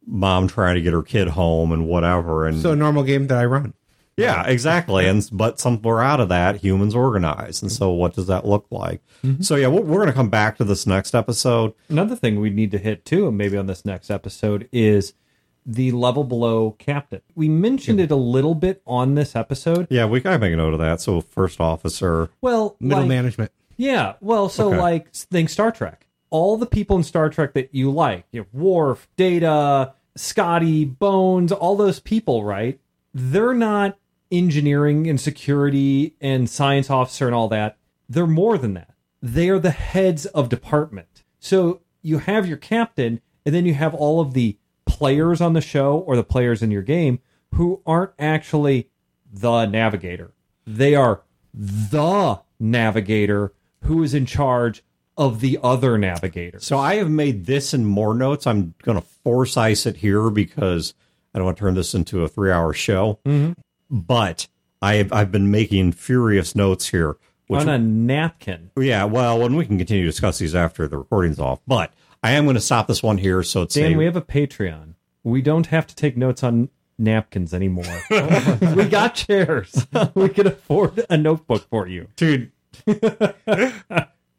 mom 0.08 0.48
trying 0.48 0.76
to 0.76 0.82
get 0.82 0.94
her 0.94 1.04
kid 1.04 1.28
home 1.28 1.74
and 1.74 1.86
whatever. 1.86 2.48
And 2.48 2.62
So 2.62 2.72
a 2.72 2.78
normal 2.78 3.04
game 3.04 3.28
that 3.28 3.38
I 3.38 3.44
run. 3.44 3.74
yeah, 4.16 4.48
exactly. 4.48 5.06
And 5.06 5.28
but 5.34 5.60
somewhere 5.60 6.00
out 6.00 6.22
of 6.22 6.30
that, 6.30 6.56
humans 6.64 6.96
organize. 6.96 7.62
And 7.62 7.70
so, 7.70 7.90
what 7.90 8.14
does 8.14 8.28
that 8.28 8.46
look 8.46 8.68
like? 8.72 9.02
Mm-hmm. 9.22 9.42
So, 9.42 9.58
yeah, 9.58 9.68
we're, 9.68 9.82
we're 9.82 9.98
going 9.98 10.08
to 10.08 10.14
come 10.14 10.30
back 10.30 10.56
to 10.60 10.64
this 10.64 10.88
next 10.88 11.14
episode. 11.14 11.74
Another 11.90 12.16
thing 12.16 12.40
we 12.40 12.52
need 12.52 12.72
to 12.72 12.78
hit 12.78 13.04
too, 13.04 13.34
maybe 13.34 13.58
on 13.58 13.66
this 13.66 13.84
next 13.84 14.10
episode, 14.10 14.70
is 14.72 15.14
the 15.72 15.92
level 15.92 16.24
below 16.24 16.72
captain. 16.80 17.22
We 17.36 17.48
mentioned 17.48 18.00
it 18.00 18.10
a 18.12 18.16
little 18.16 18.56
bit 18.56 18.82
on 18.88 19.14
this 19.16 19.36
episode. 19.36 19.86
Yeah, 19.90 20.06
we 20.06 20.20
got 20.20 20.32
to 20.32 20.40
make 20.40 20.52
a 20.54 20.56
note 20.56 20.74
of 20.74 20.80
that. 20.80 21.00
So, 21.02 21.22
first 21.22 21.60
officer. 21.62 22.30
Well, 22.42 22.76
Middle 22.80 23.02
like- 23.04 23.08
management. 23.10 23.52
Yeah. 23.78 24.14
Well, 24.20 24.50
so 24.50 24.70
Okay. 24.70 24.78
like 24.80 25.14
think 25.14 25.50
Star 25.50 25.72
Trek. 25.72 26.08
All 26.32 26.58
the 26.58 26.66
people 26.66 26.98
in 26.98 27.04
Star 27.04 27.30
Trek 27.30 27.54
that 27.54 27.70
you 27.74 27.92
like, 27.92 28.26
you 28.32 28.42
know, 28.42 28.48
Worf, 28.52 29.08
Data, 29.16 29.94
Scotty, 30.16 30.86
Bones, 30.86 31.52
all 31.52 31.76
those 31.78 32.00
people, 32.00 32.44
right? 32.44 32.80
They're 33.14 33.54
not 33.54 33.98
engineering 34.32 35.08
and 35.08 35.20
security 35.20 36.16
and 36.22 36.50
science 36.50 36.90
officer 36.90 37.26
and 37.26 37.34
all 37.36 37.48
that. 37.50 37.78
They're 38.10 38.28
more 38.28 38.58
than 38.58 38.74
that. 38.76 38.94
They 39.22 39.50
are 39.50 39.60
the 39.60 39.72
heads 39.72 40.26
of 40.28 40.50
department. 40.50 41.24
So 41.40 41.82
you 42.02 42.20
have 42.20 42.48
your 42.48 42.58
captain, 42.58 43.22
and 43.46 43.56
then 43.56 43.66
you 43.66 43.74
have 43.74 43.94
all 43.96 44.20
of 44.20 44.34
the 44.34 44.58
players 45.00 45.40
on 45.40 45.54
the 45.54 45.62
show 45.62 45.98
or 45.98 46.18
the 46.18 46.24
players 46.24 46.62
in 46.62 46.72
your 46.72 46.82
game 46.82 47.20
who 47.56 47.82
aren't 47.86 48.12
actually 48.20 48.90
the 49.32 49.66
navigator. 49.66 50.34
They 50.68 50.94
are 50.94 51.22
the 51.54 52.42
navigator 52.60 53.54
who 53.86 54.04
is 54.04 54.14
in 54.14 54.26
charge 54.26 54.84
of 55.18 55.40
the 55.40 55.58
other 55.64 55.98
navigators. 55.98 56.66
So, 56.66 56.78
I 56.78 56.96
have 56.96 57.10
made 57.10 57.46
this 57.46 57.74
in 57.74 57.86
more 57.86 58.14
notes. 58.14 58.46
I'm 58.46 58.74
going 58.84 59.00
to 59.00 59.08
force 59.24 59.56
ice 59.56 59.86
it 59.86 59.98
here 59.98 60.30
because 60.30 60.94
I 61.34 61.40
don't 61.40 61.46
want 61.46 61.58
to 61.58 61.62
turn 61.62 61.76
this 61.76 61.94
into 61.94 62.24
a 62.24 62.28
three 62.28 62.52
hour 62.52 62.74
show. 62.74 63.20
Mm-hmm. 63.26 63.54
But 63.90 64.48
I 64.82 64.96
have, 64.96 65.14
I've 65.14 65.32
been 65.32 65.50
making 65.50 65.94
furious 65.94 66.56
notes 66.56 66.90
here. 66.90 67.18
Which 67.48 67.62
on 67.62 67.70
a 67.70 67.80
napkin. 67.80 68.70
Yeah, 68.78 69.06
well, 69.06 69.44
and 69.46 69.58
we 69.58 69.66
can 69.66 69.78
continue 69.78 70.04
to 70.04 70.10
discuss 70.10 70.38
these 70.38 70.54
after 70.54 70.88
the 70.88 70.98
recording's 70.98 71.40
off. 71.40 71.62
But 71.66 71.92
I 72.22 72.32
am 72.32 72.46
going 72.46 72.56
to 72.56 72.62
stop 72.62 72.88
this 72.88 73.02
one 73.02 73.18
here. 73.18 73.44
So 73.44 73.64
it's 73.64 73.76
Dan, 73.76 73.94
a, 73.94 73.98
we 73.98 74.06
have 74.06 74.16
a 74.16 74.22
Patreon. 74.22 74.96
We 75.24 75.42
don't 75.42 75.68
have 75.68 75.88
to 75.88 75.96
take 75.96 76.18
notes 76.18 76.44
on 76.44 76.70
napkins 76.98 77.54
anymore. 77.54 78.04
we 78.10 78.86
got 78.86 79.16
chairs. 79.16 79.88
We 80.14 80.30
can 80.30 80.48
afford 80.48 81.06
a 81.10 81.18
notebook 81.18 81.68
for 81.70 81.88
you. 81.88 82.08
dude. 82.16 82.52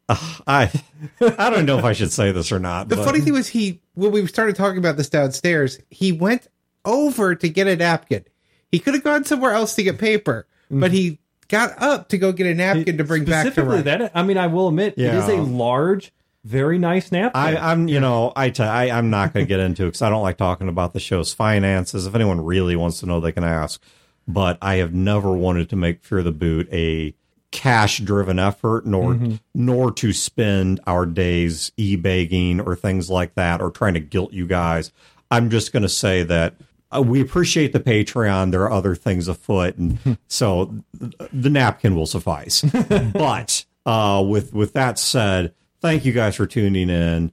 Ugh, 0.09 0.43
I 0.45 0.72
I 1.20 1.51
don't 1.51 1.66
know 1.66 1.78
if 1.78 1.85
I 1.85 1.93
should 1.93 2.11
say 2.11 2.33
this 2.33 2.51
or 2.51 2.59
not. 2.59 2.89
The 2.89 2.97
but 2.97 3.05
funny 3.05 3.20
thing 3.20 3.33
was 3.33 3.49
he 3.49 3.81
when 3.95 4.11
we 4.11 4.26
started 4.26 4.57
talking 4.57 4.78
about 4.78 4.97
this 4.97 5.09
downstairs, 5.09 5.78
he 5.89 6.11
went 6.11 6.49
over 6.85 7.37
to 7.37 7.49
get 7.49 7.68
a 7.68 7.76
napkin. 7.76 8.24
He 8.72 8.81
could 8.81 8.95
have 8.95 9.05
gone 9.05 9.24
somewhere 9.24 9.53
else 9.53 9.74
to 9.76 9.85
get 9.85 9.99
paper, 9.99 10.49
but 10.68 10.91
mm-hmm. 10.91 10.95
he 10.95 11.18
got 11.47 11.81
up 11.81 12.09
to 12.09 12.18
go 12.18 12.33
get 12.33 12.47
a 12.47 12.55
napkin 12.55 12.99
to 12.99 13.05
bring 13.05 13.24
back 13.24 13.47
to 13.47 13.53
Specifically, 13.53 13.83
Ryan. 13.83 14.01
that 14.01 14.12
I 14.14 14.22
mean, 14.24 14.37
I 14.37 14.49
will 14.49 14.68
admit 14.68 14.95
it 14.97 15.14
is 15.14 15.28
a 15.28 15.37
large, 15.37 16.12
very 16.45 16.78
nice 16.78 17.12
napkin. 17.12 17.41
I, 17.41 17.57
I'm, 17.57 17.88
you 17.88 18.01
know, 18.01 18.32
I, 18.34 18.51
t- 18.51 18.62
I 18.62 18.97
I'm 18.97 19.11
not 19.11 19.32
going 19.32 19.45
to 19.45 19.49
get 19.49 19.61
into 19.61 19.84
it 19.84 19.88
because 19.88 20.03
I 20.03 20.09
don't 20.09 20.22
like 20.22 20.36
talking 20.36 20.68
about 20.68 20.93
the 20.93 21.01
show's 21.01 21.32
finances. 21.32 22.07
If 22.07 22.14
anyone 22.14 22.45
really 22.45 22.76
wants 22.76 23.01
to 23.01 23.07
know, 23.07 23.20
they 23.20 23.32
can 23.32 23.45
ask. 23.45 23.82
But 24.26 24.59
I 24.62 24.76
have 24.76 24.95
never 24.95 25.32
wanted 25.32 25.68
to 25.70 25.76
make 25.76 26.05
Fear 26.05 26.22
the 26.22 26.32
Boot 26.32 26.68
a 26.72 27.14
cash-driven 27.51 28.38
effort, 28.38 28.86
nor 28.86 29.18
nor 29.55 29.91
to 29.93 30.12
spend 30.12 30.80
our 30.86 31.05
days 31.05 31.72
e-begging 31.76 32.61
or 32.61 32.76
things 32.76 33.11
like 33.11 33.34
that, 33.34 33.61
or 33.61 33.70
trying 33.70 33.95
to 33.95 34.01
guilt 34.01 34.32
you 34.32 34.47
guys. 34.47 34.93
I'm 35.30 35.51
just 35.51 35.72
going 35.72 35.82
to 35.82 35.88
say 35.88 36.22
that 36.22 36.55
uh, 36.95 37.03
we 37.03 37.20
appreciate 37.20 37.72
the 37.72 37.80
Patreon. 37.80 38.51
There 38.51 38.62
are 38.62 38.72
other 38.72 38.95
things 38.95 39.28
afoot, 39.28 39.76
and 39.76 40.18
so 40.28 40.74
th- 40.99 41.12
the 41.32 41.51
napkin 41.51 41.95
will 41.95 42.07
suffice. 42.07 42.62
but 43.12 43.64
uh, 43.84 44.24
with 44.26 44.53
with 44.53 44.72
that 44.74 44.99
said, 44.99 45.55
thank 45.81 46.05
you 46.05 46.12
guys 46.12 46.37
for 46.37 46.47
tuning 46.47 46.91
in. 46.91 47.33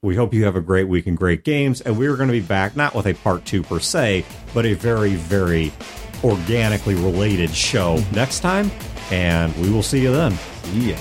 We 0.00 0.14
hope 0.14 0.32
you 0.32 0.44
have 0.44 0.56
a 0.56 0.60
great 0.60 0.84
week 0.84 1.06
and 1.06 1.16
great 1.16 1.44
games, 1.44 1.80
and 1.80 1.98
we're 1.98 2.16
going 2.16 2.28
to 2.28 2.32
be 2.32 2.40
back 2.40 2.76
not 2.76 2.94
with 2.94 3.06
a 3.06 3.14
part 3.14 3.44
two 3.44 3.62
per 3.62 3.80
se, 3.80 4.24
but 4.54 4.64
a 4.64 4.74
very 4.74 5.14
very 5.14 5.72
organically 6.24 6.94
related 6.94 7.50
show 7.50 7.96
mm-hmm. 7.96 8.14
next 8.14 8.40
time. 8.40 8.70
And 9.10 9.54
we 9.56 9.70
will 9.70 9.82
see 9.82 10.02
you 10.02 10.12
then. 10.12 10.36
yeah. 10.72 10.98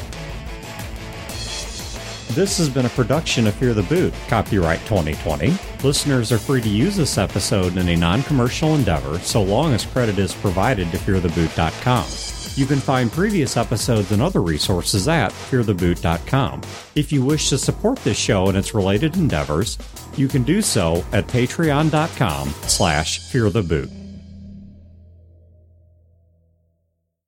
This 2.29 2.57
has 2.59 2.69
been 2.69 2.85
a 2.85 2.89
production 2.89 3.47
of 3.47 3.55
Fear 3.55 3.73
the 3.73 3.83
Boot, 3.83 4.13
copyright 4.27 4.79
2020. 4.81 5.53
Listeners 5.83 6.31
are 6.31 6.37
free 6.37 6.61
to 6.61 6.69
use 6.69 6.95
this 6.95 7.17
episode 7.17 7.77
in 7.77 7.89
a 7.89 7.95
non 7.95 8.21
commercial 8.23 8.75
endeavor 8.75 9.17
so 9.19 9.41
long 9.41 9.73
as 9.73 9.85
credit 9.85 10.19
is 10.19 10.35
provided 10.35 10.91
to 10.91 10.97
feartheboot.com. 10.97 12.36
You 12.57 12.65
can 12.65 12.79
find 12.79 13.11
previous 13.11 13.55
episodes 13.55 14.11
and 14.11 14.19
other 14.19 14.41
resources 14.41 15.07
at 15.07 15.31
feartheboot.com. 15.31 16.61
If 16.95 17.11
you 17.11 17.23
wish 17.23 17.49
to 17.49 17.57
support 17.59 17.99
this 17.99 18.17
show 18.17 18.47
and 18.47 18.57
its 18.57 18.73
related 18.73 19.15
endeavors, 19.15 19.77
you 20.15 20.27
can 20.27 20.41
do 20.41 20.63
so 20.63 21.05
at 21.13 21.27
patreon.com 21.27 22.49
slash 22.63 23.19
feartheboot. 23.31 23.96